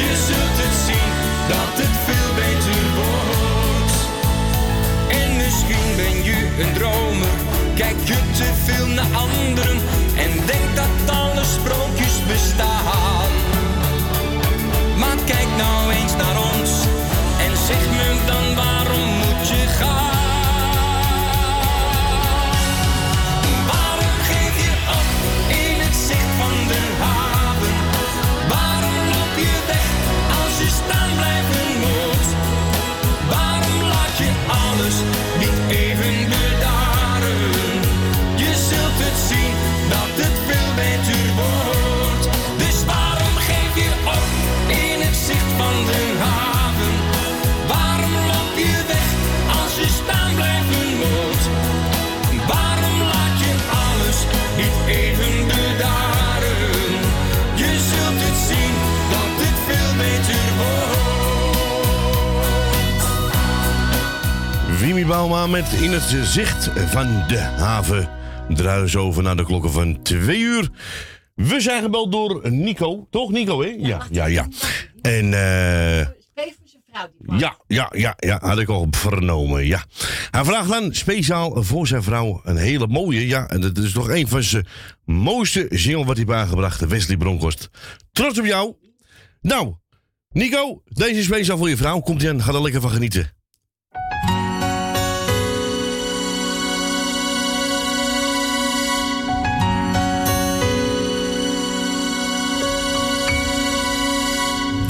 Je 0.00 0.10
zult 0.26 0.56
het 0.62 0.76
zien 0.86 1.12
dat 1.52 1.72
het 1.80 1.96
veel 2.06 2.30
beter 2.40 2.82
wordt. 3.00 3.98
En 5.20 5.36
misschien 5.36 5.88
ben 5.96 6.16
je 6.28 6.38
een 6.62 6.72
dromer, 6.72 7.36
kijk 7.74 7.98
je 8.04 8.18
te 8.38 8.48
veel 8.64 8.86
naar 8.86 9.12
anderen 9.26 9.91
met 65.52 65.72
In 65.72 65.92
het 65.92 66.26
zicht 66.26 66.70
van 66.74 67.24
de 67.28 67.38
haven. 67.38 68.08
Ze 68.88 68.98
over 68.98 69.22
naar 69.22 69.36
de 69.36 69.44
klokken 69.44 69.72
van 69.72 70.02
twee 70.02 70.38
uur. 70.38 70.70
We 71.34 71.60
zijn 71.60 71.82
gebeld 71.82 72.12
door 72.12 72.50
Nico. 72.50 73.06
Toch, 73.10 73.30
Nico, 73.30 73.62
hè? 73.62 73.74
Ja, 73.78 74.06
ja, 74.10 74.26
ja. 74.26 74.48
En 75.02 75.34
eh. 75.34 75.98
ja, 77.38 77.56
ja, 77.66 77.90
ja, 77.92 78.14
ja, 78.18 78.38
had 78.40 78.58
ik 78.58 78.68
al 78.68 78.86
vernomen, 78.90 79.66
ja. 79.66 79.84
Hij 80.30 80.44
vraagt 80.44 80.68
dan 80.68 80.94
speciaal 80.94 81.62
voor 81.62 81.86
zijn 81.86 82.02
vrouw 82.02 82.40
een 82.44 82.56
hele 82.56 82.86
mooie, 82.86 83.26
ja, 83.26 83.48
en 83.48 83.60
dat 83.60 83.78
is 83.78 83.92
toch 83.92 84.08
een 84.08 84.28
van 84.28 84.42
zijn 84.42 84.66
mooiste 85.04 85.66
single 85.70 86.04
wat 86.04 86.16
hij 86.16 86.24
heeft 86.28 86.38
aangebracht, 86.38 86.86
Wesley 86.86 87.16
Bronkhorst. 87.16 87.68
Trots 88.12 88.38
op 88.38 88.46
jou. 88.46 88.74
Nou, 89.40 89.74
Nico, 90.28 90.82
deze 90.84 91.18
is 91.18 91.24
speciaal 91.24 91.58
voor 91.58 91.68
je 91.68 91.76
vrouw. 91.76 92.00
Komt 92.00 92.26
aan, 92.26 92.42
ga 92.42 92.52
er 92.52 92.62
lekker 92.62 92.80
van 92.80 92.90
genieten. 92.90 93.41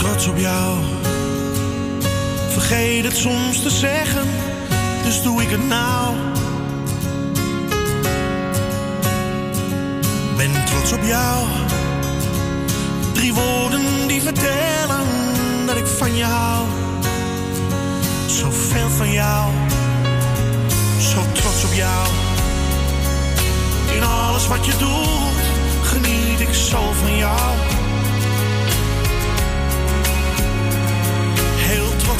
Trots 0.03 0.27
op 0.27 0.37
jou. 0.37 0.79
Vergeet 2.49 3.05
het 3.05 3.17
soms 3.17 3.63
te 3.63 3.71
zeggen, 3.71 4.27
dus 5.05 5.23
doe 5.23 5.43
ik 5.43 5.51
het 5.51 5.69
nou. 5.69 6.17
Ben 10.37 10.65
trots 10.65 10.93
op 10.93 11.05
jou. 11.05 11.47
Drie 13.13 13.35
woorden 13.35 13.83
die 14.07 14.23
vertellen 14.23 15.07
dat 15.67 15.77
ik 15.77 15.87
van 15.87 16.17
je 16.17 16.25
hou. 16.25 16.67
Zoveel 18.27 18.89
van 18.89 19.13
jou, 19.13 19.53
zo 20.99 21.21
trots 21.33 21.65
op 21.65 21.73
jou. 21.73 22.09
In 23.97 24.03
alles 24.03 24.47
wat 24.47 24.67
je 24.67 24.73
doet, 24.79 25.43
geniet 25.83 26.41
ik 26.41 26.55
zo 26.55 26.93
van 26.93 27.17
jou. 27.17 27.82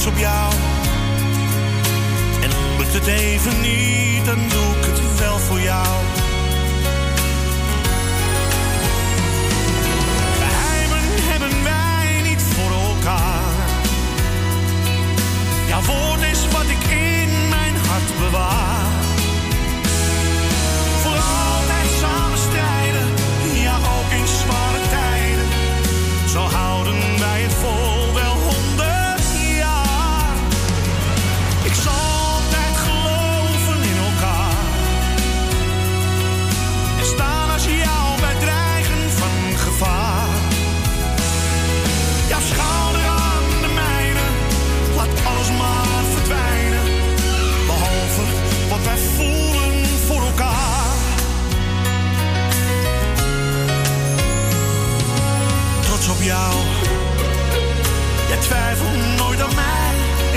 Op 0.07 0.19
jou. 0.19 0.53
En 2.43 2.51
lukt 2.79 2.93
het 2.93 3.07
even 3.07 3.61
niet, 3.61 4.25
dan 4.25 4.39
doe 4.49 4.77
ik 4.77 4.85
het 4.85 5.19
wel 5.19 5.39
voor 5.39 5.61
jou. 5.61 5.97
Geheimen 10.39 11.07
hebben 11.31 11.63
wij 11.63 12.23
niet 12.29 12.43
voor 12.43 12.73
elkaar. 12.73 13.53
Jouw 15.69 15.83
woord 15.83 16.23
is 16.23 16.49
wat 16.49 16.69
ik 16.69 16.91
in 16.91 17.49
mijn 17.49 17.75
hart 17.77 18.19
bewaar. 18.19 18.72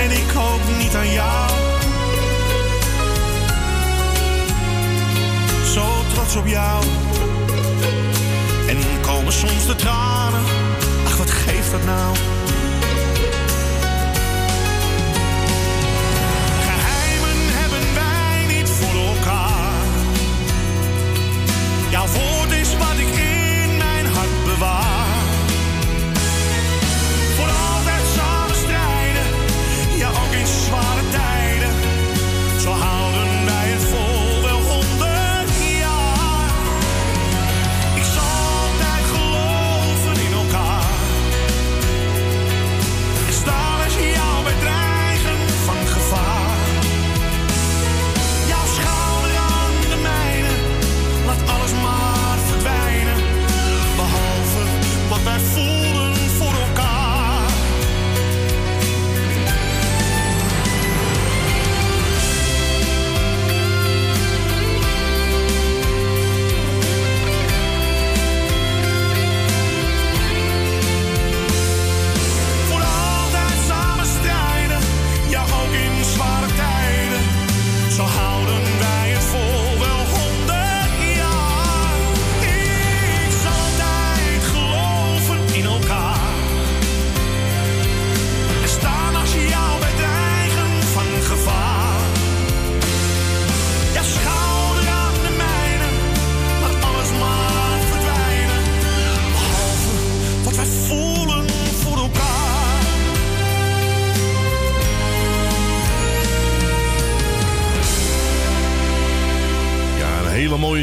En 0.06 0.12
ik 0.12 0.36
ook 0.36 0.78
niet 0.78 0.94
aan 0.94 1.12
jou. 1.12 1.50
Zo 5.74 5.84
trots 6.14 6.36
op 6.36 6.46
jou. 6.46 6.84
En 8.68 8.76
komen 9.00 9.32
soms 9.32 9.66
de 9.66 9.74
tranen. 9.74 10.40
Ach, 11.06 11.16
wat 11.16 11.30
geeft 11.30 11.70
dat 11.70 11.84
nou? 11.84 12.16
Geheimen 16.66 17.38
hebben 17.58 17.94
wij 17.94 18.56
niet 18.56 18.68
voor 18.68 19.00
elkaar. 19.00 19.72
Jouw 21.90 22.06
woord 22.06 22.52
is 22.52 22.76
wat 22.76 22.98
ik 22.98 23.25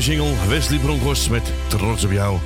single. 0.04 0.48
Wesley 0.48 0.80
Bronkhorst 0.80 1.30
met 1.30 1.54
Trots 1.68 2.04
op 2.04 2.12
jou. 2.12 2.38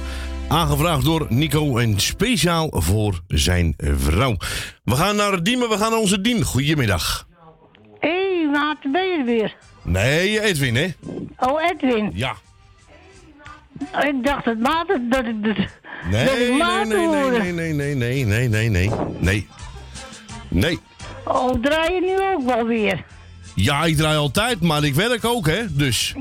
Aangevraagd 0.47 1.03
door 1.03 1.25
Nico 1.29 1.77
en 1.77 1.99
speciaal 1.99 2.69
voor 2.71 3.21
zijn 3.27 3.73
vrouw. 3.77 4.37
We 4.83 4.95
gaan 4.95 5.15
naar 5.15 5.43
Dien, 5.43 5.59
maar 5.59 5.69
we 5.69 5.77
gaan 5.77 5.91
naar 5.91 5.99
onze 5.99 6.21
Dien. 6.21 6.43
Goedemiddag. 6.43 7.27
Hé, 7.99 8.09
hey, 8.09 8.49
Maarten, 8.51 8.91
ben 8.91 9.07
je 9.07 9.17
er 9.17 9.25
weer? 9.25 9.55
Nee, 9.81 10.41
Edwin, 10.41 10.75
hè? 10.75 10.87
Oh, 11.39 11.63
Edwin. 11.71 12.11
Ja. 12.13 12.35
Ik 14.01 14.23
dacht 14.23 14.45
dat 14.45 14.57
Maarten, 14.57 15.09
dat 15.09 15.23
Nee, 15.23 16.25
dat 16.25 16.33
ik 16.33 16.49
nee, 16.49 16.57
Maarten 16.57 17.09
nee, 17.09 17.51
nee, 17.51 17.73
nee, 17.73 17.95
nee, 17.95 18.25
nee, 18.25 18.49
nee, 18.49 18.69
nee, 18.69 18.91
nee. 19.19 19.47
Nee. 20.47 20.79
Oh, 21.25 21.61
draai 21.61 21.93
je 21.93 22.01
nu 22.01 22.35
ook 22.35 22.55
wel 22.55 22.65
weer? 22.65 23.03
Ja, 23.55 23.83
ik 23.83 23.97
draai 23.97 24.17
altijd, 24.17 24.61
maar 24.61 24.83
ik 24.83 24.93
werk 24.93 25.25
ook, 25.25 25.47
hè? 25.47 25.75
Dus. 25.75 26.15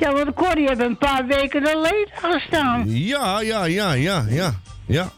Ja, 0.00 0.12
want 0.12 0.34
Corrie 0.34 0.68
heeft 0.68 0.80
een 0.80 0.98
paar 0.98 1.26
weken 1.26 1.74
alleen 1.74 2.08
gestaan. 2.12 2.84
Ja, 2.86 3.40
ja, 3.40 3.64
ja, 3.64 3.92
ja, 3.92 4.24
ja, 4.28 4.54
ja. 4.86 5.10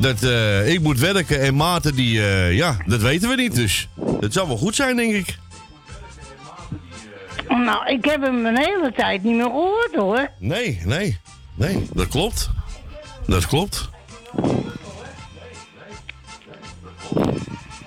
Dat, 0.00 0.22
eh, 0.22 0.72
ik 0.72 0.80
moet 0.80 0.98
werken 0.98 1.40
en 1.40 1.56
Maarten, 1.56 1.94
die, 1.94 2.20
eh, 2.20 2.56
ja, 2.56 2.76
dat 2.86 3.00
weten 3.00 3.28
we 3.28 3.34
niet, 3.34 3.54
dus. 3.54 3.88
Het 4.20 4.32
zal 4.32 4.46
wel 4.46 4.56
goed 4.56 4.74
zijn, 4.74 4.96
denk 4.96 5.12
ik. 5.12 5.38
Nou, 7.48 7.86
ik 7.86 8.04
heb 8.04 8.22
hem 8.22 8.46
een 8.46 8.58
hele 8.58 8.92
tijd 8.96 9.22
niet 9.22 9.36
meer 9.36 9.44
gehoord 9.44 9.94
hoor. 9.94 10.30
Nee, 10.38 10.80
nee, 10.84 11.18
nee, 11.54 11.86
dat 11.92 12.08
klopt. 12.08 12.50
Dat 13.26 13.46
klopt. 13.46 13.88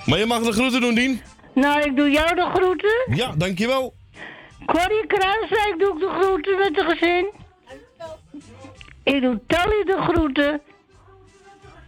Maar 0.05 0.19
je 0.19 0.25
mag 0.25 0.41
de 0.41 0.51
groeten 0.51 0.81
doen, 0.81 0.95
Dien. 0.95 1.21
Nou, 1.53 1.81
ik 1.81 1.95
doe 1.95 2.09
jou 2.09 2.35
de 2.35 2.49
groeten. 2.53 3.15
Ja, 3.15 3.33
dankjewel. 3.37 3.93
Corrie 4.71 5.07
Kruiswijk 5.07 5.79
doe 5.79 5.93
ik 5.93 5.99
de 5.99 6.09
groeten 6.09 6.57
met 6.57 6.75
de 6.75 6.83
gezin. 6.83 7.29
Ik 9.03 9.21
doe 9.21 9.39
Tally 9.47 9.83
de 9.83 10.01
groeten. 10.01 10.61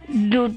Doe... 0.06 0.56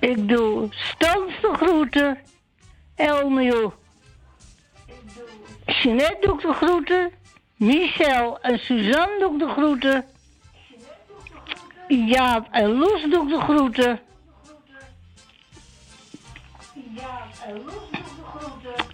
Ik 0.00 0.28
doe 0.28 0.68
Stans 0.70 1.40
de 1.40 1.54
groeten. 1.54 2.18
Elmiel. 2.94 3.74
Jeanette 5.66 6.18
doe 6.20 6.34
ik 6.34 6.40
de 6.40 6.52
groeten. 6.52 7.12
Michel 7.56 8.40
en 8.40 8.58
Suzanne 8.58 9.18
doe 9.18 9.32
ik 9.32 9.38
de 9.38 9.48
groeten. 9.48 10.04
Jaap 11.88 12.48
en 12.50 12.72
Loes 12.78 13.02
doe 13.10 13.22
ik 13.22 13.28
de 13.28 13.40
groeten. 13.40 14.00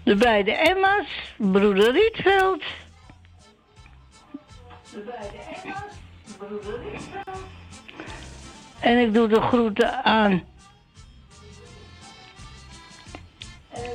De 0.08 0.16
beide 0.16 0.52
Emma's, 0.52 1.06
broeder 1.36 1.92
Rietveld. 1.92 2.62
De 4.90 5.04
beide 5.06 5.36
Emma's, 5.62 5.92
broeder 6.38 6.80
Rietveld. 6.82 7.38
En 8.80 8.98
ik 8.98 9.14
doe 9.14 9.28
de 9.28 9.40
groeten 9.40 10.04
aan 10.04 10.42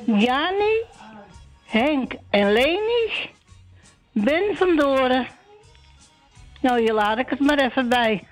Jani, 0.05 0.83
Henk 1.65 2.13
en 2.29 2.51
Leni, 2.51 3.29
Ben 4.11 4.55
van 4.55 4.75
Doren. 4.75 5.27
Nou, 6.61 6.79
hier 6.79 6.93
laat 6.93 7.17
ik 7.17 7.29
het 7.29 7.39
maar 7.39 7.59
even 7.59 7.89
bij. 7.89 8.27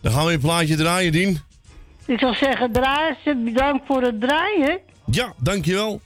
Dan 0.00 0.12
gaan 0.12 0.26
we 0.26 0.32
een 0.32 0.40
plaatje 0.40 0.76
draaien, 0.76 1.12
Dien. 1.12 1.40
Ik 2.06 2.18
zou 2.18 2.34
zeggen, 2.34 2.72
draaien, 2.72 3.44
bedankt 3.44 3.86
voor 3.86 4.02
het 4.02 4.20
draaien. 4.20 4.80
Ja, 5.04 5.32
dankjewel. 5.36 6.00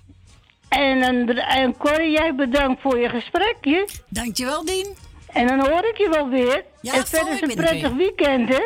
En, 0.68 1.02
en, 1.02 1.28
en 1.36 1.76
Corrie, 1.76 2.10
jij 2.10 2.34
bedankt 2.34 2.82
voor 2.82 2.98
je 2.98 3.08
gesprekje. 3.08 3.88
Dankjewel, 4.08 4.64
Dien. 4.64 4.86
En 5.32 5.46
dan 5.46 5.60
hoor 5.60 5.84
ik 5.84 5.96
je 5.98 6.08
wel 6.10 6.28
weer. 6.28 6.64
Ja, 6.80 6.94
en 6.94 7.06
verder 7.06 7.32
is 7.34 7.40
een 7.40 7.54
prettig 7.54 7.92
weekend, 7.92 8.48
hè? 8.48 8.62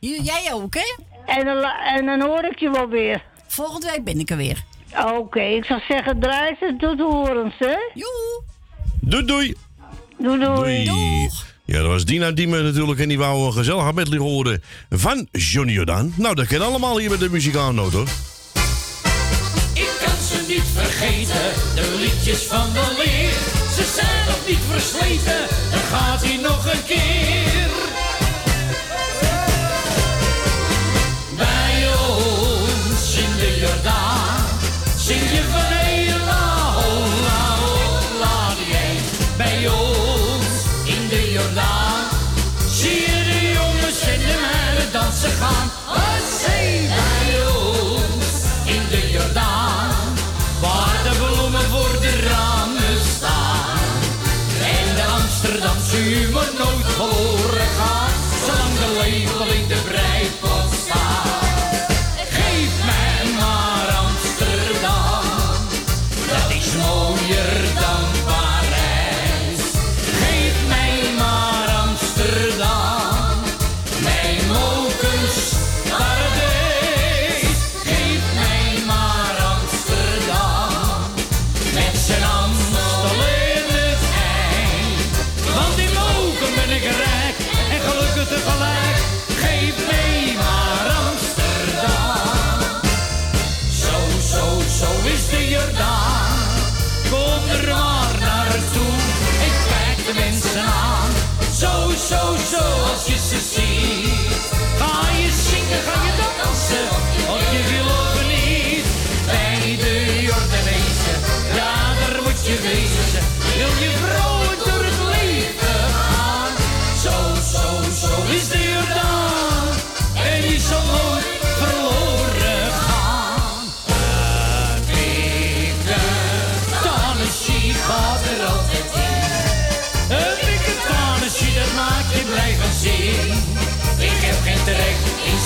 J- 0.00 0.20
Jij 0.22 0.52
ook, 0.52 0.74
hè? 0.74 0.94
En 1.26 1.44
dan, 1.44 1.64
en 1.96 2.06
dan 2.06 2.20
hoor 2.20 2.44
ik 2.44 2.58
je 2.58 2.70
wel 2.70 2.88
weer. 2.88 3.22
Volgende 3.46 3.90
week 3.90 4.04
ben 4.04 4.18
ik 4.20 4.30
er 4.30 4.36
weer. 4.36 4.64
Oké, 5.14 5.40
ik 5.40 5.64
zou 5.64 5.80
zeggen, 5.88 6.20
draai 6.20 6.56
ze 6.60 6.74
tot 6.78 6.98
horens, 7.00 7.54
hè? 7.58 7.76
Joe. 7.94 8.42
Doei, 9.00 9.24
doei. 9.24 9.54
Doei, 10.18 10.38
doei. 10.84 11.30
Ja, 11.64 11.78
dat 11.80 11.86
was 11.86 12.04
Dina 12.04 12.30
Diemen 12.30 12.64
natuurlijk 12.64 13.00
en 13.00 13.08
die 13.08 13.18
wou 13.18 13.46
een 13.46 13.52
gezellig 13.52 13.92
medley 13.92 14.18
horen 14.18 14.62
van 14.90 15.28
Johnny 15.32 15.72
Jordaan. 15.72 16.12
Nou, 16.16 16.34
dat 16.34 16.46
kan 16.46 16.60
allemaal 16.62 16.98
hier 16.98 17.10
met 17.10 17.20
de 17.20 17.30
muzikaalnoot, 17.30 17.92
hoor. 17.92 18.06
Ik 19.74 19.96
kan 20.04 20.16
ze 20.16 20.44
niet 20.48 20.62
vergeten, 20.74 21.45
van 22.34 22.72
de 22.72 22.94
leer. 22.96 23.30
Ze 23.74 23.92
zijn 23.94 24.26
nog 24.26 24.46
niet 24.46 24.58
versleten, 24.70 25.48
dan 25.70 25.80
gaat 25.80 26.22
hij 26.24 26.36
nog 26.36 26.72
een 26.72 26.84
keer. 26.84 27.25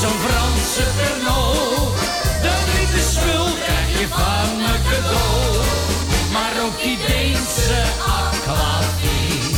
Zo'n 0.01 0.19
Franse 0.27 0.85
Pernod. 0.97 1.99
Dat 2.43 2.63
witte 2.73 3.03
spul 3.13 3.47
krijg 3.65 3.89
je 4.01 4.07
van 4.09 4.57
me 4.57 4.75
cadeau. 4.89 5.65
Maar 6.33 6.53
ook 6.65 6.83
die 6.83 6.99
Deense 7.07 7.83
aquavit, 8.19 9.55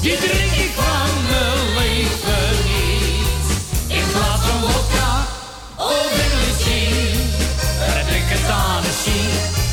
die 0.00 0.16
drink 0.18 0.52
ik 0.66 0.72
van 0.74 1.10
mijn 1.28 1.62
leven 1.78 2.56
niet. 2.68 3.46
In 3.86 4.06
plaats 4.12 4.44
van 4.48 4.60
vodka 4.70 5.12
of 5.76 6.10
English 6.24 6.62
gin. 6.66 7.20
Een 7.88 8.06
dikke 8.12 8.38
Tennessee, 8.48 9.28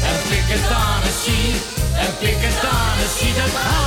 een 0.10 0.22
dikke 0.30 0.58
Tennessee, 0.72 1.52
een 2.02 2.14
dikke 2.20 2.52
Tennessee, 2.62 3.34
dat 3.40 3.54
gaat 3.64 3.66
er 3.66 3.76
altijd 3.76 3.81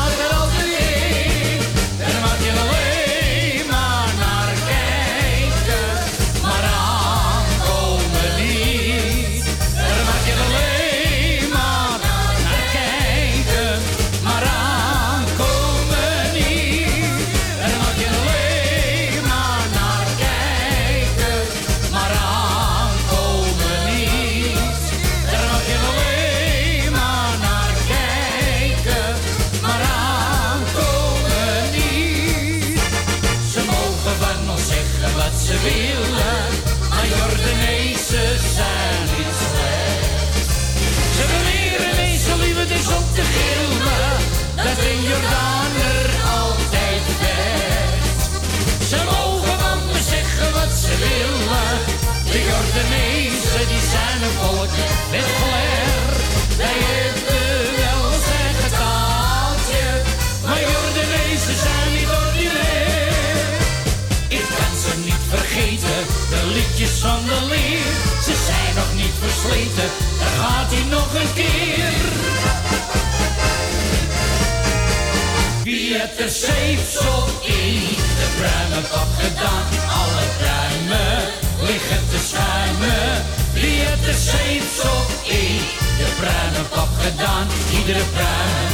Er 76.25 76.31
zeepsel 76.31 77.25
in 77.41 77.97
de 78.19 78.29
pruimenkop 78.39 79.11
gedaan? 79.23 79.65
Alle 80.01 80.25
pruimen 80.39 81.23
liggen 81.69 82.03
te 82.11 82.21
schuimen. 82.29 83.09
Wie 83.53 83.79
het 83.89 84.03
er 84.13 84.21
zeepsel 84.33 84.99
in 85.41 85.61
de 86.01 86.09
pruimenkop 86.21 86.93
gedaan? 87.05 87.47
Iedere 87.77 88.05
pruim 88.17 88.71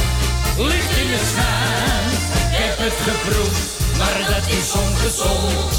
ligt 0.69 0.93
in 1.01 1.09
het 1.15 1.27
schuim. 1.33 2.07
Ik 2.39 2.53
heb 2.61 2.77
het 2.85 2.97
geproefd, 3.09 3.69
maar 3.99 4.17
dat 4.33 4.45
is 4.59 4.69
ongezond. 4.83 5.73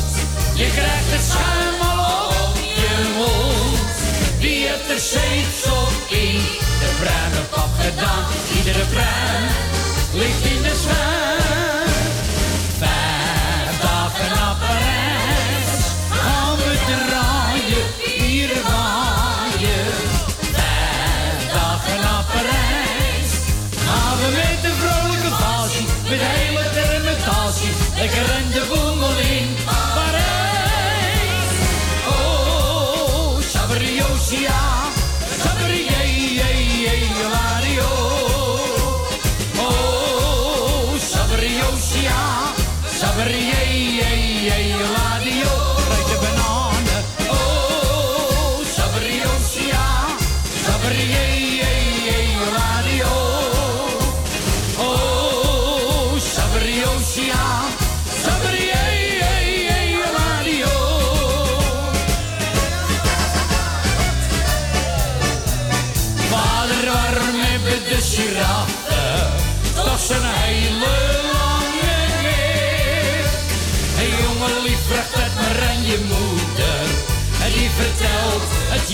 Je 0.60 0.68
krijgt 0.78 1.10
het 1.16 1.24
schuim 1.32 1.78
al 1.90 2.26
op 2.44 2.56
je 2.80 2.94
mond. 3.18 3.94
Wie 4.42 4.60
heeft 4.68 4.88
er 4.94 5.02
zeepsel 5.16 5.84
in 6.22 6.42
de 6.82 6.90
pruimenkop 7.00 7.72
gedaan? 7.84 8.24
Iedere 8.56 8.84
pruim 8.94 9.44
ligt 10.20 10.44
in 10.54 10.62
de 10.68 10.76
schuim. 10.84 11.21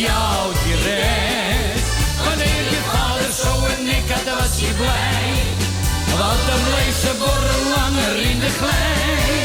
Jou 0.06 0.52
direct. 0.64 1.86
Wanneer 2.24 2.64
je 2.74 2.80
vader 2.90 3.32
zo 3.42 3.52
een 3.70 3.84
nek 3.84 4.10
had, 4.14 4.28
was 4.38 4.54
hij 4.60 4.74
blij. 4.82 5.32
Want 6.20 6.40
dan 6.48 6.60
bleef 6.68 6.96
ze 7.04 7.12
borrel 7.22 7.62
langer 7.76 8.16
in 8.30 8.38
de 8.44 8.52
klei. 8.60 9.38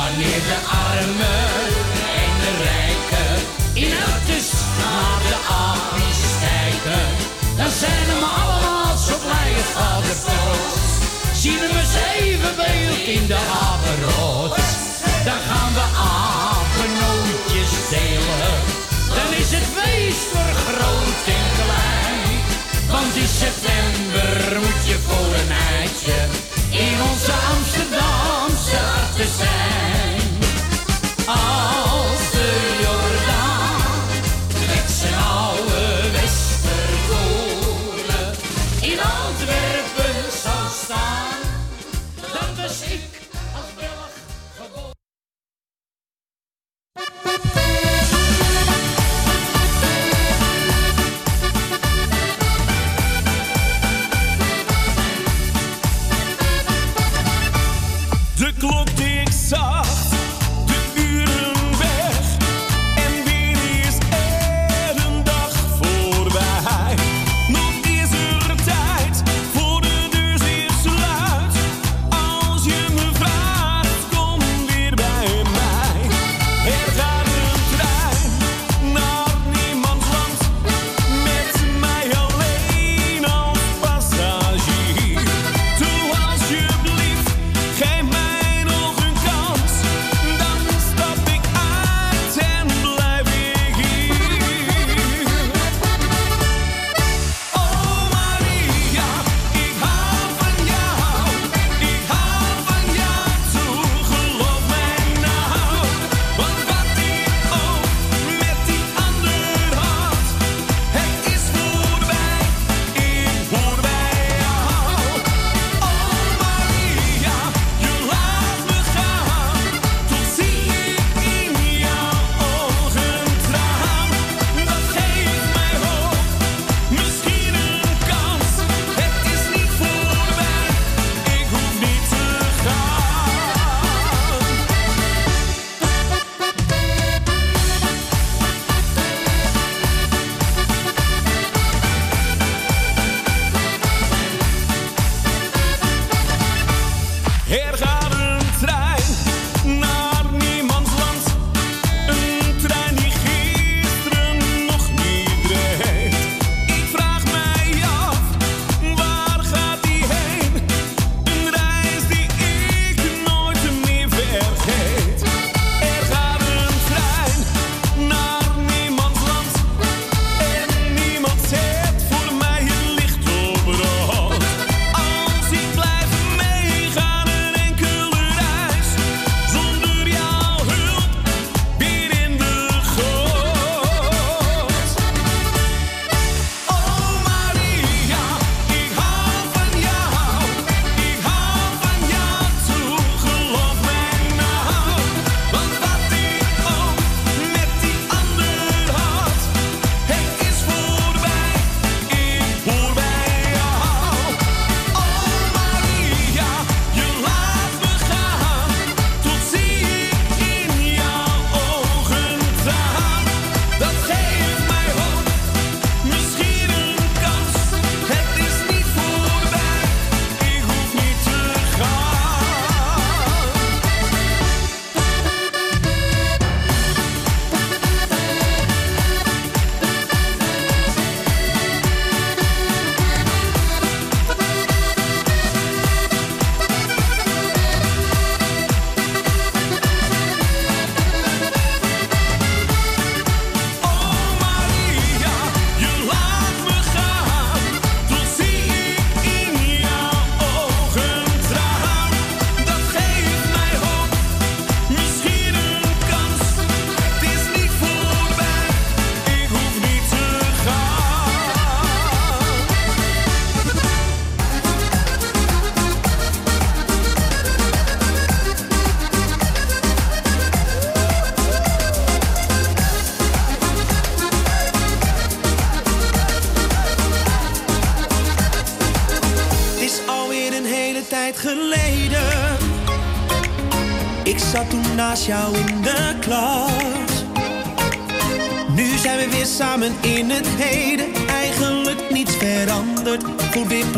Wanneer 0.00 0.40
de 0.50 0.58
armen 0.90 1.50
en 2.22 2.32
de 2.42 2.52
rijken 2.66 3.34
in 3.84 3.92
auto's 4.12 4.50
naar 4.80 5.20
de 5.28 5.36
apies 5.64 6.28
dan 7.58 7.70
zijn 7.70 8.06
we 8.06 8.24
allemaal 8.24 8.96
zo 8.96 9.14
blij 9.24 9.50
het 9.58 9.70
vader 9.76 10.16
trots. 10.24 11.40
Zien 11.40 11.58
we 11.58 11.68
eens 11.78 11.96
even 12.20 12.56
beeld 12.56 13.06
in 13.06 13.26
de 13.26 13.40
apenrot. 13.70 14.56
Dan 15.24 15.40
gaan 15.48 15.72
we 15.74 15.80
apennootjes 15.80 16.27
is 19.88 20.04
het 20.04 20.14
feest 20.14 20.24
voor 20.32 20.52
groot 20.66 21.26
en 21.38 21.46
klein. 21.60 22.40
Want 22.90 23.14
in 23.16 23.30
september 23.44 24.60
moet 24.60 24.82
je 24.90 24.96
voor 25.06 25.30
een 25.40 25.52
eitje 25.80 26.18
in 26.70 26.96
onze 27.10 27.32
Amsterdamse 27.32 27.67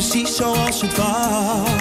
precies 0.00 0.36
zoals 0.36 0.80
het 0.80 0.96
was. 0.96 1.79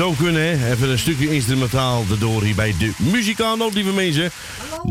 Ook 0.00 0.16
kunnen, 0.16 0.42
hè? 0.42 0.72
Even 0.72 0.88
een 0.88 0.98
stukje 0.98 1.34
instrumentaal 1.34 2.04
erdoor 2.10 2.42
hier 2.42 2.54
bij 2.54 2.74
de 2.78 2.92
muzikale 2.96 3.70
lieve 3.72 3.92
mensen. 3.92 4.30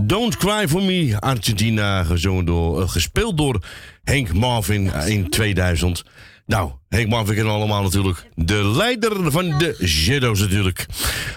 Don't 0.02 0.38
Cry 0.38 0.68
For 0.68 0.84
Me, 0.84 1.16
Argentina, 1.20 2.06
door, 2.44 2.82
eh, 2.82 2.90
gespeeld 2.90 3.38
door 3.38 3.66
Henk 4.04 4.34
Marvin 4.34 4.92
in 5.06 5.30
2000. 5.30 6.04
Nou, 6.46 6.72
Henk 6.90 7.10
Marvin 7.10 7.36
kennen 7.36 7.54
allemaal 7.54 7.84
natuurlijk. 7.84 8.26
De 8.36 8.66
leider 8.66 9.32
van 9.32 9.58
de 9.58 9.78
Shadows 9.86 10.40
natuurlijk. 10.40 10.86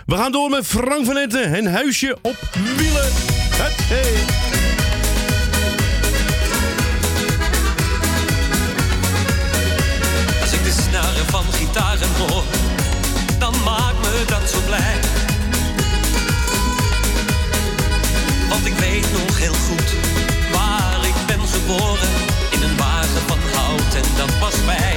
We 0.07 0.17
gaan 0.17 0.33
door 0.33 0.51
met 0.51 0.67
Frank 0.67 1.05
van 1.07 1.17
Etten 1.17 1.55
en 1.55 1.73
Huisje 1.73 2.19
op 2.23 2.37
Wielen. 2.77 3.13
Hup, 3.51 3.75
Hey. 3.89 4.66
Zo 14.49 14.61
blij. 14.67 14.95
Want 18.49 18.67
ik 18.67 18.75
weet 18.79 19.07
nog 19.13 19.39
heel 19.39 19.55
goed 19.69 19.95
waar 20.53 21.07
ik 21.07 21.27
ben 21.27 21.49
geboren. 21.49 22.09
In 22.51 22.63
een 22.63 22.77
wagen 22.77 23.23
van 23.27 23.39
hout 23.55 23.95
en 23.95 24.09
dat 24.17 24.39
was 24.41 24.55
mij. 24.67 24.97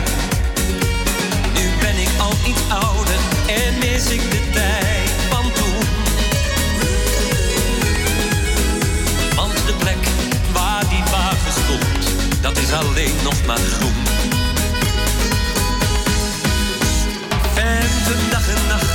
Nu 1.53 1.69
ben 1.80 1.98
ik 1.98 2.10
al 2.19 2.34
iets 2.45 2.61
ouder 2.69 3.19
en 3.48 3.78
mis 3.80 4.10
ik 4.10 4.32
de 4.32 4.50
tijd 4.52 5.10
van 5.30 5.52
toen. 5.52 5.86
Want 9.36 9.58
de 9.66 9.74
plek 9.80 10.03
waar 10.53 10.90
die 10.90 11.03
wagen 11.11 11.53
stond, 11.64 12.42
dat 12.42 12.58
is 12.58 12.72
alleen 12.72 13.16
nog 13.24 13.45
maar 13.45 13.58
groen. 13.58 13.98
Venten 17.53 18.30
dag 18.30 18.48
en 18.48 18.68
nacht, 18.68 18.89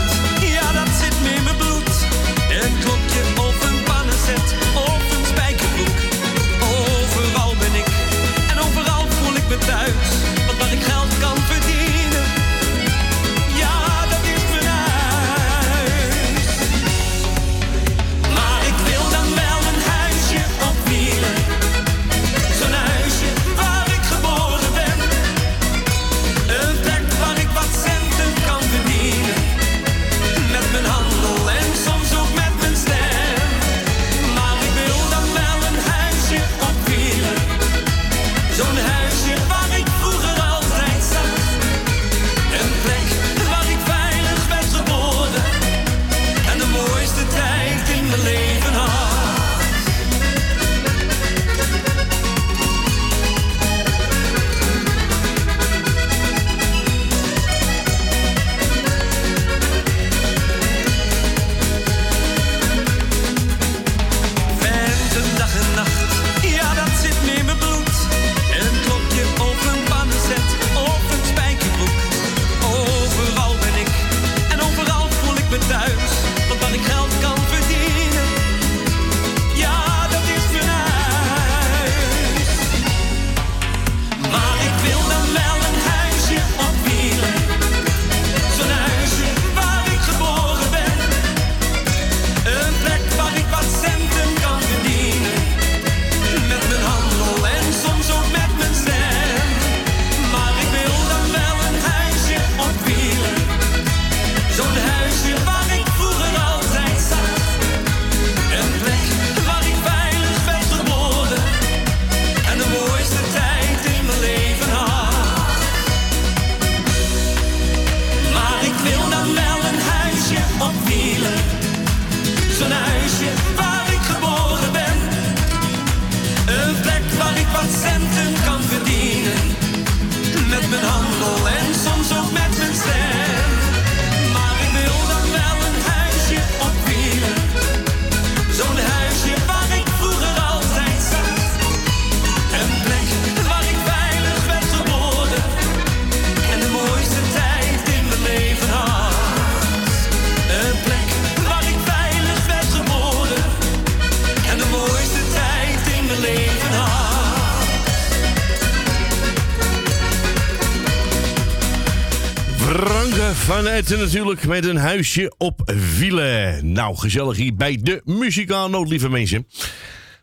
Etten 163.74 163.98
natuurlijk 163.98 164.46
met 164.46 164.64
een 164.64 164.76
huisje 164.76 165.34
op 165.38 165.72
wielen. 165.98 166.72
Nou, 166.72 166.96
gezellig 166.96 167.36
hier 167.36 167.54
bij 167.54 167.78
de 167.82 168.02
muzikaalnoot, 168.04 168.88
lieve 168.88 169.08
mensen. 169.08 169.46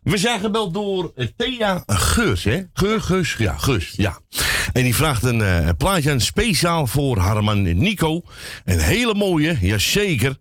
We 0.04 0.18
zijn 0.18 0.40
gebeld 0.40 0.74
door 0.74 1.14
Thea 1.38 1.84
Geus, 1.86 2.44
hè? 2.44 2.62
Geur, 2.74 3.02
Geus, 3.02 3.36
ja, 3.38 3.58
Geus, 3.58 3.94
ja. 3.96 4.20
En 4.74 4.84
die 4.84 4.96
vraagt 4.96 5.24
een 5.24 5.42
eh, 5.42 5.70
plaatje 5.78 6.12
aan 6.12 6.22
speciaal 6.22 6.88
voor 6.88 7.18
haar 7.18 7.44
man 7.44 7.62
Nico. 7.62 8.22
Een 8.66 8.80
hele 8.80 9.14
mooie, 9.14 9.58
jazeker. 9.62 10.38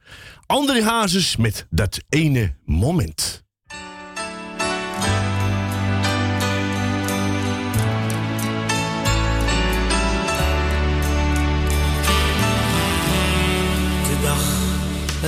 André 0.47 0.83
Hazes 0.83 1.37
met 1.37 1.67
dat 1.71 2.01
ene 2.09 2.55
moment. 2.65 3.45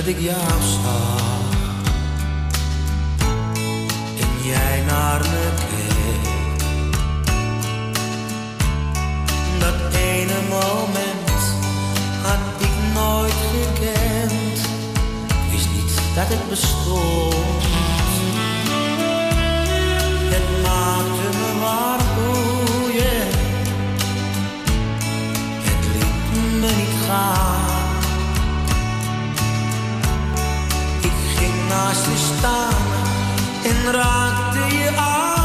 Dat 0.05 0.15
ik 0.15 0.21
jou 0.21 0.61
zag 0.83 1.21
en 4.19 4.47
jij 4.47 4.83
naar 4.87 5.19
me 5.19 5.49
keek. 5.69 6.63
Dat 9.59 9.93
ene 9.93 10.39
moment 10.49 11.41
had 12.21 12.39
ik 12.59 12.93
nooit 12.93 13.33
gekend. 13.51 14.57
Ik 15.27 15.51
wist 15.51 15.69
niet 15.73 16.15
dat 16.15 16.27
het 16.27 16.49
bestond. 16.49 17.63
Het 20.33 20.63
maakte 20.63 21.37
me 21.37 21.59
maar 21.61 21.99
boeien. 22.15 23.27
Het 25.63 25.85
liet 25.93 26.61
me 26.61 26.75
niet 26.75 27.07
gaan. 27.07 27.72
Naast 31.73 32.05
je 32.05 32.17
staan 32.17 32.83
en 33.63 33.91
raakte 33.91 34.75
je 34.75 34.95
aan. 34.97 35.42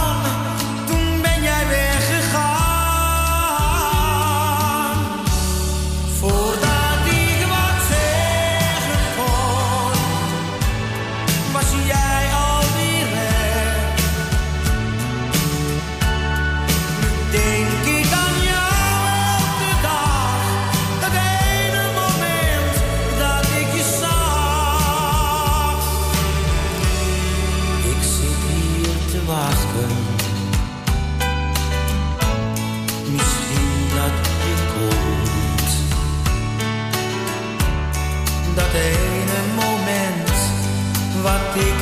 Wat 41.29 41.65
ik 41.65 41.78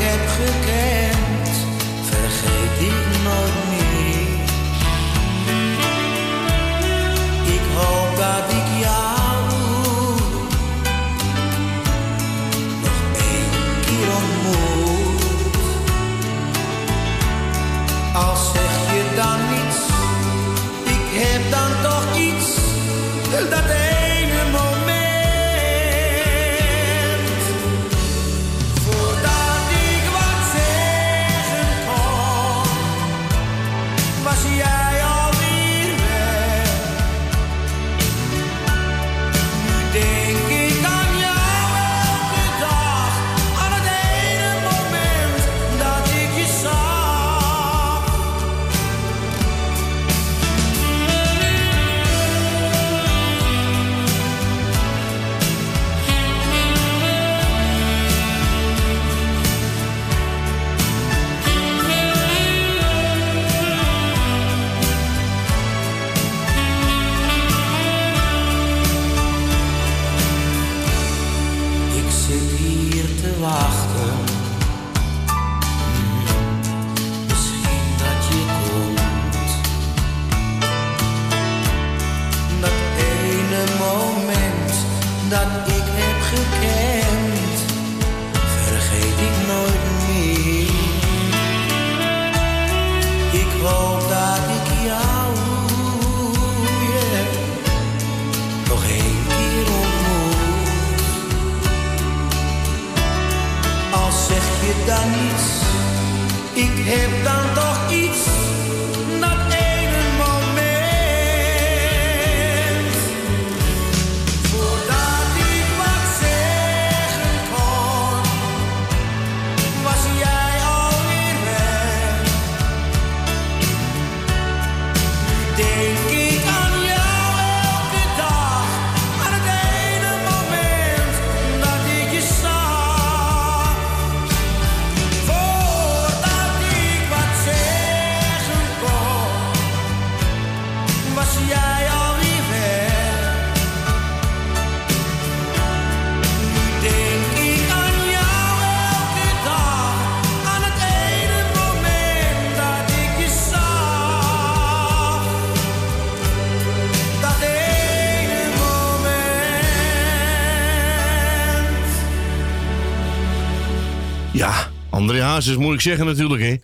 André 164.97 165.23
Hazes 165.23 165.57
moet 165.57 165.75
ik 165.75 165.81
zeggen 165.81 166.07
natuurlijk, 166.07 166.43
hè. 166.43 166.57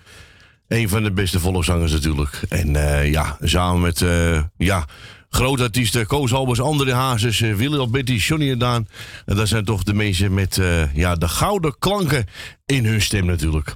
Een 0.69 0.89
van 0.89 1.03
de 1.03 1.13
beste 1.13 1.41
volkszangers 1.41 1.93
natuurlijk. 1.93 2.41
En 2.49 2.77
eh, 2.77 3.11
ja, 3.11 3.37
samen 3.41 3.81
met 3.81 4.03
eh, 4.03 4.43
ja, 4.57 4.87
grote 5.29 5.63
artiesten 5.63 6.07
Koos 6.07 6.33
Albers, 6.33 6.61
André 6.61 6.93
Hazes, 6.95 7.41
uh, 7.41 7.55
Willy 7.55 7.79
Alberti, 7.79 8.17
Johnny 8.17 8.51
en 8.51 8.59
Daan. 8.59 8.89
Dat 9.25 9.49
zijn 9.49 9.65
toch 9.65 9.83
de 9.83 9.95
mensen 9.95 10.35
met 10.35 10.59
eh, 10.59 10.95
ja, 10.95 11.15
de 11.15 11.29
gouden 11.29 11.79
klanken 11.79 12.27
in 12.67 12.85
hun 12.85 13.03
stem 13.03 13.27
natuurlijk. 13.27 13.75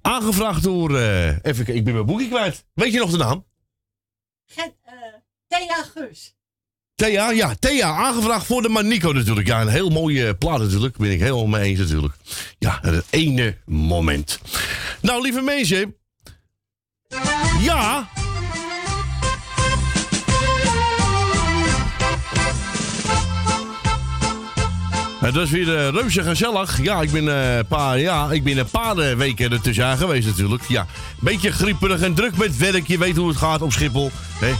Aangevraagd 0.00 0.62
door, 0.62 0.96
eh, 0.96 1.44
even 1.44 1.74
ik 1.74 1.84
ben 1.84 1.94
mijn 1.94 2.06
boekje 2.06 2.28
kwijt. 2.28 2.64
Weet 2.74 2.92
je 2.92 2.98
nog 2.98 3.10
de 3.10 3.16
naam? 3.16 3.44
Eh, 4.54 4.64
Thea 5.48 5.84
Gus. 5.94 6.36
Thea, 6.96 7.30
ja, 7.30 7.54
Thea, 7.58 7.92
aangevraagd 7.92 8.46
voor 8.46 8.62
de 8.62 8.68
Manico 8.68 9.12
natuurlijk. 9.12 9.46
Ja, 9.46 9.60
een 9.60 9.68
heel 9.68 9.88
mooie 9.90 10.34
plaat 10.34 10.58
natuurlijk, 10.58 10.96
ben 10.96 11.10
ik 11.10 11.20
helemaal 11.20 11.46
mee 11.46 11.62
eens 11.62 11.78
natuurlijk. 11.78 12.14
Ja, 12.58 12.78
het 12.82 13.04
ene 13.10 13.56
moment. 13.64 14.40
Nou, 15.00 15.22
lieve 15.22 15.40
mensen. 15.40 15.94
Ja. 17.60 18.08
Het 25.18 25.34
was 25.34 25.50
weer 25.50 25.68
uh, 25.68 25.88
reuze 25.88 26.22
gezellig. 26.22 26.82
Ja, 26.82 27.00
ik 27.00 27.10
ben, 27.10 27.28
eh, 27.28 27.64
paar, 27.68 27.98
ja, 27.98 28.30
ik 28.30 28.44
ben 28.44 28.58
een 28.58 28.70
paar 28.70 28.98
eh, 28.98 29.16
weken 29.16 29.52
ertussen 29.52 29.98
geweest 29.98 30.26
natuurlijk. 30.26 30.62
Ja, 30.68 30.86
beetje 31.20 31.52
grieperig 31.52 32.00
en 32.00 32.14
druk 32.14 32.36
met 32.36 32.56
werk. 32.56 32.86
Je 32.86 32.98
weet 32.98 33.16
hoe 33.16 33.28
het 33.28 33.36
gaat 33.36 33.62
op 33.62 33.72
Schiphol. 33.72 34.10
Hè? 34.40 34.52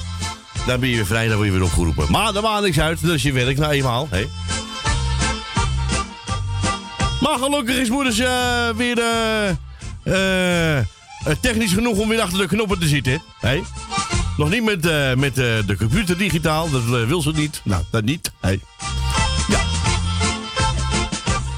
Dan 0.66 0.80
ben 0.80 0.88
je 0.88 0.96
weer 0.96 1.06
vrij, 1.06 1.26
dan 1.26 1.36
word 1.36 1.48
je 1.48 1.54
weer 1.54 1.64
opgeroepen. 1.64 2.10
Maar 2.10 2.32
daar 2.32 2.42
maakt 2.42 2.62
niks 2.62 2.80
uit, 2.80 3.02
is 3.02 3.22
je 3.22 3.32
werk 3.32 3.58
nou 3.58 3.72
eenmaal. 3.72 4.08
Maar 7.20 7.38
gelukkig 7.38 7.76
is 7.76 7.88
moeders 7.88 8.18
eh, 8.18 8.68
weer 8.76 8.98
eh, 8.98 10.78
eh, 10.78 10.84
technisch 11.40 11.72
genoeg 11.72 11.98
om 11.98 12.08
weer 12.08 12.20
achter 12.20 12.38
de 12.38 12.46
knoppen 12.46 12.78
te 12.78 12.88
zitten. 12.88 13.22
Nog 14.36 14.50
niet 14.50 14.64
met, 14.64 14.82
met 15.18 15.34
de 15.34 15.74
computer 15.78 16.18
digitaal, 16.18 16.70
dat 16.70 16.82
wil 16.84 17.22
ze 17.22 17.30
niet. 17.30 17.60
Nou, 17.64 17.82
dat 17.90 18.04
niet. 18.04 18.32
Ja. 19.48 19.60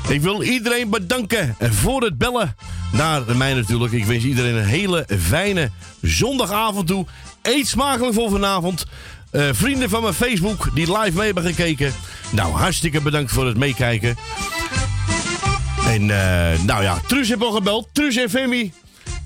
Ik 0.08 0.20
wil 0.20 0.42
iedereen 0.42 0.90
bedanken 0.90 1.56
voor 1.60 2.02
het 2.02 2.18
bellen 2.18 2.56
naar 2.92 3.36
mij 3.36 3.54
natuurlijk. 3.54 3.92
Ik 3.92 4.04
wens 4.04 4.24
iedereen 4.24 4.54
een 4.54 4.64
hele 4.64 5.06
fijne 5.18 5.70
zondagavond 6.02 6.86
toe. 6.86 7.06
Eet 7.48 7.68
smakelijk 7.68 8.14
voor 8.14 8.30
vanavond. 8.30 8.86
Eh, 9.30 9.48
vrienden 9.52 9.88
van 9.88 10.02
mijn 10.02 10.14
Facebook 10.14 10.70
die 10.74 10.98
live 10.98 11.16
mee 11.16 11.24
hebben 11.24 11.44
gekeken. 11.44 11.92
Nou, 12.30 12.52
hartstikke 12.52 13.00
bedankt 13.00 13.32
voor 13.32 13.46
het 13.46 13.56
meekijken. 13.56 14.16
En 15.86 16.10
eh, 16.10 16.60
nou 16.60 16.82
ja, 16.82 17.00
Truus 17.06 17.28
heeft 17.28 17.42
al 17.42 17.52
gebeld. 17.52 17.88
Truus 17.92 18.16
en 18.16 18.30
Femi. 18.30 18.72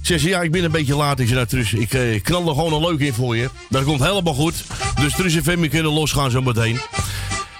Ze 0.02 0.18
ze, 0.18 0.28
ja, 0.28 0.40
ik 0.40 0.50
ben 0.52 0.64
een 0.64 0.70
beetje 0.70 0.96
laat. 0.96 1.18
Ik 1.18 1.26
zei, 1.26 1.36
nou 1.36 1.48
Truus, 1.48 1.72
ik 1.72 1.94
eh, 1.94 2.22
knal 2.22 2.48
er 2.48 2.54
gewoon 2.54 2.72
een 2.72 2.90
leuk 2.90 3.00
in 3.00 3.12
voor 3.12 3.36
je. 3.36 3.50
Dat 3.68 3.84
komt 3.84 4.00
helemaal 4.00 4.34
goed. 4.34 4.64
Dus 5.00 5.12
Truus 5.12 5.34
en 5.34 5.42
Femi 5.42 5.68
kunnen 5.68 5.92
losgaan 5.92 6.30
zo 6.30 6.42
meteen. 6.42 6.80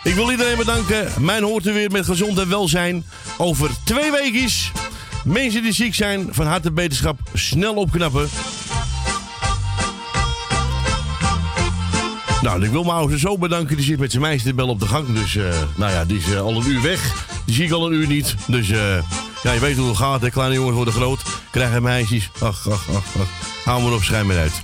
Ik 0.03 0.15
wil 0.15 0.31
iedereen 0.31 0.57
bedanken. 0.57 1.09
Mijn 1.19 1.43
hoort 1.43 1.67
er 1.67 1.75
weer 1.75 1.91
met 1.91 2.05
gezond 2.05 2.39
en 2.39 2.49
welzijn. 2.49 3.05
Over 3.39 3.71
twee 3.85 4.11
weekjes. 4.11 4.73
Mensen 5.25 5.63
die 5.63 5.73
ziek 5.73 5.95
zijn, 5.95 6.29
van 6.31 6.47
harte 6.47 6.73
beterschap. 6.73 7.19
Snel 7.35 7.75
opknappen. 7.75 8.29
Nou, 12.43 12.65
ik 12.65 12.71
wil 12.71 12.93
ouders 12.93 13.21
zo 13.21 13.39
bedanken. 13.39 13.77
Die 13.77 13.85
zit 13.85 13.99
met 13.99 14.11
zijn 14.11 14.23
meisje 14.23 14.55
bellen 14.55 14.71
op 14.71 14.81
de 14.81 14.87
gang. 14.87 15.13
Dus, 15.13 15.37
eh, 15.37 15.45
nou 15.77 15.93
ja, 15.93 16.05
die 16.05 16.19
is 16.19 16.33
eh, 16.33 16.41
al 16.41 16.57
een 16.57 16.69
uur 16.69 16.83
weg. 16.83 17.27
Die 17.47 17.55
zie 17.55 17.65
ik 17.65 17.73
al 17.73 17.87
een 17.87 17.93
uur 17.93 18.07
niet. 18.07 18.35
Dus, 18.47 18.71
eh, 18.71 18.99
Ja, 19.43 19.53
je 19.53 19.61
weet 19.61 19.77
hoe 19.77 19.89
het 19.89 19.97
gaat, 19.97 20.21
hè. 20.21 20.31
Kleine 20.31 20.55
jongens 20.55 20.75
worden 20.75 20.95
groot, 20.95 21.23
krijgen 21.51 21.83
meisjes. 21.83 22.31
Ach, 22.41 22.71
ach, 22.71 22.89
ach, 22.89 23.05
ach. 23.21 23.29
Hou 23.65 23.83
maar 23.83 23.93
op, 23.93 24.03
schijn 24.03 24.27
maar 24.27 24.39
uit. 24.39 24.63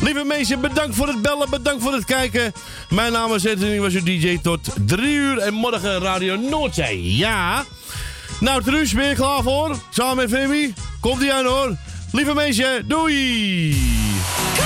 Lieve 0.00 0.24
mensen, 0.24 0.60
bedankt 0.60 0.96
voor 0.96 1.06
het 1.06 1.22
bellen, 1.22 1.50
bedankt 1.50 1.82
voor 1.82 1.92
het 1.92 2.04
kijken. 2.04 2.52
Mijn 2.90 3.12
naam 3.12 3.34
is 3.34 3.44
Ed 3.44 3.62
en 3.62 3.74
ik 3.74 3.80
was 3.80 3.94
uw 3.94 4.02
DJ 4.02 4.38
tot 4.42 4.68
drie 4.86 5.14
uur. 5.14 5.38
En 5.38 5.54
morgen 5.54 6.00
Radio 6.00 6.36
Noordzee, 6.36 7.16
ja. 7.16 7.64
Nou, 8.40 8.62
Truus, 8.62 8.90
je 8.90 9.12
klaar 9.14 9.42
voor? 9.42 9.76
Samen 9.90 10.16
met 10.16 10.30
Femi? 10.30 10.74
Komt 11.00 11.22
ie 11.22 11.32
aan, 11.32 11.44
hoor. 11.44 11.76
Lieve 12.12 12.34
mensen, 12.34 12.88
doei! 12.88 14.59